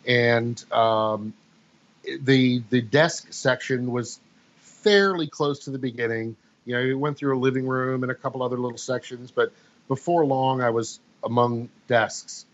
And 0.06 0.64
um, 0.72 1.34
the 2.04 2.62
the 2.70 2.80
desk 2.80 3.32
section 3.32 3.90
was 3.90 4.20
fairly 4.60 5.26
close 5.26 5.64
to 5.64 5.70
the 5.70 5.78
beginning. 5.78 6.36
You 6.64 6.74
know, 6.74 6.80
you 6.80 6.96
went 6.96 7.18
through 7.18 7.36
a 7.36 7.40
living 7.40 7.66
room 7.66 8.04
and 8.04 8.12
a 8.12 8.14
couple 8.14 8.44
other 8.44 8.56
little 8.56 8.78
sections, 8.78 9.32
but 9.32 9.52
before 9.88 10.24
long, 10.24 10.62
I 10.62 10.70
was 10.70 11.00
among 11.24 11.68
desks. 11.88 12.46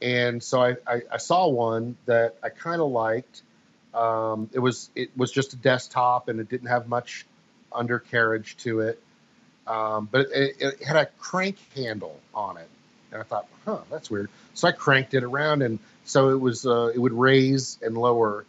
And 0.00 0.40
so 0.40 0.62
I, 0.62 0.76
I, 0.86 1.02
I 1.12 1.16
saw 1.16 1.48
one 1.48 1.96
that 2.06 2.36
I 2.44 2.50
kind 2.50 2.80
of 2.80 2.90
liked. 2.90 3.42
Um, 3.92 4.48
it 4.52 4.60
was 4.60 4.90
it 4.94 5.10
was 5.16 5.32
just 5.32 5.52
a 5.54 5.56
desktop 5.56 6.28
and 6.28 6.38
it 6.38 6.48
didn't 6.48 6.68
have 6.68 6.86
much 6.86 7.26
undercarriage 7.72 8.56
to 8.58 8.80
it, 8.80 9.02
um, 9.66 10.08
but 10.10 10.28
it, 10.32 10.56
it 10.60 10.82
had 10.82 10.96
a 10.96 11.06
crank 11.18 11.56
handle 11.74 12.20
on 12.34 12.56
it, 12.56 12.68
and 13.12 13.20
I 13.20 13.24
thought, 13.24 13.48
huh, 13.64 13.80
that's 13.90 14.10
weird. 14.10 14.30
So 14.54 14.68
I 14.68 14.72
cranked 14.72 15.14
it 15.14 15.24
around, 15.24 15.62
and 15.62 15.78
so 16.04 16.30
it 16.30 16.40
was 16.40 16.66
uh, 16.66 16.92
it 16.94 16.98
would 16.98 17.12
raise 17.12 17.78
and 17.82 17.96
lower 17.96 18.44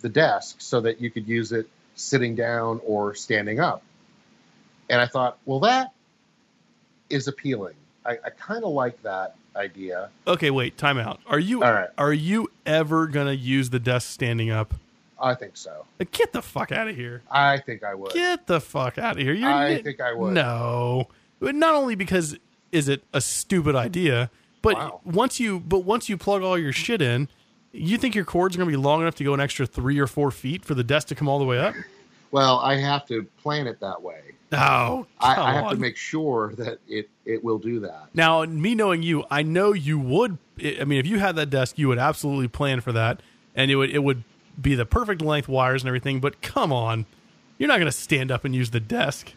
the 0.00 0.08
desk 0.08 0.56
so 0.60 0.80
that 0.80 1.00
you 1.00 1.10
could 1.10 1.28
use 1.28 1.52
it 1.52 1.68
sitting 1.94 2.34
down 2.34 2.80
or 2.84 3.14
standing 3.14 3.60
up. 3.60 3.82
And 4.88 5.00
I 5.00 5.06
thought, 5.06 5.38
well, 5.44 5.60
that 5.60 5.92
is 7.10 7.28
appealing. 7.28 7.74
I, 8.04 8.12
I 8.24 8.30
kind 8.30 8.64
of 8.64 8.70
like 8.70 9.00
that 9.02 9.36
idea. 9.54 10.08
okay, 10.26 10.50
wait, 10.50 10.78
time 10.78 10.96
out. 10.96 11.20
Are 11.26 11.38
you 11.38 11.62
All 11.62 11.72
right, 11.72 11.90
are 11.98 12.12
you 12.12 12.50
ever 12.64 13.06
gonna 13.06 13.32
use 13.32 13.70
the 13.70 13.80
desk 13.80 14.08
standing 14.08 14.50
up? 14.50 14.74
I 15.20 15.34
think 15.34 15.56
so. 15.56 15.84
Get 16.12 16.32
the 16.32 16.42
fuck 16.42 16.72
out 16.72 16.88
of 16.88 16.96
here! 16.96 17.22
I 17.30 17.58
think 17.58 17.84
I 17.84 17.94
would. 17.94 18.12
Get 18.12 18.46
the 18.46 18.60
fuck 18.60 18.98
out 18.98 19.16
of 19.16 19.22
here! 19.22 19.32
You're 19.34 19.50
I 19.50 19.82
think 19.82 20.00
I 20.00 20.12
would. 20.12 20.32
No, 20.32 21.08
not 21.40 21.74
only 21.74 21.94
because 21.94 22.38
is 22.72 22.88
it 22.88 23.02
a 23.12 23.20
stupid 23.20 23.74
idea, 23.76 24.30
but 24.62 24.76
Wow. 24.76 25.00
once 25.04 25.40
you 25.40 25.60
but 25.60 25.80
once 25.80 26.08
you 26.08 26.16
plug 26.16 26.42
all 26.42 26.58
your 26.58 26.72
shit 26.72 27.02
in, 27.02 27.28
you 27.72 27.98
think 27.98 28.14
your 28.14 28.24
cords 28.24 28.56
are 28.56 28.58
going 28.58 28.68
to 28.70 28.76
be 28.76 28.82
long 28.82 29.02
enough 29.02 29.14
to 29.16 29.24
go 29.24 29.34
an 29.34 29.40
extra 29.40 29.66
three 29.66 29.98
or 29.98 30.06
four 30.06 30.30
feet 30.30 30.64
for 30.64 30.74
the 30.74 30.84
desk 30.84 31.08
to 31.08 31.14
come 31.14 31.28
all 31.28 31.38
the 31.38 31.44
way 31.44 31.58
up? 31.58 31.74
Well, 32.30 32.58
I 32.58 32.76
have 32.76 33.06
to 33.08 33.24
plan 33.42 33.66
it 33.66 33.80
that 33.80 34.00
way. 34.02 34.20
Oh, 34.52 35.06
I, 35.20 35.36
I 35.40 35.52
have 35.52 35.70
to 35.70 35.76
make 35.76 35.96
sure 35.96 36.54
that 36.56 36.78
it 36.88 37.08
it 37.24 37.42
will 37.44 37.58
do 37.58 37.80
that. 37.80 38.08
Now, 38.14 38.44
me 38.44 38.74
knowing 38.74 39.02
you, 39.02 39.24
I 39.30 39.42
know 39.42 39.72
you 39.72 39.98
would. 39.98 40.38
I 40.58 40.84
mean, 40.84 40.98
if 40.98 41.06
you 41.06 41.18
had 41.18 41.36
that 41.36 41.50
desk, 41.50 41.78
you 41.78 41.88
would 41.88 41.98
absolutely 41.98 42.48
plan 42.48 42.80
for 42.80 42.92
that, 42.92 43.20
and 43.54 43.70
it 43.70 43.76
would 43.76 43.90
it 43.90 44.00
would 44.00 44.24
be 44.60 44.74
the 44.74 44.86
perfect 44.86 45.22
length 45.22 45.48
wires 45.48 45.82
and 45.82 45.88
everything. 45.88 46.20
But 46.20 46.40
come 46.42 46.72
on, 46.72 47.06
you're 47.58 47.68
not 47.68 47.76
going 47.78 47.86
to 47.90 47.92
stand 47.92 48.30
up 48.30 48.44
and 48.44 48.54
use 48.54 48.70
the 48.70 48.80
desk. 48.80 49.32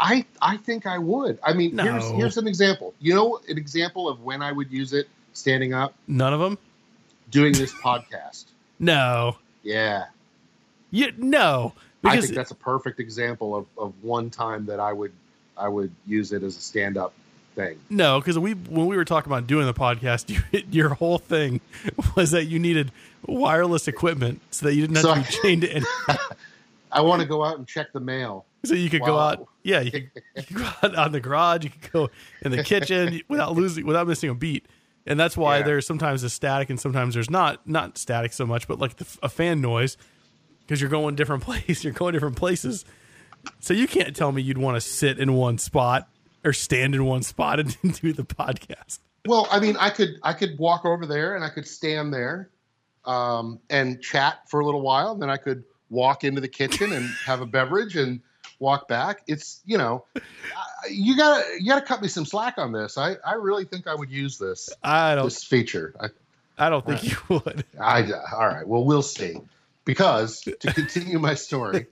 I 0.00 0.24
I 0.42 0.56
think 0.56 0.86
I 0.86 0.98
would. 0.98 1.38
I 1.42 1.52
mean, 1.52 1.78
here's 1.78 2.10
No. 2.10 2.16
here's 2.16 2.36
an 2.36 2.48
example. 2.48 2.94
You 3.00 3.14
know, 3.14 3.40
an 3.48 3.56
example 3.58 4.08
of 4.08 4.20
when 4.22 4.42
I 4.42 4.50
would 4.52 4.70
use 4.70 4.92
it 4.92 5.08
standing 5.34 5.72
up, 5.72 5.94
None 6.08 6.32
of 6.34 6.40
them. 6.40 6.58
doing 7.30 7.52
this 7.52 7.72
podcast. 7.72 8.46
No, 8.80 9.36
Yeah, 9.62 10.06
you 10.90 11.12
no 11.16 11.74
I 12.02 12.20
think 12.20 12.34
that's 12.34 12.50
a 12.50 12.56
perfect 12.56 12.98
example 12.98 13.54
of, 13.54 13.66
of 13.78 13.94
one 14.02 14.30
time 14.30 14.66
that 14.66 14.80
I 14.80 14.92
would 14.92 15.12
I 15.56 15.68
would 15.68 15.92
use 16.06 16.32
it 16.32 16.42
as 16.42 16.56
a 16.56 16.60
stand 16.60 16.96
up 16.98 17.14
thing. 17.54 17.78
No, 17.88 18.18
because 18.18 18.36
we 18.36 18.52
when 18.54 18.86
we 18.86 18.96
were 18.96 19.04
talking 19.04 19.32
about 19.32 19.46
doing 19.46 19.66
the 19.66 19.72
podcast, 19.72 20.28
you, 20.28 20.62
your 20.72 20.90
whole 20.90 21.18
thing 21.18 21.60
was 22.16 22.32
that 22.32 22.46
you 22.46 22.58
needed 22.58 22.90
wireless 23.26 23.88
equipment 23.88 24.40
so 24.50 24.66
that 24.66 24.74
you 24.74 24.82
didn't 24.86 24.96
have 24.96 25.04
So 25.04 25.14
to 25.14 25.20
be 25.20 25.26
chained 25.42 25.62
to 25.62 25.70
any. 25.72 25.86
I 26.92 27.00
want 27.00 27.22
to 27.22 27.26
go 27.28 27.42
out 27.44 27.58
and 27.58 27.66
check 27.66 27.92
the 27.92 28.00
mail. 28.00 28.46
So 28.64 28.74
you 28.74 28.88
could 28.88 29.02
go 29.02 29.18
out, 29.18 29.46
yeah, 29.62 29.80
you 29.80 29.90
could, 29.90 30.10
you 30.36 30.42
could 30.42 30.56
go 30.56 30.70
out 30.82 30.94
on 30.94 31.12
the 31.12 31.20
garage, 31.20 31.64
you 31.64 31.70
could 31.70 31.92
go 31.92 32.10
in 32.42 32.50
the 32.52 32.62
kitchen 32.62 33.20
without 33.28 33.52
losing, 33.54 33.84
without 33.84 34.06
missing 34.06 34.30
a 34.30 34.34
beat. 34.34 34.66
And 35.06 35.20
that's 35.20 35.36
why 35.36 35.58
Yeah. 35.58 35.64
there's 35.64 35.86
sometimes 35.86 36.22
a 36.22 36.30
static 36.30 36.70
and 36.70 36.80
sometimes 36.80 37.14
there's 37.14 37.28
not, 37.28 37.68
not 37.68 37.98
static 37.98 38.32
so 38.32 38.46
much, 38.46 38.66
but 38.66 38.78
like 38.78 38.96
the, 38.96 39.06
a 39.22 39.28
fan 39.28 39.60
noise 39.60 39.96
because 40.60 40.80
you're 40.80 40.88
going 40.88 41.14
different 41.14 41.42
places, 41.44 41.84
you're 41.84 41.92
going 41.92 42.12
different 42.14 42.36
places. 42.36 42.84
So 43.60 43.74
you 43.74 43.86
can't 43.86 44.16
tell 44.16 44.32
me 44.32 44.40
you'd 44.40 44.56
want 44.56 44.76
to 44.76 44.80
sit 44.80 45.18
in 45.18 45.34
one 45.34 45.58
spot 45.58 46.08
or 46.44 46.52
stand 46.54 46.94
in 46.94 47.04
one 47.04 47.22
spot 47.22 47.60
and 47.60 47.76
do 48.00 48.12
the 48.14 48.22
podcast. 48.24 49.00
Well, 49.26 49.46
I 49.50 49.60
mean, 49.60 49.76
I 49.78 49.90
could 49.90 50.18
I 50.22 50.32
could 50.32 50.58
walk 50.58 50.84
over 50.84 51.04
there 51.06 51.34
and 51.34 51.44
I 51.44 51.48
could 51.50 51.66
stand 51.66 52.12
there 52.14 52.50
um, 53.06 53.60
and 53.70 54.00
chat 54.02 54.48
for 54.48 54.60
a 54.60 54.64
little 54.64 54.82
while. 54.82 55.12
And 55.12 55.22
then 55.22 55.30
I 55.30 55.36
could 55.36 55.64
walk 55.90 56.24
into 56.24 56.40
the 56.40 56.48
kitchen 56.48 56.92
and 56.92 57.08
have 57.26 57.40
a 57.40 57.46
beverage 57.46 57.96
and 57.96 58.20
walk 58.58 58.88
back. 58.88 59.22
It's 59.26 59.60
you 59.64 59.78
know, 59.78 60.04
you 60.90 61.16
gotta 61.16 61.44
you 61.58 61.68
gotta 61.68 61.84
cut 61.84 62.02
me 62.02 62.08
some 62.08 62.24
slack 62.24 62.58
on 62.58 62.72
this. 62.72 62.98
I 62.98 63.16
I 63.24 63.34
really 63.34 63.64
think 63.64 63.86
I 63.86 63.94
would 63.94 64.10
use 64.10 64.38
this 64.38 64.70
I 64.82 65.14
don't, 65.14 65.24
this 65.24 65.44
feature. 65.44 65.94
I, 66.00 66.08
I 66.58 66.70
don't 66.70 66.84
think 66.84 67.02
you 67.04 67.16
would. 67.28 67.64
I 67.80 68.10
all 68.32 68.46
right. 68.46 68.66
Well, 68.66 68.84
we'll 68.84 69.02
see. 69.02 69.40
Because 69.84 70.40
to 70.40 70.72
continue 70.72 71.18
my 71.18 71.34
story, 71.34 71.88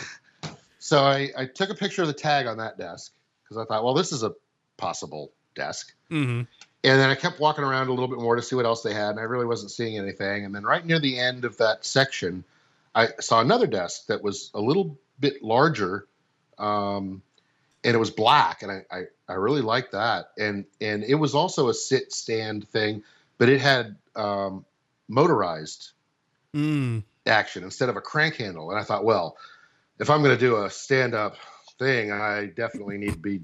so 0.78 1.04
I, 1.04 1.28
I 1.36 1.44
took 1.44 1.68
a 1.68 1.74
picture 1.74 2.00
of 2.00 2.08
the 2.08 2.14
tag 2.14 2.46
on 2.46 2.56
that 2.56 2.78
desk 2.78 3.12
because 3.42 3.58
I 3.58 3.66
thought, 3.66 3.84
well, 3.84 3.92
this 3.92 4.10
is 4.10 4.22
a 4.22 4.32
possible 4.78 5.30
desk. 5.54 5.92
hmm 6.08 6.42
And 6.84 7.00
then 7.00 7.08
I 7.08 7.14
kept 7.14 7.40
walking 7.40 7.64
around 7.64 7.88
a 7.88 7.92
little 7.92 8.08
bit 8.08 8.18
more 8.18 8.36
to 8.36 8.42
see 8.42 8.56
what 8.56 8.66
else 8.66 8.82
they 8.82 8.92
had, 8.92 9.10
and 9.10 9.18
I 9.18 9.22
really 9.22 9.46
wasn't 9.46 9.70
seeing 9.70 9.96
anything. 9.98 10.44
And 10.44 10.54
then 10.54 10.64
right 10.64 10.84
near 10.84 10.98
the 10.98 11.18
end 11.18 11.46
of 11.46 11.56
that 11.56 11.84
section, 11.84 12.44
I 12.94 13.08
saw 13.20 13.40
another 13.40 13.66
desk 13.66 14.06
that 14.08 14.22
was 14.22 14.50
a 14.52 14.60
little 14.60 14.98
bit 15.18 15.42
larger, 15.42 16.06
um, 16.58 17.22
and 17.82 17.94
it 17.94 17.98
was 17.98 18.10
black, 18.10 18.62
and 18.62 18.70
I, 18.70 18.84
I, 18.90 19.02
I 19.28 19.34
really 19.34 19.62
liked 19.62 19.92
that. 19.92 20.32
And 20.38 20.66
and 20.80 21.02
it 21.04 21.14
was 21.14 21.34
also 21.34 21.68
a 21.68 21.74
sit 21.74 22.12
stand 22.12 22.68
thing, 22.68 23.02
but 23.38 23.48
it 23.48 23.60
had 23.60 23.96
um, 24.14 24.64
motorized 25.08 25.92
Mm. 26.54 27.02
action 27.26 27.64
instead 27.64 27.88
of 27.88 27.96
a 27.96 28.00
crank 28.00 28.36
handle. 28.36 28.70
And 28.70 28.78
I 28.78 28.84
thought, 28.84 29.04
well, 29.04 29.36
if 29.98 30.08
I'm 30.08 30.22
going 30.22 30.36
to 30.36 30.40
do 30.40 30.62
a 30.62 30.70
stand 30.70 31.14
up 31.14 31.36
thing, 31.80 32.12
I 32.12 32.46
definitely 32.46 32.96
need 32.96 33.14
to 33.14 33.18
be 33.18 33.40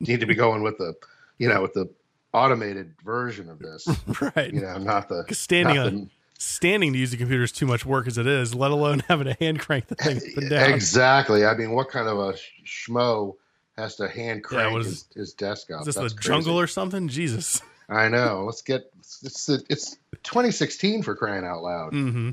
need 0.00 0.20
to 0.20 0.26
be 0.26 0.34
going 0.34 0.62
with 0.62 0.78
the, 0.78 0.94
you 1.38 1.48
know, 1.48 1.62
with 1.62 1.74
the 1.74 1.88
automated 2.32 2.94
version 3.04 3.48
of 3.48 3.58
this. 3.58 3.88
Right. 4.36 4.52
You 4.52 4.60
know, 4.62 4.78
not 4.78 5.08
the 5.08 5.24
standing 5.34 5.76
not 5.76 5.86
on 5.86 6.10
standing 6.38 6.92
to 6.92 6.98
use 6.98 7.10
the 7.10 7.16
computer 7.16 7.42
is 7.42 7.52
too 7.52 7.66
much 7.66 7.84
work 7.84 8.06
as 8.06 8.16
it 8.18 8.26
is, 8.26 8.54
let 8.54 8.70
alone 8.70 9.00
having 9.08 9.26
to 9.26 9.34
hand 9.40 9.58
crank 9.60 9.88
the 9.88 9.94
thing 9.96 10.18
up 10.18 10.22
and 10.36 10.50
down. 10.50 10.70
exactly. 10.72 11.44
I 11.44 11.54
mean, 11.54 11.72
what 11.72 11.88
kind 11.90 12.08
of 12.08 12.18
a 12.18 12.34
schmo 12.64 13.34
has 13.76 13.96
to 13.96 14.08
hand 14.08 14.44
crank 14.44 14.76
his, 14.76 14.86
is- 14.86 15.08
his 15.14 15.32
desk 15.34 15.70
up? 15.70 15.80
Is 15.80 15.86
this 15.86 15.94
That's 15.96 16.12
the 16.14 16.20
crazy. 16.20 16.28
jungle 16.28 16.58
or 16.60 16.66
something? 16.66 17.08
Jesus. 17.08 17.60
I 17.88 18.08
know. 18.08 18.44
Let's 18.44 18.62
get 18.62 18.90
it's 19.00 19.48
it's 19.48 19.96
2016 20.22 21.02
for 21.02 21.14
crying 21.16 21.44
out 21.44 21.62
loud. 21.62 21.92
hmm 21.92 22.30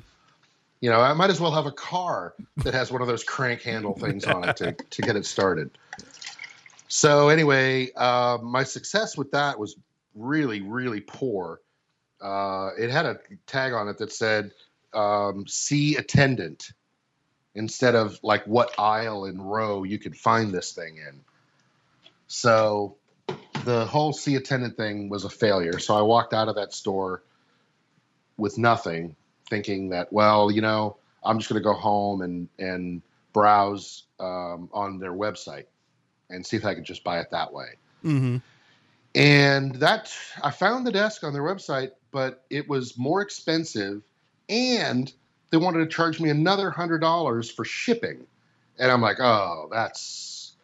You 0.82 0.90
know, 0.90 1.00
I 1.00 1.14
might 1.14 1.30
as 1.30 1.40
well 1.40 1.52
have 1.52 1.66
a 1.66 1.72
car 1.72 2.34
that 2.58 2.74
has 2.74 2.92
one 2.92 3.02
of 3.02 3.08
those 3.08 3.24
crank 3.24 3.62
handle 3.62 3.94
things 3.94 4.26
on 4.26 4.50
it 4.50 4.58
to, 4.58 4.74
to 4.74 5.02
get 5.02 5.16
it 5.16 5.26
started. 5.26 5.70
So 6.88 7.30
anyway, 7.30 7.90
uh, 7.96 8.38
my 8.44 8.64
success 8.64 9.18
with 9.18 9.32
that 9.32 9.58
was 9.58 9.76
really, 10.16 10.62
really 10.62 11.02
poor. 11.02 11.62
Uh, 12.22 12.70
it 12.78 12.90
had 12.90 13.06
a 13.06 13.20
tag 13.46 13.74
on 13.74 13.88
it 13.88 13.98
that 13.98 14.12
said 14.12 14.52
um, 14.94 15.46
"see 15.48 15.98
attendant" 15.98 16.72
instead 17.54 17.96
of 17.96 18.20
like 18.24 18.46
what 18.46 18.78
aisle 18.80 19.26
and 19.26 19.52
row 19.52 19.84
you 19.84 20.00
could 20.00 20.16
find 20.16 20.54
this 20.54 20.74
thing 20.74 20.98
in. 20.98 21.22
So 22.28 22.96
the 23.66 23.86
whole 23.86 24.14
"see 24.14 24.36
attendant" 24.36 24.78
thing 24.78 25.10
was 25.10 25.26
a 25.26 25.30
failure. 25.30 25.80
So 25.80 25.96
I 25.96 26.02
walked 26.02 26.34
out 26.34 26.48
of 26.48 26.56
that 26.56 26.74
store 26.74 27.22
with 28.38 28.58
nothing 28.58 29.16
thinking 29.50 29.90
that 29.90 30.12
well 30.12 30.52
you 30.52 30.62
know 30.62 30.98
i'm 31.24 31.38
just 31.38 31.50
going 31.50 31.62
to 31.62 31.64
go 31.64 31.74
home 31.74 32.22
and 32.22 32.48
and 32.60 33.02
browse 33.34 34.04
um, 34.20 34.70
on 34.72 34.98
their 34.98 35.12
website 35.12 35.66
and 36.30 36.46
see 36.46 36.58
if 36.58 36.66
i 36.66 36.74
can 36.74 36.84
just 36.84 37.04
buy 37.04 37.20
it 37.20 37.30
that 37.32 37.52
way 37.52 37.68
hmm 38.02 38.38
and 39.16 39.76
that 39.76 40.14
i 40.44 40.52
found 40.52 40.86
the 40.86 40.92
desk 40.92 41.24
on 41.24 41.34
their 41.34 41.42
website 41.42 41.92
but 42.12 42.46
it 42.50 42.70
was 42.70 42.98
more 42.98 43.22
expensive 43.22 44.02
and 44.50 45.12
they 45.50 45.58
wanted 45.58 45.80
to 45.80 45.88
charge 45.88 46.20
me 46.20 46.30
another 46.30 46.70
hundred 46.70 47.00
dollars 47.00 47.50
for 47.50 47.66
shipping. 47.66 48.26
And 48.78 48.92
i'm 48.92 49.02
like 49.02 49.20
oh 49.20 49.70
that's 49.72 50.56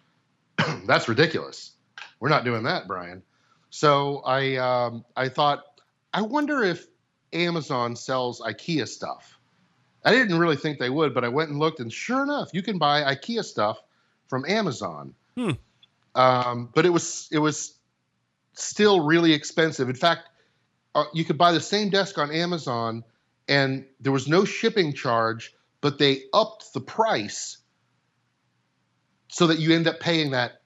that's 0.86 1.08
ridiculous. 1.08 1.72
We're 2.20 2.30
not 2.30 2.45
doing 2.45 2.64
that 2.64 2.88
brian. 2.88 3.24
So 3.70 4.22
i 4.26 4.56
um, 4.58 5.06
i 5.16 5.30
thought 5.30 5.64
i 6.14 6.22
wonder 6.22 6.64
if 6.64 6.86
amazon 7.34 7.95
sells 7.95 8.41
ikea 8.41 8.88
stuff. 8.88 9.38
I 10.04 10.12
didn't 10.12 10.39
really 10.39 10.58
think 10.58 10.80
they 10.80 10.89
would 10.89 11.14
but 11.14 11.24
i 11.24 11.30
went 11.30 11.49
and 11.49 11.60
looked 11.60 11.80
and 11.80 11.91
sure 11.91 12.24
enough 12.24 12.49
you 12.54 12.62
can 12.62 12.78
buy 12.78 13.02
ikea 13.16 13.43
stuff 13.43 13.82
from 14.28 14.45
amazon. 14.47 15.14
Hmm. 15.36 15.52
um, 16.16 16.70
but 16.74 16.86
it 16.86 16.89
was 16.89 17.30
it 17.32 17.39
was 17.39 17.76
still 18.54 19.02
really 19.06 19.34
expensive. 19.34 19.89
In 19.89 19.95
fact, 19.95 20.30
uh, 20.95 21.06
you 21.14 21.24
could 21.24 21.38
buy 21.38 21.52
the 21.52 21.62
same 21.62 21.89
desk 21.89 22.18
on 22.18 22.32
Amazon, 22.32 23.04
and 23.47 23.86
there 23.99 24.12
was 24.12 24.28
no 24.28 24.45
shipping 24.45 24.93
charge, 24.93 25.54
but 25.80 25.97
they 25.99 26.24
upped 26.34 26.74
the 26.74 26.82
price 26.82 27.58
so 29.30 29.47
that 29.47 29.60
you 29.60 29.74
end 29.74 29.88
up 29.88 29.99
paying 29.99 30.32
that 30.32 30.62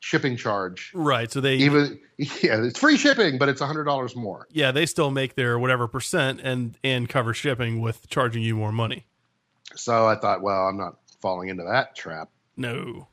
shipping 0.00 0.36
charge. 0.36 0.90
Right. 0.94 1.30
So 1.30 1.40
they 1.40 1.56
Even 1.56 1.98
yeah, 2.18 2.62
it's 2.64 2.78
free 2.78 2.96
shipping, 2.96 3.38
but 3.38 3.48
it's 3.48 3.60
a 3.60 3.66
hundred 3.66 3.84
dollars 3.84 4.16
more. 4.16 4.46
yeah, 4.50 4.70
they 4.70 4.86
still 4.86 5.10
make 5.10 5.34
their 5.34 5.58
whatever 5.58 5.86
percent 5.88 6.40
and 6.42 6.78
and 6.84 7.08
cover 7.08 7.34
shipping 7.34 7.80
with 7.80 8.08
charging 8.08 8.42
you 8.42 8.56
more 8.56 8.72
money. 8.72 9.06
So 9.74 10.06
I 10.06 10.16
thought, 10.16 10.40
well, 10.42 10.68
I'm 10.68 10.76
not 10.76 10.96
falling 11.20 11.48
into 11.48 11.64
that 11.64 11.96
trap. 11.96 12.30
No. 12.56 13.08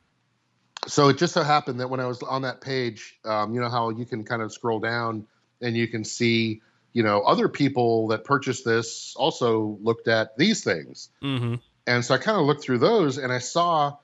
So 0.88 1.10
it 1.10 1.18
just 1.18 1.34
so 1.34 1.44
happened 1.44 1.80
that 1.80 1.90
when 1.90 2.00
I 2.00 2.06
was 2.06 2.22
on 2.24 2.42
that 2.44 2.62
page, 2.62 3.20
um, 3.26 3.54
you 3.54 3.62
know 3.62 3.70
how 3.70 3.90
you 3.90 4.06
can 4.06 4.24
kind 4.24 4.42
of 4.42 4.52
scroll 4.52 4.80
down 4.80 5.28
and 5.62 5.78
you 5.78 5.88
can 5.88 6.04
see, 6.04 6.62
you 6.94 7.04
know, 7.04 7.22
other 7.22 7.48
people 7.48 8.08
that 8.08 8.24
purchased 8.24 8.66
this 8.66 9.14
also 9.16 9.78
looked 9.82 10.08
at 10.08 10.38
these 10.38 10.64
things. 10.64 11.10
hmm 11.22 11.56
And 11.88 12.04
so 12.04 12.16
I 12.16 12.18
kind 12.18 12.40
of 12.40 12.46
looked 12.46 12.64
through 12.64 12.80
those 12.80 13.18
and 13.18 13.32
I 13.32 13.40
saw 13.40 13.98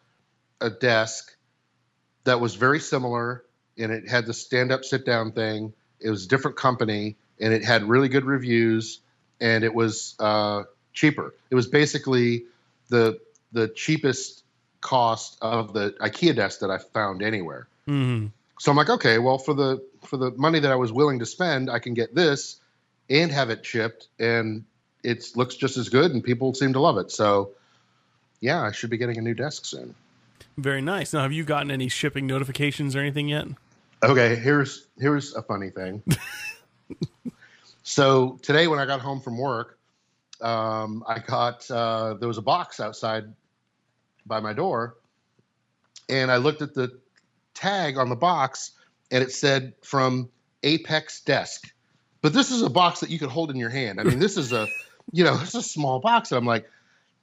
a 0.61 0.69
desk 0.69 1.35
that 2.23 2.39
was 2.39 2.55
very 2.55 2.79
similar 2.79 3.43
and 3.77 3.91
it 3.91 4.07
had 4.07 4.25
the 4.25 4.33
stand 4.33 4.71
up, 4.71 4.83
sit 4.83 5.05
down 5.05 5.31
thing. 5.31 5.73
It 5.99 6.09
was 6.09 6.25
a 6.25 6.27
different 6.27 6.57
company 6.57 7.15
and 7.39 7.53
it 7.53 7.63
had 7.63 7.83
really 7.83 8.09
good 8.09 8.25
reviews 8.25 8.99
and 9.39 9.63
it 9.63 9.73
was 9.73 10.15
uh, 10.19 10.63
cheaper. 10.93 11.33
It 11.49 11.55
was 11.55 11.67
basically 11.67 12.45
the 12.89 13.19
the 13.53 13.67
cheapest 13.69 14.43
cost 14.87 15.37
of 15.41 15.73
the 15.73 15.91
IKEA 15.99 16.33
desk 16.33 16.61
that 16.61 16.71
I 16.71 16.77
found 16.77 17.21
anywhere. 17.21 17.67
hmm 17.85 18.27
So 18.57 18.71
I'm 18.71 18.77
like, 18.77 18.89
okay, 18.89 19.17
well 19.17 19.37
for 19.37 19.53
the 19.53 19.83
for 20.05 20.15
the 20.15 20.31
money 20.31 20.59
that 20.59 20.71
I 20.71 20.75
was 20.75 20.93
willing 20.93 21.19
to 21.19 21.25
spend, 21.25 21.69
I 21.69 21.79
can 21.79 21.93
get 21.93 22.15
this 22.15 22.61
and 23.09 23.29
have 23.29 23.49
it 23.49 23.65
shipped 23.65 24.07
and 24.17 24.63
it 25.03 25.25
looks 25.35 25.55
just 25.55 25.75
as 25.75 25.89
good 25.89 26.11
and 26.11 26.23
people 26.23 26.53
seem 26.53 26.71
to 26.71 26.79
love 26.79 26.97
it. 26.97 27.11
So 27.11 27.51
yeah, 28.39 28.61
I 28.61 28.71
should 28.71 28.89
be 28.89 28.97
getting 28.97 29.17
a 29.17 29.21
new 29.21 29.33
desk 29.33 29.65
soon. 29.65 29.93
Very 30.57 30.81
nice. 30.81 31.11
Now, 31.11 31.23
have 31.23 31.33
you 31.33 31.43
gotten 31.43 31.69
any 31.69 31.89
shipping 31.89 32.25
notifications 32.25 32.95
or 32.95 32.99
anything 32.99 33.27
yet? 33.27 33.47
Okay, 34.01 34.35
here's 34.37 34.87
here's 34.97 35.35
a 35.35 35.41
funny 35.41 35.69
thing. 35.69 36.01
so 37.83 38.39
today 38.41 38.67
when 38.67 38.79
I 38.79 38.85
got 38.85 39.01
home 39.01 39.19
from 39.19 39.37
work, 39.37 39.77
um, 40.39 41.03
I 41.05 41.19
got 41.19 41.69
uh, 41.69 42.13
there 42.13 42.29
was 42.29 42.37
a 42.37 42.47
box 42.53 42.79
outside 42.79 43.25
by 44.27 44.39
my 44.39 44.53
door, 44.53 44.97
and 46.09 46.31
I 46.31 46.37
looked 46.37 46.61
at 46.61 46.73
the 46.73 46.99
tag 47.53 47.97
on 47.97 48.09
the 48.09 48.15
box, 48.15 48.71
and 49.11 49.23
it 49.23 49.31
said 49.31 49.73
from 49.81 50.29
Apex 50.63 51.21
Desk. 51.21 51.71
But 52.21 52.33
this 52.33 52.51
is 52.51 52.61
a 52.61 52.69
box 52.69 52.99
that 52.99 53.09
you 53.09 53.19
could 53.19 53.29
hold 53.29 53.49
in 53.49 53.55
your 53.55 53.69
hand. 53.69 53.99
I 53.99 54.03
mean, 54.03 54.19
this 54.19 54.37
is 54.37 54.53
a 54.53 54.67
you 55.11 55.23
know 55.23 55.37
it's 55.41 55.55
a 55.55 55.61
small 55.61 55.99
box, 55.99 56.31
and 56.31 56.37
I'm 56.37 56.45
like, 56.45 56.69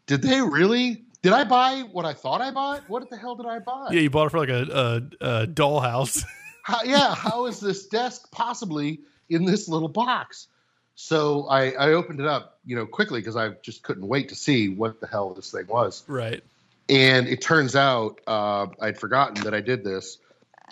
did 0.06 0.22
they 0.22 0.40
really? 0.40 1.04
Did 1.22 1.32
I 1.32 1.44
buy 1.44 1.84
what 1.90 2.04
I 2.04 2.12
thought 2.12 2.42
I 2.42 2.50
bought? 2.50 2.82
What 2.88 3.08
the 3.08 3.16
hell 3.16 3.34
did 3.34 3.46
I 3.46 3.58
buy? 3.58 3.88
Yeah, 3.92 4.00
you 4.00 4.10
bought 4.10 4.26
it 4.26 4.30
for 4.30 4.38
like 4.38 4.50
a, 4.50 5.08
a, 5.20 5.42
a 5.42 5.46
dollhouse. 5.46 6.22
how, 6.62 6.82
yeah, 6.82 7.14
how 7.14 7.46
is 7.46 7.60
this 7.60 7.86
desk 7.86 8.30
possibly 8.30 9.00
in 9.30 9.46
this 9.46 9.66
little 9.66 9.88
box? 9.88 10.48
So 10.96 11.46
I, 11.48 11.70
I 11.72 11.92
opened 11.92 12.20
it 12.20 12.26
up, 12.26 12.58
you 12.64 12.76
know, 12.76 12.86
quickly 12.86 13.20
because 13.20 13.36
I 13.36 13.50
just 13.62 13.82
couldn't 13.82 14.06
wait 14.06 14.28
to 14.28 14.34
see 14.34 14.68
what 14.68 15.00
the 15.00 15.06
hell 15.06 15.32
this 15.34 15.50
thing 15.50 15.66
was. 15.66 16.04
right. 16.06 16.42
And 16.88 17.26
it 17.28 17.40
turns 17.40 17.76
out 17.76 18.20
uh, 18.26 18.66
I'd 18.80 18.98
forgotten 18.98 19.42
that 19.44 19.54
I 19.54 19.60
did 19.60 19.84
this, 19.84 20.18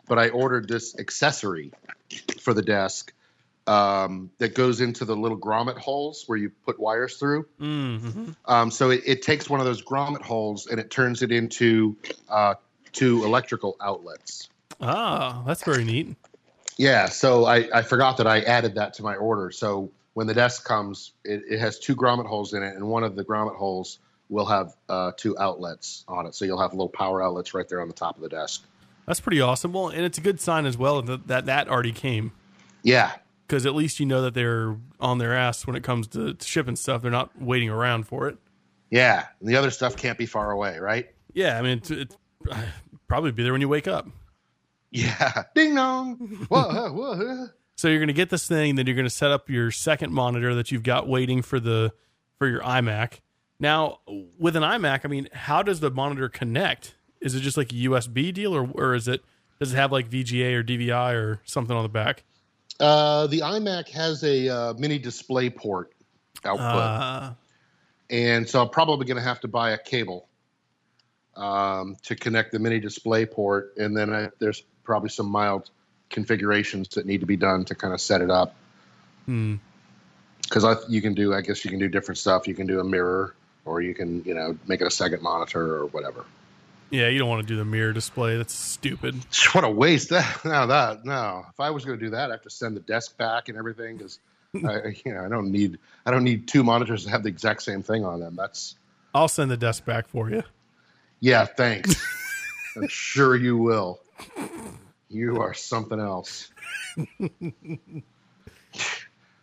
but 0.07 0.19
I 0.19 0.29
ordered 0.29 0.69
this 0.69 0.99
accessory 0.99 1.73
for 2.41 2.53
the 2.53 2.63
desk 2.63 3.13
um, 3.67 4.31
that 4.39 4.55
goes 4.55 4.81
into 4.81 5.05
the 5.05 5.17
little 5.17 5.39
grommet 5.39 5.79
holes 5.79 6.25
where 6.27 6.37
you 6.37 6.51
put 6.67 6.79
wires 6.79 7.17
through. 7.17 7.47
Mm-hmm. 7.61 8.31
Um, 8.47 8.71
so 8.71 8.91
it, 8.91 9.03
it 9.07 9.23
takes 9.23 9.49
one 9.49 9.61
of 9.61 9.67
those 9.67 9.83
grommet 9.83 10.23
holes 10.23 10.67
and 10.67 10.79
it 10.79 10.91
turns 10.91 11.23
it 11.23 11.33
into 11.33 11.97
uh, 12.29 12.55
two 12.93 13.25
electrical 13.25 13.77
outlets. 13.81 14.49
Ah, 14.81 15.43
that's 15.47 15.63
very 15.63 15.85
neat. 15.85 16.15
Yeah, 16.77 17.07
so 17.07 17.45
I, 17.45 17.69
I 17.73 17.83
forgot 17.83 18.17
that 18.17 18.27
I 18.27 18.41
added 18.41 18.75
that 18.75 18.95
to 18.95 19.03
my 19.03 19.15
order. 19.15 19.51
So 19.51 19.91
when 20.15 20.27
the 20.27 20.35
desk 20.35 20.65
comes, 20.65 21.13
it, 21.25 21.43
it 21.49 21.59
has 21.61 21.79
two 21.79 21.95
grommet 21.95 22.27
holes 22.27 22.55
in 22.55 22.63
it, 22.63 22.75
and 22.75 22.89
one 22.89 23.05
of 23.05 23.15
the 23.15 23.25
grommet 23.25 23.57
holes 23.57 23.99
will 24.29 24.47
have 24.47 24.75
uh, 24.89 25.13
two 25.17 25.39
outlets 25.39 26.05
on 26.09 26.27
it. 26.27 26.35
So 26.35 26.45
you'll 26.45 26.61
have 26.61 26.73
little 26.73 26.89
power 26.89 27.23
outlets 27.23 27.55
right 27.55 27.69
there 27.69 27.81
on 27.81 27.89
the 27.89 27.95
top 27.95 28.17
of 28.17 28.23
the 28.23 28.29
desk. 28.29 28.65
That's 29.07 29.21
pretty 29.21 29.41
awesome. 29.41 29.73
Well, 29.73 29.89
and 29.89 30.05
it's 30.05 30.19
a 30.19 30.21
good 30.21 30.41
sign 30.41 30.65
as 30.67 30.79
well 30.79 31.03
that 31.03 31.27
that, 31.27 31.47
that 31.47 31.69
already 31.69 31.93
came 31.93 32.33
Yeah, 32.83 33.13
because 33.47 33.67
at 33.67 33.75
least 33.75 34.01
you 34.01 34.07
know 34.07 34.23
that 34.23 34.35
they're 34.35 34.77
on 35.01 35.19
their 35.19 35.35
ass 35.37 35.67
when 35.67 35.77
it 35.77 35.83
comes 35.83 36.07
to, 36.09 36.35
to 36.35 36.47
shipping 36.47 36.77
stuff. 36.77 37.03
They're 37.03 37.11
not 37.11 37.31
waiting 37.41 37.69
around 37.69 38.07
for 38.07 38.29
it. 38.29 38.39
yeah. 38.91 39.27
And 39.41 39.49
the 39.49 39.57
other 39.57 39.71
stuff 39.71 39.97
can't 39.97 40.17
be 40.17 40.27
far 40.27 40.53
away, 40.53 40.79
right? 40.79 41.09
Yeah, 41.35 41.59
I 41.59 41.63
mean, 41.63 41.79
it's, 41.79 41.91
it's 41.91 42.17
probably 43.09 43.33
be 43.33 43.43
there 43.43 43.53
when 43.53 43.61
you 43.61 43.69
wake 43.69 43.89
up. 43.89 44.07
Yeah. 44.91 45.43
Ding 45.55 45.75
dong. 45.75 46.17
whoa, 46.49 46.93
whoa. 46.93 47.47
So 47.77 47.89
you're 47.89 47.99
going 47.99 48.09
to 48.09 48.13
get 48.15 48.31
this 48.31 48.47
thing, 48.47 48.77
then 48.77 48.87
you're 48.87 48.95
going 48.95 49.07
to 49.07 49.11
set 49.11 49.31
up 49.33 49.51
your 49.51 49.71
second 49.73 50.13
monitor 50.13 50.55
that 50.55 50.71
you've 50.71 50.83
got 50.85 51.09
waiting 51.09 51.43
for 51.43 51.59
the 51.59 51.93
for 52.39 52.47
your 52.47 52.61
iMac. 52.61 53.21
Now, 53.63 54.01
with 54.41 54.57
an 54.57 54.65
iMac, 54.65 55.03
I 55.05 55.09
mean, 55.09 55.29
how 55.33 55.63
does 55.63 55.79
the 55.79 55.89
monitor 55.89 56.29
connect? 56.29 56.97
Is 57.21 57.37
it 57.37 57.41
just 57.41 57.57
like 57.57 57.71
a 57.71 57.77
USB 57.77 58.35
deal, 58.35 58.53
or 58.53 58.69
or 58.75 58.97
is 58.97 59.07
it 59.07 59.23
does 59.61 59.73
it 59.73 59.77
have 59.77 59.93
like 59.93 60.11
VGA 60.11 60.55
or 60.55 60.65
DVI 60.65 61.15
or 61.15 61.41
something 61.45 61.77
on 61.77 61.85
the 61.85 61.89
back? 61.89 62.25
Uh, 62.81 63.29
the 63.29 63.39
iMac 63.39 63.89
has 63.91 64.25
a 64.25 64.49
uh, 64.49 64.75
mini 64.75 64.99
display 64.99 65.49
port 65.49 65.93
output. 66.45 66.61
Uh, 66.61 67.35
and 68.11 68.49
so 68.49 68.61
I'm 68.61 68.69
probably 68.69 69.07
going 69.07 69.17
to 69.17 69.23
have 69.23 69.39
to 69.43 69.49
buy 69.49 69.71
a 69.71 69.79
cable 69.79 70.27
um, 71.37 71.97
to 72.03 72.17
connect 72.17 72.51
the 72.51 72.59
mini 72.59 72.81
display 72.81 73.25
port, 73.25 73.75
and 73.77 73.97
then 73.97 74.13
I, 74.13 74.29
there's 74.41 74.65
probably 74.83 75.11
some 75.11 75.27
mild 75.27 75.71
configurations 76.11 76.89
that 76.89 77.07
need 77.07 77.21
to 77.21 77.27
be 77.27 77.37
done 77.37 77.65
to 77.67 77.77
kind 77.77 77.95
of 77.95 78.01
set 78.01 78.23
it 78.23 78.31
up. 78.31 78.57
hmm. 79.27 79.55
Because 80.43 80.85
you 80.89 81.01
can 81.01 81.15
do, 81.15 81.33
I 81.33 81.41
guess 81.41 81.65
you 81.65 81.71
can 81.71 81.79
do 81.79 81.89
different 81.89 82.19
stuff. 82.19 82.49
You 82.49 82.55
can 82.55 82.67
do 82.67 82.81
a 82.81 82.85
mirror, 82.85 83.37
or 83.65 83.81
you 83.81 83.95
can, 83.95 84.23
you 84.25 84.35
know, 84.35 84.57
make 84.67 84.81
it 84.81 84.87
a 84.87 84.91
second 84.91 85.23
monitor 85.23 85.77
or 85.77 85.87
whatever. 85.87 86.25
Yeah, 86.91 87.09
you 87.09 87.19
don't 87.19 87.29
want 87.29 87.41
to 87.41 87.47
do 87.47 87.57
the 87.57 87.65
mirror 87.65 87.93
display. 87.93 88.37
That's 88.37 88.55
stupid. 88.55 89.17
What 89.53 89.65
a 89.65 89.71
waste! 89.71 90.11
That 90.11 90.41
no, 90.45 90.67
that 90.67 91.05
no. 91.05 91.45
If 91.51 91.61
I 91.61 91.71
was 91.71 91.85
going 91.85 91.99
to 91.99 92.05
do 92.05 92.11
that, 92.11 92.31
I 92.31 92.35
have 92.35 92.43
to 92.43 92.51
send 92.51 92.77
the 92.77 92.81
desk 92.81 93.17
back 93.17 93.49
and 93.49 93.59
everything 93.59 93.97
because, 93.97 94.19
I, 94.55 94.95
you 95.05 95.15
know, 95.15 95.25
I 95.25 95.29
don't 95.29 95.51
need, 95.51 95.79
I 96.07 96.11
don't 96.11 96.25
need 96.25 96.49
two 96.49 96.63
monitors 96.63 97.05
to 97.05 97.11
have 97.11 97.23
the 97.23 97.29
exact 97.29 97.63
same 97.63 97.83
thing 97.83 98.05
on 98.05 98.21
them. 98.21 98.37
That's 98.37 98.77
I'll 99.15 99.29
send 99.29 99.51
the 99.51 99.57
desk 99.57 99.85
back 99.85 100.09
for 100.09 100.31
you. 100.31 100.43
Yeah, 101.21 101.45
thanks. 101.45 101.95
I'm 102.77 102.89
sure 102.89 103.37
you 103.37 103.57
will. 103.59 104.01
You 105.09 105.41
are 105.41 105.53
something 105.53 106.01
else. 106.01 106.51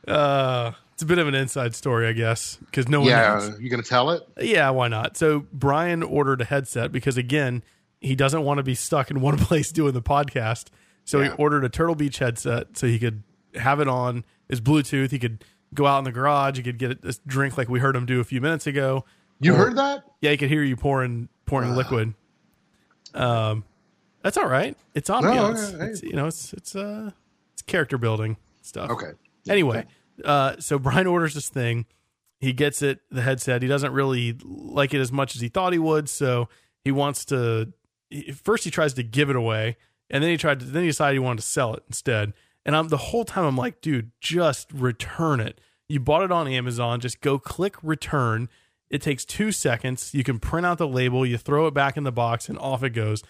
Uh, 0.07 0.71
it's 0.99 1.03
a 1.03 1.05
bit 1.05 1.17
of 1.17 1.29
an 1.29 1.33
inside 1.35 1.73
story, 1.75 2.07
I 2.07 2.11
guess, 2.11 2.57
because 2.57 2.89
no 2.89 2.99
one. 2.99 3.07
Yeah, 3.09 3.35
knows. 3.35 3.57
you 3.61 3.69
gonna 3.69 3.83
tell 3.83 4.09
it? 4.09 4.21
Yeah, 4.37 4.69
why 4.71 4.89
not? 4.89 5.15
So 5.15 5.45
Brian 5.53 6.03
ordered 6.03 6.41
a 6.41 6.43
headset 6.43 6.91
because 6.91 7.15
again, 7.15 7.63
he 8.01 8.15
doesn't 8.15 8.43
want 8.43 8.57
to 8.57 8.63
be 8.63 8.75
stuck 8.75 9.09
in 9.09 9.21
one 9.21 9.37
place 9.39 9.71
doing 9.71 9.93
the 9.93 10.01
podcast. 10.01 10.65
So 11.05 11.19
Yeah. 11.21 11.29
he 11.29 11.31
ordered 11.37 11.63
a 11.63 11.69
Turtle 11.69 11.95
Beach 11.95 12.19
headset 12.19 12.77
so 12.77 12.85
he 12.85 12.99
could 12.99 13.23
have 13.55 13.79
it 13.79 13.87
on 13.87 14.25
his 14.49 14.59
Bluetooth. 14.59 15.11
He 15.11 15.19
could 15.19 15.45
go 15.73 15.85
out 15.85 15.99
in 15.99 16.03
the 16.03 16.11
garage. 16.11 16.57
He 16.57 16.63
could 16.63 16.77
get 16.77 16.91
a 17.05 17.15
drink 17.25 17.57
like 17.57 17.69
we 17.69 17.79
heard 17.79 17.95
him 17.95 18.05
do 18.05 18.19
a 18.19 18.25
few 18.25 18.41
minutes 18.41 18.67
ago. 18.67 19.05
You 19.39 19.53
Or- 19.53 19.57
heard 19.57 19.77
that? 19.77 20.03
Yeah, 20.19 20.31
he 20.31 20.37
could 20.37 20.49
hear 20.49 20.63
you 20.63 20.75
pouring 20.75 21.29
pouring 21.45 21.71
Ah. 21.71 21.75
liquid. 21.75 22.13
Um, 23.13 23.63
that's 24.21 24.35
all 24.37 24.47
right. 24.47 24.75
It's 24.93 25.09
No, 25.09 25.21
ambiance. 25.21 25.73
okay, 25.73 25.77
hey. 25.85 25.91
It's, 25.91 26.03
you 26.03 26.13
know, 26.13 26.27
it's 26.27 26.51
it's 26.53 26.75
uh 26.75 27.11
it's 27.53 27.61
character 27.61 27.97
building 27.97 28.35
stuff. 28.61 28.89
Okay. 28.91 29.11
Anyway, 29.47 29.85
uh, 30.25 30.55
so 30.59 30.79
Brian 30.79 31.07
orders 31.07 31.33
this 31.33 31.49
thing. 31.49 31.85
He 32.39 32.53
gets 32.53 32.81
it, 32.81 32.99
the 33.11 33.21
headset. 33.21 33.61
He 33.61 33.67
doesn't 33.67 33.91
really 33.91 34.37
like 34.43 34.93
it 34.93 34.99
as 34.99 35.11
much 35.11 35.35
as 35.35 35.41
he 35.41 35.49
thought 35.49 35.73
he 35.73 35.79
would, 35.79 36.07
so 36.07 36.47
he 36.83 36.91
wants 36.91 37.25
to. 37.25 37.73
First, 38.43 38.63
he 38.63 38.71
tries 38.71 38.93
to 38.93 39.03
give 39.03 39.29
it 39.29 39.35
away, 39.35 39.77
and 40.09 40.23
then 40.23 40.31
he 40.31 40.37
tried 40.37 40.61
to. 40.61 40.65
Then 40.65 40.83
he 40.83 40.89
decided 40.89 41.15
he 41.15 41.19
wanted 41.19 41.41
to 41.41 41.47
sell 41.47 41.73
it 41.73 41.83
instead. 41.87 42.33
And 42.65 42.75
I'm 42.75 42.87
the 42.89 42.97
whole 42.97 43.25
time 43.25 43.45
I'm 43.45 43.57
like, 43.57 43.81
dude, 43.81 44.11
just 44.21 44.71
return 44.71 45.39
it. 45.39 45.59
You 45.87 45.99
bought 45.99 46.23
it 46.23 46.31
on 46.31 46.47
Amazon. 46.47 46.99
Just 46.99 47.19
go 47.19 47.39
click 47.39 47.75
return. 47.81 48.47
It 48.89 49.01
takes 49.01 49.25
two 49.25 49.51
seconds. 49.51 50.13
You 50.13 50.23
can 50.23 50.39
print 50.39 50.65
out 50.65 50.77
the 50.77 50.87
label. 50.87 51.25
You 51.25 51.37
throw 51.37 51.67
it 51.67 51.73
back 51.73 51.97
in 51.97 52.03
the 52.03 52.11
box, 52.11 52.47
and 52.47 52.57
off 52.57 52.83
it 52.83 52.91
goes. 52.91 53.23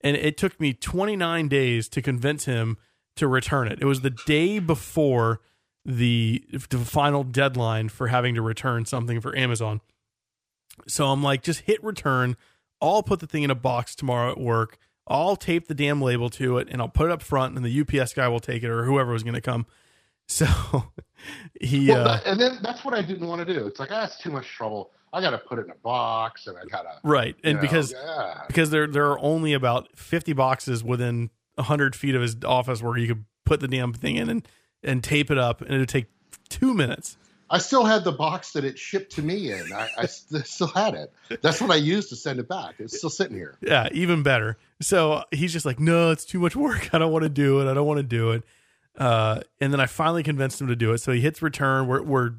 And 0.00 0.16
it 0.16 0.36
took 0.36 0.58
me 0.60 0.72
29 0.72 1.48
days 1.48 1.88
to 1.90 2.02
convince 2.02 2.44
him 2.44 2.78
to 3.16 3.28
return 3.28 3.68
it. 3.68 3.78
It 3.80 3.86
was 3.86 4.02
the 4.02 4.10
day 4.10 4.58
before 4.58 5.40
the, 5.86 6.44
the 6.68 6.78
final 6.78 7.22
deadline 7.22 7.88
for 7.88 8.08
having 8.08 8.34
to 8.34 8.42
return 8.42 8.84
something 8.84 9.20
for 9.20 9.36
Amazon. 9.36 9.80
So 10.88 11.06
I'm 11.06 11.22
like, 11.22 11.42
just 11.42 11.60
hit 11.60 11.82
return. 11.82 12.36
I'll 12.82 13.04
put 13.04 13.20
the 13.20 13.26
thing 13.26 13.44
in 13.44 13.50
a 13.50 13.54
box 13.54 13.94
tomorrow 13.94 14.32
at 14.32 14.38
work. 14.38 14.78
I'll 15.06 15.36
tape 15.36 15.68
the 15.68 15.74
damn 15.74 16.02
label 16.02 16.28
to 16.30 16.58
it 16.58 16.68
and 16.68 16.82
I'll 16.82 16.88
put 16.88 17.06
it 17.06 17.12
up 17.12 17.22
front 17.22 17.56
and 17.56 17.64
the 17.64 17.80
UPS 17.80 18.14
guy 18.14 18.26
will 18.26 18.40
take 18.40 18.64
it 18.64 18.68
or 18.68 18.84
whoever 18.84 19.12
was 19.12 19.22
going 19.22 19.34
to 19.34 19.40
come. 19.40 19.66
So 20.28 20.44
he, 21.60 21.88
Well, 21.88 22.08
uh, 22.08 22.20
and 22.26 22.40
then 22.40 22.58
that's 22.60 22.84
what 22.84 22.94
I 22.94 23.00
didn't 23.00 23.28
want 23.28 23.46
to 23.46 23.54
do. 23.54 23.64
It's 23.64 23.78
like, 23.78 23.90
ah, 23.92 24.06
it's 24.06 24.18
too 24.18 24.32
much 24.32 24.48
trouble. 24.48 24.90
I 25.12 25.20
got 25.20 25.30
to 25.30 25.38
put 25.38 25.60
it 25.60 25.66
in 25.66 25.70
a 25.70 25.76
box, 25.76 26.48
and 26.48 26.58
I 26.58 26.64
got 26.64 26.82
to. 26.82 26.98
right. 27.04 27.36
And 27.44 27.60
because, 27.60 27.92
yeah. 27.92 28.42
because 28.48 28.70
there, 28.70 28.88
there 28.88 29.06
are 29.12 29.20
only 29.20 29.52
about 29.52 29.96
50 29.96 30.32
boxes 30.32 30.82
within 30.82 31.30
100 31.54 31.94
feet 31.94 32.16
of 32.16 32.22
his 32.22 32.36
office 32.44 32.82
where 32.82 32.98
you 32.98 33.06
could 33.06 33.24
put 33.44 33.60
the 33.60 33.68
damn 33.68 33.92
thing 33.92 34.16
in 34.16 34.28
and, 34.28 34.48
and 34.82 35.02
tape 35.02 35.30
it 35.30 35.38
up 35.38 35.60
and 35.60 35.72
it 35.72 35.78
would 35.78 35.88
take 35.88 36.06
two 36.48 36.74
minutes. 36.74 37.16
I 37.48 37.58
still 37.58 37.84
had 37.84 38.02
the 38.02 38.12
box 38.12 38.52
that 38.52 38.64
it 38.64 38.76
shipped 38.78 39.12
to 39.12 39.22
me 39.22 39.52
in. 39.52 39.72
I, 39.72 39.88
I 39.98 40.06
st- 40.06 40.46
still 40.46 40.66
had 40.66 40.94
it. 40.94 41.12
That's 41.42 41.60
what 41.60 41.70
I 41.70 41.76
used 41.76 42.08
to 42.08 42.16
send 42.16 42.40
it 42.40 42.48
back. 42.48 42.74
It's 42.78 42.98
still 42.98 43.10
sitting 43.10 43.36
here. 43.36 43.56
Yeah, 43.60 43.88
even 43.92 44.22
better. 44.22 44.58
So 44.80 45.22
he's 45.30 45.52
just 45.52 45.64
like, 45.64 45.78
no, 45.78 46.10
it's 46.10 46.24
too 46.24 46.40
much 46.40 46.56
work. 46.56 46.90
I 46.92 46.98
don't 46.98 47.12
want 47.12 47.22
to 47.22 47.28
do 47.28 47.60
it. 47.60 47.70
I 47.70 47.74
don't 47.74 47.86
want 47.86 47.98
to 47.98 48.02
do 48.02 48.32
it. 48.32 48.42
Uh, 48.98 49.40
and 49.60 49.72
then 49.72 49.80
I 49.80 49.86
finally 49.86 50.22
convinced 50.22 50.60
him 50.60 50.68
to 50.68 50.76
do 50.76 50.92
it. 50.92 50.98
So 50.98 51.12
he 51.12 51.20
hits 51.20 51.42
return. 51.42 51.86
We're 51.86 52.02
we're 52.02 52.30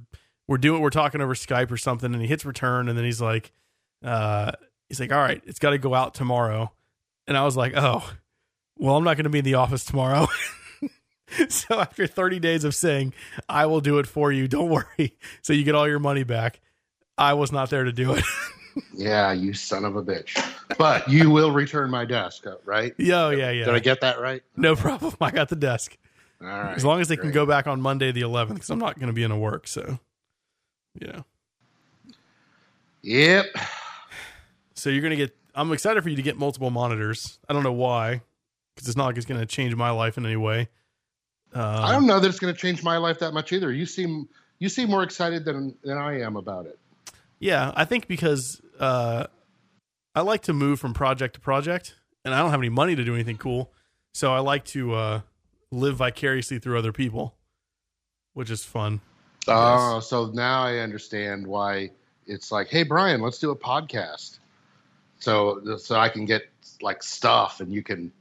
we're 0.47 0.57
doing 0.57 0.81
we're 0.81 0.89
talking 0.89 1.21
over 1.21 1.35
Skype 1.35 1.71
or 1.71 1.77
something, 1.77 2.11
and 2.13 2.21
he 2.21 2.27
hits 2.27 2.45
return, 2.45 2.89
and 2.89 2.97
then 2.97 3.05
he's 3.05 3.21
like, 3.21 3.51
uh, 4.03 4.53
he's 4.89 4.99
like, 4.99 5.11
all 5.11 5.19
right, 5.19 5.41
it's 5.45 5.59
got 5.59 5.71
to 5.71 5.77
go 5.77 5.93
out 5.93 6.15
tomorrow. 6.15 6.71
And 7.27 7.37
I 7.37 7.43
was 7.43 7.55
like, 7.55 7.73
oh, 7.75 8.11
well, 8.77 8.95
I'm 8.95 9.03
not 9.03 9.17
going 9.17 9.25
to 9.25 9.29
be 9.29 9.39
in 9.39 9.45
the 9.45 9.55
office 9.55 9.83
tomorrow. 9.85 10.27
so 11.49 11.79
after 11.79 12.07
30 12.07 12.39
days 12.39 12.63
of 12.63 12.75
saying 12.75 13.13
I 13.49 13.65
will 13.65 13.81
do 13.81 13.99
it 13.99 14.07
for 14.07 14.31
you, 14.31 14.47
don't 14.47 14.69
worry, 14.97 15.15
so 15.41 15.53
you 15.53 15.63
get 15.63 15.75
all 15.75 15.87
your 15.87 15.99
money 15.99 16.23
back, 16.23 16.59
I 17.17 17.33
was 17.33 17.51
not 17.51 17.69
there 17.69 17.83
to 17.83 17.91
do 17.91 18.13
it. 18.13 18.23
Yeah, 18.93 19.31
you 19.31 19.55
son 19.55 19.85
of 19.85 19.95
a 19.95 20.03
bitch. 20.03 20.39
But 20.77 21.09
you 21.09 21.31
will 21.31 21.49
return 21.49 21.89
my 21.89 22.05
desk, 22.05 22.45
uh, 22.45 22.57
right? 22.63 22.93
yeah, 22.99 23.31
yeah, 23.31 23.49
yeah. 23.49 23.65
Did 23.65 23.73
I 23.73 23.79
get 23.79 24.01
that 24.01 24.19
right? 24.19 24.43
No 24.55 24.75
problem. 24.75 25.15
I 25.19 25.31
got 25.31 25.49
the 25.49 25.55
desk. 25.55 25.97
All 26.39 26.47
right. 26.47 26.75
as 26.77 26.85
long 26.85 27.01
as 27.01 27.07
they 27.07 27.17
can 27.17 27.31
go 27.31 27.47
back 27.47 27.65
on 27.65 27.81
Monday 27.81 28.11
the 28.11 28.21
11th, 28.21 28.53
because 28.53 28.69
I'm 28.69 28.77
not 28.77 28.99
going 28.99 29.07
to 29.07 29.13
be 29.13 29.23
in 29.23 29.31
a 29.31 29.37
work. 29.37 29.67
So, 29.67 29.97
yeah. 30.93 31.21
Yep. 33.01 33.45
so 34.75 34.91
you're 34.91 35.01
going 35.01 35.11
to 35.11 35.17
get. 35.17 35.35
I'm 35.55 35.71
excited 35.71 36.03
for 36.03 36.09
you 36.09 36.15
to 36.15 36.21
get 36.21 36.37
multiple 36.37 36.69
monitors. 36.69 37.39
I 37.49 37.53
don't 37.53 37.63
know 37.63 37.73
why, 37.73 38.21
because 38.75 38.87
it's 38.87 38.95
not 38.97 39.07
like 39.07 39.17
it's 39.17 39.25
going 39.25 39.39
to 39.39 39.47
change 39.47 39.75
my 39.75 39.89
life 39.89 40.19
in 40.19 40.25
any 40.25 40.35
way. 40.35 40.69
Um, 41.57 41.83
I 41.83 41.91
don't 41.91 42.05
know 42.05 42.19
that 42.19 42.27
it's 42.27 42.37
going 42.37 42.53
to 42.53 42.59
change 42.59 42.83
my 42.83 42.97
life 42.97 43.17
that 43.19 43.33
much 43.33 43.51
either. 43.51 43.73
You 43.73 43.87
seem 43.87 44.29
you 44.59 44.69
seem 44.69 44.91
more 44.91 45.01
excited 45.01 45.43
than 45.43 45.75
than 45.83 45.97
I 45.97 46.21
am 46.21 46.35
about 46.35 46.67
it. 46.67 46.77
Yeah, 47.39 47.71
I 47.75 47.83
think 47.83 48.07
because 48.07 48.61
uh, 48.79 49.25
I 50.13 50.21
like 50.21 50.43
to 50.43 50.53
move 50.53 50.79
from 50.79 50.93
project 50.93 51.33
to 51.33 51.39
project, 51.39 51.95
and 52.23 52.35
I 52.35 52.39
don't 52.41 52.51
have 52.51 52.59
any 52.59 52.69
money 52.69 52.95
to 52.95 53.03
do 53.03 53.15
anything 53.15 53.37
cool, 53.37 53.73
so 54.13 54.31
I 54.33 54.39
like 54.39 54.65
to 54.65 54.93
uh, 54.93 55.21
live 55.71 55.95
vicariously 55.95 56.59
through 56.59 56.77
other 56.77 56.93
people, 56.93 57.35
which 58.33 58.51
is 58.51 58.63
fun. 58.63 59.01
Oh, 59.47 59.99
so 59.99 60.27
now 60.27 60.61
I 60.61 60.77
understand 60.77 61.47
why 61.47 61.89
it's 62.27 62.51
like, 62.51 62.67
hey 62.67 62.83
Brian, 62.83 63.19
let's 63.19 63.39
do 63.39 63.49
a 63.49 63.55
podcast. 63.55 64.37
So 65.17 65.77
so 65.77 65.95
I 65.95 66.09
can 66.09 66.25
get 66.25 66.43
like 66.83 67.01
stuff 67.01 67.61
and 67.61 67.73
you 67.73 67.81
can 67.81 68.11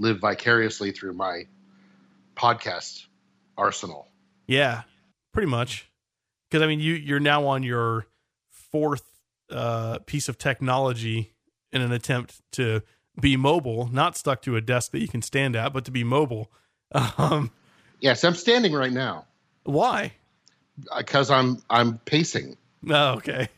live 0.00 0.18
vicariously 0.18 0.90
through 0.90 1.12
my 1.12 1.46
podcast 2.36 3.06
arsenal. 3.56 4.08
Yeah, 4.46 4.82
pretty 5.32 5.48
much. 5.48 5.90
Because 6.50 6.62
I 6.62 6.66
mean, 6.66 6.80
you 6.80 6.94
you're 6.94 7.20
now 7.20 7.46
on 7.46 7.62
your 7.62 8.06
fourth 8.48 9.04
uh, 9.50 9.98
piece 10.06 10.28
of 10.28 10.38
technology 10.38 11.34
in 11.72 11.80
an 11.82 11.92
attempt 11.92 12.40
to 12.52 12.82
be 13.20 13.36
mobile, 13.36 13.88
not 13.92 14.16
stuck 14.16 14.42
to 14.42 14.56
a 14.56 14.60
desk 14.60 14.92
that 14.92 15.00
you 15.00 15.08
can 15.08 15.22
stand 15.22 15.56
at, 15.56 15.72
but 15.72 15.84
to 15.86 15.90
be 15.90 16.04
mobile. 16.04 16.50
Um, 17.18 17.50
Yes, 18.00 18.22
I'm 18.24 18.34
standing 18.34 18.72
right 18.72 18.92
now 18.92 19.24
Why? 19.64 20.12
because 20.96 21.30
I'm 21.30 21.62
I'm 21.68 21.98
pacing. 21.98 22.56
Oh, 22.88 23.14
okay. 23.14 23.48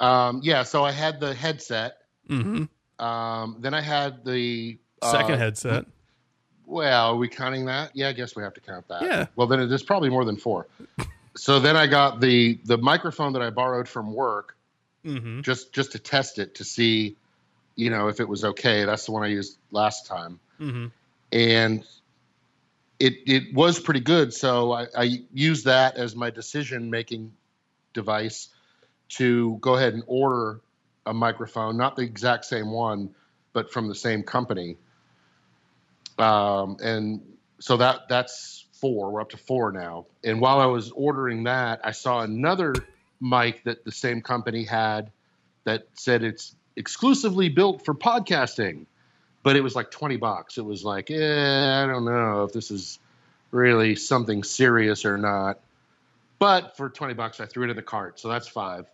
Um, 0.00 0.40
yeah, 0.42 0.64
so 0.64 0.84
I 0.84 0.90
had 0.92 1.20
the 1.20 1.34
headset. 1.34 1.98
hmm 2.26 2.64
Um, 2.98 3.56
then 3.60 3.74
I 3.74 3.80
had 3.80 4.24
the 4.24 4.78
Second 5.02 5.34
uh, 5.36 5.38
headset. 5.38 5.86
Well, 6.68 7.14
are 7.14 7.16
we 7.16 7.28
counting 7.28 7.64
that? 7.64 7.92
Yeah, 7.94 8.08
I 8.08 8.12
guess 8.12 8.36
we 8.36 8.42
have 8.42 8.52
to 8.52 8.60
count 8.60 8.86
that. 8.88 9.02
Yeah. 9.02 9.26
Well, 9.36 9.46
then 9.46 9.58
it 9.58 9.72
is 9.72 9.82
probably 9.82 10.10
more 10.10 10.26
than 10.26 10.36
four. 10.36 10.66
so 11.34 11.58
then 11.60 11.76
I 11.76 11.86
got 11.86 12.20
the 12.20 12.60
the 12.64 12.76
microphone 12.76 13.32
that 13.32 13.42
I 13.42 13.50
borrowed 13.50 13.88
from 13.88 14.12
work 14.14 14.54
hmm 15.04 15.40
just 15.40 15.72
just 15.72 15.92
to 15.92 15.98
test 15.98 16.38
it 16.38 16.56
to 16.56 16.64
see, 16.64 17.16
you 17.74 17.88
know, 17.88 18.08
if 18.08 18.20
it 18.20 18.28
was 18.28 18.44
okay. 18.44 18.84
That's 18.84 19.06
the 19.06 19.12
one 19.12 19.22
I 19.22 19.28
used 19.28 19.56
last 19.70 20.06
time, 20.06 20.40
hmm 20.58 20.86
and 21.32 21.84
it 23.00 23.14
it 23.26 23.54
was 23.54 23.80
pretty 23.80 24.00
good. 24.00 24.34
So 24.34 24.72
I, 24.72 24.86
I 24.94 25.22
used 25.32 25.64
that 25.64 25.96
as 25.96 26.14
my 26.14 26.28
decision 26.28 26.90
making 26.90 27.32
device 27.94 28.48
to 29.10 29.56
go 29.62 29.74
ahead 29.76 29.94
and 29.94 30.02
order 30.06 30.60
a 31.06 31.14
microphone, 31.14 31.78
not 31.78 31.96
the 31.96 32.02
exact 32.02 32.44
same 32.44 32.70
one, 32.70 33.14
but 33.54 33.72
from 33.72 33.88
the 33.88 33.94
same 33.94 34.22
company. 34.22 34.76
Um, 36.18 36.76
and 36.82 37.20
so 37.60 37.76
that 37.76 38.08
that's 38.08 38.66
four. 38.72 39.10
We're 39.10 39.20
up 39.20 39.30
to 39.30 39.36
four 39.36 39.72
now. 39.72 40.06
And 40.24 40.40
while 40.40 40.60
I 40.60 40.66
was 40.66 40.90
ordering 40.90 41.44
that, 41.44 41.80
I 41.84 41.92
saw 41.92 42.20
another 42.20 42.74
mic 43.20 43.64
that 43.64 43.84
the 43.84 43.92
same 43.92 44.22
company 44.22 44.64
had 44.64 45.10
that 45.64 45.86
said 45.94 46.22
it's 46.22 46.54
exclusively 46.76 47.48
built 47.48 47.84
for 47.84 47.94
podcasting, 47.94 48.86
but 49.42 49.56
it 49.56 49.60
was 49.60 49.74
like 49.74 49.90
twenty 49.90 50.16
bucks. 50.16 50.58
It 50.58 50.64
was 50.64 50.84
like, 50.84 51.10
eh, 51.10 51.82
I 51.82 51.86
don't 51.86 52.04
know 52.04 52.44
if 52.44 52.52
this 52.52 52.70
is 52.70 52.98
really 53.50 53.96
something 53.96 54.42
serious 54.44 55.04
or 55.04 55.18
not. 55.18 55.60
But 56.38 56.76
for 56.76 56.88
twenty 56.88 57.14
bucks, 57.14 57.40
I 57.40 57.46
threw 57.46 57.64
it 57.64 57.70
in 57.70 57.76
the 57.76 57.82
cart, 57.82 58.20
so 58.20 58.28
that's 58.28 58.46
five. 58.46 58.86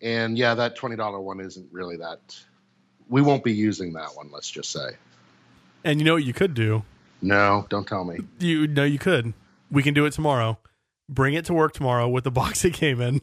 And 0.00 0.36
yeah, 0.36 0.54
that 0.54 0.74
twenty 0.74 0.96
dollar 0.96 1.20
one 1.20 1.40
isn't 1.40 1.68
really 1.72 1.96
that. 1.98 2.18
We 3.08 3.22
won't 3.22 3.44
be 3.44 3.52
using 3.52 3.92
that 3.92 4.16
one. 4.16 4.30
Let's 4.32 4.50
just 4.50 4.70
say. 4.72 4.96
And 5.84 5.98
you 6.00 6.04
know 6.04 6.14
what 6.14 6.24
you 6.24 6.32
could 6.32 6.54
do? 6.54 6.84
No, 7.20 7.66
don't 7.68 7.86
tell 7.86 8.04
me. 8.04 8.18
You 8.38 8.66
no, 8.66 8.84
you 8.84 8.98
could. 8.98 9.32
We 9.70 9.82
can 9.82 9.94
do 9.94 10.04
it 10.06 10.12
tomorrow. 10.12 10.58
Bring 11.08 11.34
it 11.34 11.44
to 11.46 11.54
work 11.54 11.72
tomorrow 11.72 12.08
with 12.08 12.24
the 12.24 12.30
box 12.42 12.64
it 12.64 12.74
came 12.74 13.00
in. 13.00 13.20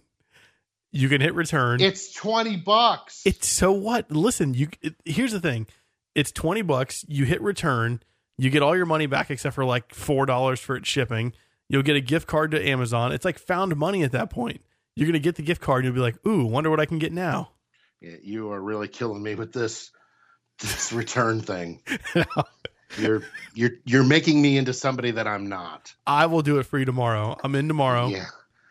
You 0.92 1.08
can 1.10 1.22
hit 1.22 1.36
return. 1.36 1.82
It's 1.82 2.14
twenty 2.14 2.56
bucks. 2.58 3.22
It's 3.26 3.48
so 3.48 3.72
what? 3.72 4.10
Listen, 4.12 4.54
you. 4.54 4.70
It, 4.82 4.96
here's 5.06 5.32
the 5.32 5.40
thing. 5.40 5.68
It's 6.16 6.32
twenty 6.32 6.62
bucks. 6.62 7.06
You 7.08 7.26
hit 7.26 7.42
return. 7.42 8.02
You 8.38 8.50
get 8.50 8.64
all 8.64 8.76
your 8.76 8.86
money 8.86 9.06
back 9.06 9.30
except 9.30 9.54
for 9.54 9.66
like 9.66 9.94
four 9.94 10.26
dollars 10.26 10.60
for 10.60 10.76
its 10.76 10.88
shipping. 10.88 11.34
You'll 11.68 11.84
get 11.84 11.96
a 11.96 12.02
gift 12.02 12.28
card 12.28 12.52
to 12.52 12.68
Amazon. 12.68 13.12
It's 13.12 13.26
like 13.26 13.38
found 13.38 13.76
money 13.76 14.02
at 14.04 14.12
that 14.14 14.30
point. 14.32 14.62
You're 14.96 15.08
gonna 15.08 15.20
get 15.20 15.36
the 15.36 15.44
gift 15.44 15.62
card. 15.62 15.86
and 15.86 15.94
You'll 15.94 16.04
be 16.04 16.12
like, 16.12 16.26
"Ooh, 16.26 16.46
wonder 16.46 16.70
what 16.70 16.80
I 16.80 16.86
can 16.86 16.98
get 17.00 17.14
now." 17.14 17.52
Yeah, 18.02 18.16
you 18.24 18.52
are 18.52 18.60
really 18.62 18.88
killing 18.88 19.22
me 19.22 19.36
with 19.36 19.52
this 19.54 19.92
this 20.60 20.92
return 20.94 21.42
thing. 21.42 21.82
You're 22.98 23.22
you're 23.54 23.70
you're 23.86 24.04
making 24.04 24.42
me 24.42 24.58
into 24.58 24.74
somebody 24.74 25.12
that 25.12 25.28
I'm 25.28 25.48
not. 25.48 25.94
I 26.08 26.26
will 26.26 26.42
do 26.42 26.58
it 26.58 26.64
for 26.64 26.80
you 26.80 26.86
tomorrow. 26.86 27.38
I'm 27.44 27.54
in 27.54 27.68
tomorrow. 27.68 28.08
Yeah. 28.08 28.26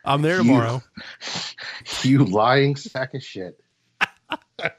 I'm 0.05 0.23
there 0.23 0.39
You- 0.39 0.43
tomorrow. 0.43 0.83
You 2.03 2.25
lying 2.25 2.75
sack 2.75 3.15
of 3.15 3.23
shit. 3.23 3.61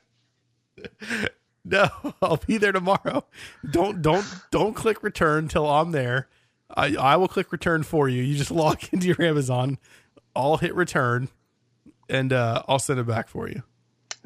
No, 1.65 1.89
I'll 2.21 2.37
be 2.37 2.57
there 2.57 2.71
tomorrow. 2.71 3.25
Don't 3.69 4.01
don't 4.01 4.25
don't 4.49 4.73
click 4.73 5.03
return 5.03 5.47
till 5.49 5.67
I'm 5.69 5.91
there. 5.91 6.27
I 6.75 6.95
I 6.95 7.15
will 7.17 7.27
click 7.27 7.51
return 7.51 7.83
for 7.83 8.07
you. 8.09 8.23
You 8.23 8.35
just 8.37 8.49
log 8.51 8.81
into 8.91 9.07
your 9.07 9.21
Amazon. 9.21 9.77
I'll 10.35 10.57
hit 10.57 10.73
return, 10.73 11.27
and 12.09 12.31
uh, 12.33 12.63
I'll 12.67 12.79
send 12.79 12.99
it 12.99 13.07
back 13.07 13.27
for 13.27 13.47
you. 13.49 13.61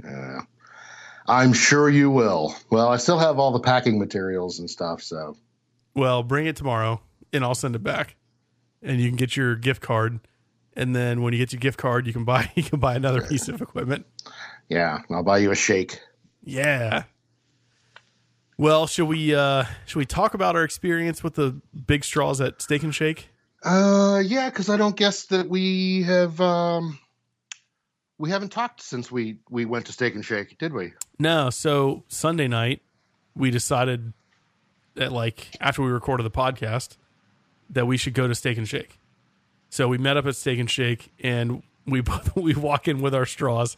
Yeah. 0.03 0.41
I'm 1.27 1.53
sure 1.53 1.89
you 1.89 2.09
will. 2.09 2.55
Well, 2.69 2.89
I 2.89 2.97
still 2.97 3.17
have 3.19 3.39
all 3.39 3.51
the 3.51 3.59
packing 3.59 3.97
materials 3.99 4.59
and 4.59 4.69
stuff, 4.69 5.01
so 5.01 5.37
Well, 5.95 6.23
bring 6.23 6.45
it 6.47 6.55
tomorrow, 6.55 7.01
and 7.31 7.43
I'll 7.43 7.55
send 7.55 7.75
it 7.75 7.83
back, 7.83 8.15
and 8.81 8.99
you 8.99 9.07
can 9.09 9.15
get 9.15 9.37
your 9.37 9.55
gift 9.55 9.81
card. 9.81 10.19
And 10.75 10.95
then 10.95 11.21
when 11.21 11.33
you 11.33 11.39
get 11.39 11.53
your 11.53 11.59
gift 11.59 11.77
card, 11.77 12.07
you 12.07 12.13
can 12.13 12.25
buy 12.25 12.51
you 12.55 12.63
can 12.63 12.79
buy 12.79 12.95
another 12.95 13.21
piece 13.21 13.47
of 13.47 13.61
equipment. 13.61 14.05
yeah, 14.69 14.99
I'll 15.09 15.23
buy 15.23 15.37
you 15.37 15.51
a 15.51 15.55
shake. 15.55 15.99
Yeah. 16.43 17.03
Well, 18.57 18.85
should 18.87 19.05
we 19.07 19.33
uh 19.33 19.65
should 19.85 19.99
we 19.99 20.05
talk 20.05 20.33
about 20.33 20.55
our 20.55 20.63
experience 20.63 21.23
with 21.23 21.35
the 21.35 21.59
big 21.87 22.03
straws 22.03 22.39
at 22.41 22.61
Steak 22.61 22.83
and 22.83 22.93
Shake? 22.93 23.29
Uh, 23.63 24.21
yeah, 24.25 24.49
because 24.49 24.69
I 24.69 24.75
don't 24.77 24.95
guess 24.95 25.25
that 25.27 25.47
we 25.47 26.03
have 26.03 26.39
um, 26.41 26.99
we 28.23 28.29
haven't 28.29 28.53
talked 28.53 28.81
since 28.81 29.11
we 29.11 29.35
we 29.49 29.65
went 29.65 29.85
to 29.87 29.91
Steak 29.91 30.15
and 30.15 30.23
Shake, 30.23 30.57
did 30.57 30.71
we? 30.71 30.93
No, 31.19 31.49
so 31.49 32.05
Sunday 32.07 32.47
night 32.47 32.81
we 33.35 33.51
decided 33.51 34.13
that 34.95 35.11
like 35.11 35.57
after 35.59 35.81
we 35.81 35.91
recorded 35.91 36.23
the 36.23 36.31
podcast 36.31 36.95
that 37.69 37.85
we 37.85 37.97
should 37.97 38.13
go 38.13 38.25
to 38.25 38.33
Steak 38.33 38.57
and 38.57 38.65
Shake. 38.65 38.97
So 39.69 39.89
we 39.89 39.97
met 39.97 40.15
up 40.15 40.25
at 40.25 40.37
Steak 40.37 40.57
and 40.57 40.71
Shake 40.71 41.11
and 41.19 41.63
we 41.85 41.99
both 42.01 42.33
we 42.37 42.55
walk 42.55 42.87
in 42.87 43.01
with 43.01 43.13
our 43.13 43.25
straws 43.25 43.75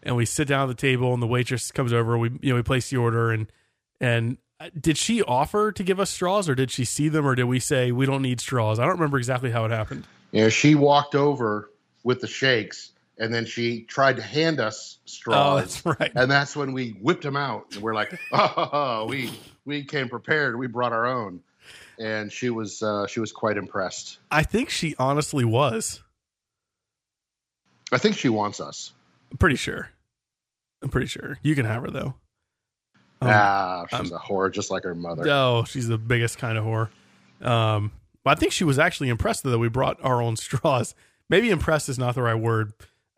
and 0.00 0.14
we 0.14 0.24
sit 0.24 0.46
down 0.46 0.70
at 0.70 0.76
the 0.76 0.80
table 0.80 1.12
and 1.12 1.20
the 1.20 1.26
waitress 1.26 1.72
comes 1.72 1.92
over 1.92 2.16
we 2.16 2.30
you 2.40 2.50
know 2.50 2.54
we 2.54 2.62
place 2.62 2.90
the 2.90 2.98
order 2.98 3.32
and 3.32 3.50
and 4.00 4.38
did 4.80 4.96
she 4.96 5.24
offer 5.24 5.72
to 5.72 5.82
give 5.82 5.98
us 5.98 6.10
straws 6.10 6.48
or 6.48 6.54
did 6.54 6.70
she 6.70 6.84
see 6.84 7.08
them 7.08 7.26
or 7.26 7.34
did 7.34 7.46
we 7.46 7.58
say 7.58 7.90
we 7.90 8.06
don't 8.06 8.22
need 8.22 8.40
straws? 8.40 8.78
I 8.78 8.82
don't 8.82 8.92
remember 8.92 9.18
exactly 9.18 9.50
how 9.50 9.64
it 9.64 9.72
happened. 9.72 10.06
Yeah, 10.30 10.50
she 10.50 10.76
walked 10.76 11.16
over 11.16 11.72
with 12.04 12.20
the 12.20 12.28
shakes, 12.28 12.92
and 13.18 13.32
then 13.34 13.44
she 13.44 13.82
tried 13.82 14.16
to 14.16 14.22
hand 14.22 14.60
us 14.60 14.98
straws. 15.04 15.36
Oh, 15.36 15.56
that's 15.56 16.00
right. 16.00 16.12
and 16.14 16.30
that's 16.30 16.54
when 16.56 16.72
we 16.72 16.90
whipped 17.00 17.22
them 17.22 17.36
out 17.36 17.66
and 17.74 17.82
we're 17.82 17.94
like 17.94 18.18
oh 18.32 19.06
we 19.08 19.30
we 19.64 19.84
came 19.84 20.08
prepared 20.08 20.56
we 20.58 20.66
brought 20.66 20.92
our 20.92 21.06
own 21.06 21.40
and 21.98 22.32
she 22.32 22.50
was 22.50 22.82
uh, 22.82 23.06
she 23.06 23.20
was 23.20 23.32
quite 23.32 23.56
impressed 23.56 24.18
I 24.30 24.42
think 24.42 24.70
she 24.70 24.94
honestly 24.98 25.44
was. 25.44 26.02
i 27.92 27.98
think 27.98 28.16
she 28.16 28.28
wants 28.28 28.60
us 28.60 28.92
I'm 29.30 29.36
pretty 29.36 29.56
sure. 29.56 29.90
I'm 30.82 30.88
pretty 30.88 31.06
sure. 31.06 31.38
You 31.42 31.54
can 31.54 31.66
have 31.66 31.82
her 31.82 31.90
though. 31.90 32.14
Um, 33.20 33.30
ah 33.30 33.84
she's 33.90 34.12
um, 34.12 34.16
a 34.16 34.20
whore 34.20 34.52
just 34.52 34.70
like 34.70 34.84
her 34.84 34.94
mother 34.94 35.24
Oh, 35.28 35.64
she's 35.64 35.88
the 35.88 35.98
biggest 35.98 36.38
kind 36.38 36.56
of 36.56 36.64
whore. 36.64 36.88
Um, 37.46 37.92
but 38.24 38.36
I 38.36 38.40
think 38.40 38.52
she 38.52 38.64
was 38.64 38.78
actually 38.78 39.08
impressed 39.08 39.42
that 39.42 39.58
we 39.58 39.68
brought 39.68 39.98
our 40.02 40.22
own 40.22 40.36
straws. 40.44 40.94
Maybe 41.28 41.50
impressed 41.50 41.88
is 41.88 41.98
not 41.98 42.14
the 42.14 42.22
right 42.22 42.34
word, 42.34 42.72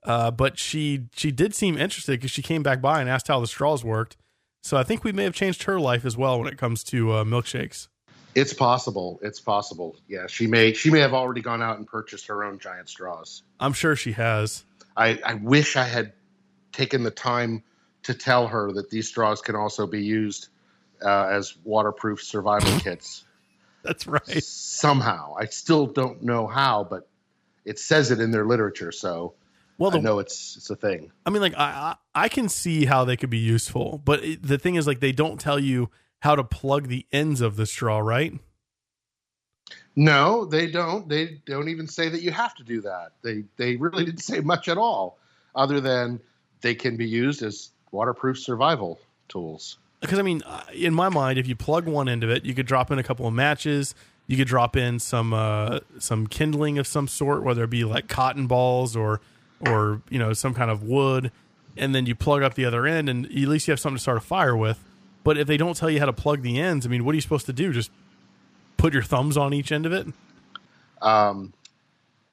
uh, 0.05 0.31
but 0.31 0.59
she 0.59 1.07
she 1.15 1.31
did 1.31 1.55
seem 1.55 1.77
interested 1.79 2.13
because 2.13 2.31
she 2.31 2.43
came 2.43 2.63
back 2.63 2.81
by 2.81 3.01
and 3.01 3.09
asked 3.11 3.29
how 3.29 3.41
the 3.41 3.47
straws 3.47 3.85
worked. 3.85 4.17
So 4.63 4.77
I 4.77 4.83
think 4.83 5.05
we 5.05 5.13
may 5.13 5.25
have 5.25 5.35
changed 5.35 5.63
her 5.65 5.81
life 5.81 6.05
as 6.05 6.17
well 6.17 6.39
when 6.39 6.49
it 6.49 6.59
comes 6.59 6.85
to 6.85 7.13
uh, 7.13 7.25
milkshakes. 7.25 7.89
it's 8.35 8.53
possible 8.53 9.19
it's 9.23 9.41
possible 9.41 9.97
yeah 10.07 10.27
she 10.29 10.47
may 10.47 10.73
she 10.73 10.89
may 10.91 11.01
have 11.01 11.13
already 11.15 11.41
gone 11.41 11.61
out 11.63 11.79
and 11.79 11.87
purchased 11.87 12.27
her 12.29 12.45
own 12.45 12.59
giant 12.61 12.89
straws 12.89 13.43
I'm 13.59 13.73
sure 13.73 13.97
she 13.97 14.13
has. 14.13 14.65
i 14.97 15.19
i 15.25 15.35
wish 15.35 15.77
i 15.77 15.83
had 15.85 16.13
taken 16.73 17.03
the 17.03 17.11
time 17.11 17.65
to 18.05 18.15
tell 18.15 18.47
her 18.47 18.71
that 18.73 18.89
these 18.89 19.09
straws 19.09 19.41
can 19.43 19.57
also 19.57 19.87
be 19.87 20.03
used 20.05 20.49
uh, 21.05 21.27
as 21.27 21.57
waterproof 21.65 22.23
survival 22.23 22.71
kits 22.85 23.25
That's 23.83 24.07
right. 24.07 24.43
somehow. 24.45 25.35
I 25.39 25.47
still 25.47 25.87
don't 25.87 26.23
know 26.23 26.47
how, 26.47 26.85
but 26.85 27.09
it 27.65 27.79
says 27.79 28.11
it 28.11 28.21
in 28.21 28.31
their 28.31 28.45
literature, 28.47 28.93
so 28.93 29.35
Well, 29.81 29.97
I 29.97 30.01
know 30.01 30.19
it's 30.19 30.59
it's 30.59 30.69
a 30.69 30.77
thing. 30.77 31.11
I 31.25 31.31
mean, 31.31 31.41
like 31.41 31.55
I, 31.57 31.97
I 32.15 32.25
I 32.27 32.29
can 32.29 32.51
see 32.51 32.85
how 32.85 33.07
they 33.07 33.17
could 33.17 33.31
be 33.31 33.39
useful, 33.39 34.03
but 34.05 34.23
it, 34.23 34.43
the 34.43 34.59
thing 34.59 34.75
is, 34.75 34.87
like 34.87 35.01
they 35.01 35.11
don't 35.11 35.41
tell 35.41 35.59
you 35.59 35.89
how 36.19 36.37
to 36.37 36.45
plug 36.45 36.89
the 36.89 37.07
ends 37.13 37.41
of 37.41 37.57
the 37.57 37.65
straw, 37.65 37.99
right? 37.99 38.39
No, 39.97 40.45
they 40.45 40.71
don't. 40.71 41.09
They 41.09 41.41
don't 41.47 41.71
even 41.71 41.89
say 41.89 42.11
that 42.11 42.21
you 42.21 42.31
have 42.31 42.55
to 42.57 42.63
do 42.63 42.83
that. 42.83 43.13
They 43.23 43.45
they 43.57 43.77
really 43.77 44.05
didn't 44.05 44.21
say 44.21 44.41
much 44.41 44.69
at 44.69 44.77
all, 44.77 45.19
other 45.55 45.81
than 45.81 46.21
they 46.61 46.75
can 46.75 46.99
be 46.99 47.09
used 47.09 47.43
as 47.43 47.71
waterproof 47.91 48.39
survival 48.39 49.01
tools. 49.31 49.79
because 50.03 50.19
I 50.19 50.23
mean, 50.23 50.43
uh, 50.45 50.61
in 50.75 50.93
my 50.93 51.09
mind, 51.09 51.39
if 51.39 51.49
you 51.49 51.57
plug 51.57 51.87
one 51.87 52.07
end 52.07 52.23
of 52.23 52.29
it, 52.29 52.45
you 52.45 52.53
could 52.53 52.67
drop 52.67 52.91
in 52.91 52.99
a 52.99 53.03
couple 53.03 53.27
of 53.27 53.33
matches. 53.33 53.95
You 54.27 54.37
could 54.37 54.47
drop 54.47 54.77
in 54.77 54.99
some 54.99 55.33
uh, 55.33 55.81
some 55.99 56.27
kindling 56.27 56.79
of 56.79 56.87
some 56.87 57.09
sort, 57.09 57.43
whether 57.43 57.65
it 57.65 57.71
be 57.71 57.85
like 57.85 58.09
cotton 58.09 58.47
balls 58.47 58.95
or 58.95 59.23
or 59.67 60.03
you 60.09 60.19
know 60.19 60.33
some 60.33 60.55
kind 60.55 60.71
of 60.71 60.83
wood, 60.83 61.31
and 61.77 61.95
then 61.95 62.07
you 62.07 62.15
plug 62.15 62.43
up 62.43 62.55
the 62.55 62.65
other 62.65 62.87
end, 62.87 63.09
and 63.09 63.27
at 63.27 63.33
least 63.33 63.69
you 63.69 63.73
have 63.73 63.81
something 63.81 63.97
to 63.97 64.03
start 64.03 64.19
a 64.19 64.23
fire 64.23 64.57
with. 64.57 64.83
But 65.23 65.37
if 65.37 65.47
they 65.47 65.57
don't 65.57 65.77
tell 65.77 65.91
you 65.91 65.99
how 65.99 66.07
to 66.07 66.13
plug 66.13 66.43
the 66.43 66.59
ends, 66.59 66.87
I 66.87 66.89
mean, 66.89 67.05
what 67.05 67.13
are 67.13 67.17
you 67.17 67.21
supposed 67.21 67.47
to 67.47 67.53
do? 67.53 67.73
Just 67.73 67.91
put 68.77 68.95
your 68.95 69.03
thumbs 69.03 69.37
on 69.37 69.53
each 69.53 69.71
end 69.71 69.87
of 69.87 69.93
it? 69.93 70.07
Um, 71.03 71.53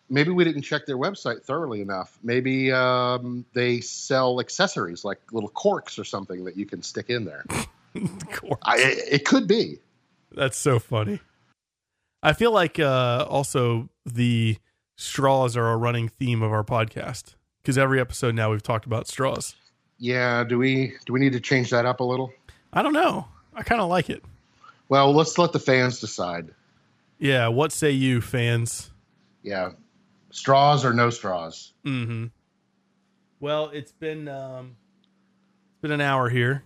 maybe 0.09 0.31
we 0.31 0.43
didn't 0.43 0.61
check 0.61 0.85
their 0.85 0.97
website 0.97 1.43
thoroughly 1.43 1.81
enough. 1.81 2.17
Maybe 2.23 2.71
um, 2.71 3.45
they 3.53 3.81
sell 3.81 4.39
accessories 4.39 5.03
like 5.03 5.19
little 5.31 5.49
corks 5.49 5.99
or 5.99 6.03
something 6.03 6.45
that 6.45 6.57
you 6.57 6.65
can 6.65 6.81
stick 6.81 7.09
in 7.09 7.25
there. 7.25 7.45
I, 8.63 8.77
it, 8.77 9.03
it 9.11 9.25
could 9.25 9.47
be. 9.47 9.79
That's 10.31 10.57
so 10.57 10.79
funny. 10.79 11.19
I 12.23 12.33
feel 12.33 12.51
like 12.51 12.79
uh, 12.79 13.25
also 13.29 13.89
the 14.05 14.57
straws 14.97 15.55
are 15.55 15.71
a 15.71 15.77
running 15.77 16.09
theme 16.09 16.41
of 16.41 16.51
our 16.51 16.63
podcast 16.63 17.35
because 17.61 17.77
every 17.77 18.01
episode 18.01 18.35
now 18.35 18.51
we've 18.51 18.63
talked 18.63 18.85
about 18.85 19.07
straws. 19.07 19.55
Yeah, 19.97 20.43
do 20.43 20.57
we 20.57 20.95
do 21.05 21.13
we 21.13 21.19
need 21.19 21.33
to 21.33 21.39
change 21.39 21.69
that 21.69 21.85
up 21.85 22.01
a 22.01 22.03
little? 22.03 22.33
I 22.73 22.83
don't 22.83 22.93
know. 22.93 23.27
I 23.53 23.63
kind 23.63 23.79
of 23.79 23.89
like 23.89 24.09
it. 24.09 24.23
Well, 24.89 25.13
let's 25.13 25.37
let 25.37 25.53
the 25.53 25.59
fans 25.59 25.99
decide. 25.99 26.49
Yeah. 27.19 27.47
What 27.47 27.71
say 27.71 27.91
you, 27.91 28.21
fans? 28.21 28.91
Yeah, 29.43 29.71
straws 30.31 30.83
or 30.83 30.93
no 30.93 31.09
straws? 31.09 31.73
Mm-hmm. 31.85 32.25
Well, 33.39 33.69
it's 33.69 33.91
been 33.91 34.27
um, 34.27 34.75
it's 35.71 35.81
been 35.81 35.91
an 35.91 36.01
hour 36.01 36.29
here. 36.29 36.63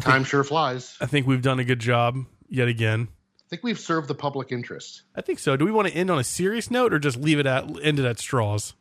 Time 0.00 0.24
sure 0.24 0.44
flies. 0.44 0.96
I 1.00 1.06
think 1.06 1.26
we've 1.26 1.42
done 1.42 1.58
a 1.58 1.64
good 1.64 1.78
job 1.78 2.16
yet 2.48 2.68
again. 2.68 3.08
I 3.52 3.56
think 3.56 3.64
we've 3.64 3.78
served 3.78 4.08
the 4.08 4.14
public 4.14 4.50
interest. 4.50 5.02
I 5.14 5.20
think 5.20 5.38
so. 5.38 5.58
Do 5.58 5.66
we 5.66 5.72
want 5.72 5.86
to 5.88 5.94
end 5.94 6.10
on 6.10 6.18
a 6.18 6.24
serious 6.24 6.70
note 6.70 6.94
or 6.94 6.98
just 6.98 7.18
leave 7.18 7.38
it 7.38 7.44
at 7.44 7.64
end 7.84 7.98
it 7.98 8.06
at 8.06 8.18
straws? 8.18 8.72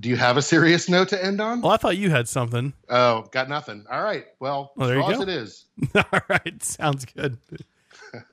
Do 0.00 0.08
you 0.08 0.16
have 0.16 0.36
a 0.36 0.42
serious 0.42 0.88
note 0.88 1.10
to 1.10 1.24
end 1.24 1.40
on? 1.40 1.60
Well, 1.60 1.70
I 1.70 1.76
thought 1.76 1.96
you 1.96 2.10
had 2.10 2.26
something. 2.28 2.72
Oh, 2.88 3.28
got 3.30 3.48
nothing. 3.48 3.84
All 3.88 4.02
right. 4.02 4.24
Well, 4.40 4.72
Well, 4.76 4.88
there 4.88 4.96
you 4.96 5.04
straws 5.04 5.16
go. 5.18 5.22
it 5.22 5.28
is. 5.28 5.64
All 5.94 6.20
right, 6.28 6.60
sounds 6.60 7.04
good. 7.04 7.38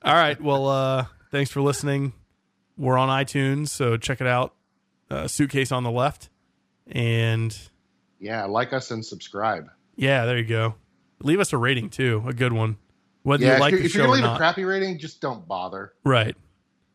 All 0.01 0.15
right, 0.15 0.41
well, 0.41 0.67
uh, 0.67 1.05
thanks 1.31 1.51
for 1.51 1.61
listening. 1.61 2.13
We're 2.75 2.97
on 2.97 3.09
iTunes, 3.09 3.67
so 3.69 3.97
check 3.97 4.19
it 4.19 4.25
out. 4.27 4.55
Uh, 5.11 5.27
Suitcase 5.27 5.71
on 5.71 5.83
the 5.83 5.91
left, 5.91 6.29
and 6.87 7.55
Yeah, 8.19 8.45
like 8.45 8.73
us 8.73 8.89
and 8.89 9.05
subscribe. 9.05 9.69
yeah, 9.95 10.25
there 10.25 10.37
you 10.39 10.45
go. 10.45 10.73
Leave 11.21 11.39
us 11.39 11.53
a 11.53 11.57
rating 11.57 11.91
too, 11.91 12.23
a 12.27 12.33
good 12.33 12.53
one, 12.53 12.77
whether 13.27 13.43
Yeah, 13.45 13.55
you 13.55 13.59
like 13.59 13.73
if, 13.73 13.83
the 13.83 13.89
show 13.89 13.97
you're 13.99 14.05
or 14.05 14.07
gonna 14.07 14.15
leave 14.15 14.23
a 14.23 14.27
not. 14.27 14.37
crappy 14.37 14.63
rating, 14.63 14.97
just 14.99 15.19
don't 15.19 15.45
bother. 15.47 15.93
right? 16.05 16.35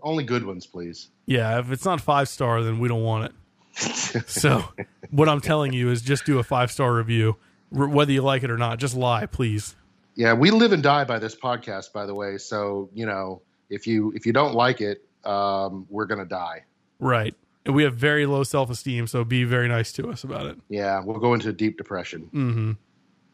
Only 0.02 0.24
good 0.24 0.44
ones, 0.46 0.66
please. 0.66 1.08
Yeah, 1.26 1.58
if 1.60 1.70
it's 1.70 1.84
not 1.84 2.00
five 2.00 2.28
star, 2.28 2.62
then 2.62 2.78
we 2.78 2.88
don't 2.88 3.02
want 3.02 3.26
it. 3.26 3.32
So, 4.28 4.64
what 5.10 5.28
I'm 5.28 5.40
telling 5.40 5.72
you 5.72 5.90
is 5.90 6.02
just 6.02 6.24
do 6.24 6.38
a 6.38 6.42
five 6.42 6.70
star 6.72 6.92
review, 6.94 7.36
r- 7.76 7.86
whether 7.88 8.12
you 8.12 8.22
like 8.22 8.42
it 8.42 8.50
or 8.50 8.56
not. 8.58 8.78
Just 8.78 8.96
lie, 8.96 9.26
please. 9.26 9.74
Yeah, 10.14 10.32
we 10.34 10.50
live 10.50 10.72
and 10.72 10.82
die 10.82 11.04
by 11.04 11.18
this 11.18 11.34
podcast, 11.34 11.92
by 11.92 12.04
the 12.06 12.14
way. 12.14 12.36
So 12.38 12.90
you 12.94 13.06
know, 13.06 13.42
if 13.70 13.86
you 13.86 14.12
if 14.16 14.26
you 14.26 14.32
don't 14.32 14.54
like 14.54 14.80
it, 14.80 15.04
um, 15.24 15.86
we're 15.88 16.06
gonna 16.06 16.24
die. 16.26 16.64
Right. 16.98 17.34
And 17.64 17.74
we 17.76 17.84
have 17.84 17.94
very 17.94 18.26
low 18.26 18.42
self 18.42 18.70
esteem, 18.70 19.06
so 19.06 19.22
be 19.24 19.44
very 19.44 19.68
nice 19.68 19.92
to 19.92 20.10
us 20.10 20.24
about 20.24 20.46
it. 20.46 20.58
Yeah, 20.68 21.00
we'll 21.04 21.20
go 21.20 21.32
into 21.34 21.48
a 21.50 21.52
deep 21.52 21.78
depression. 21.78 22.28
Mm-hmm. 22.34 22.72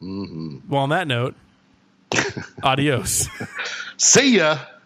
hmm 0.01 0.59
Well, 0.69 0.83
on 0.83 0.91
that 0.91 1.09
note, 1.09 1.35
adios. 2.63 3.29
See 3.97 4.37
ya. 4.37 4.78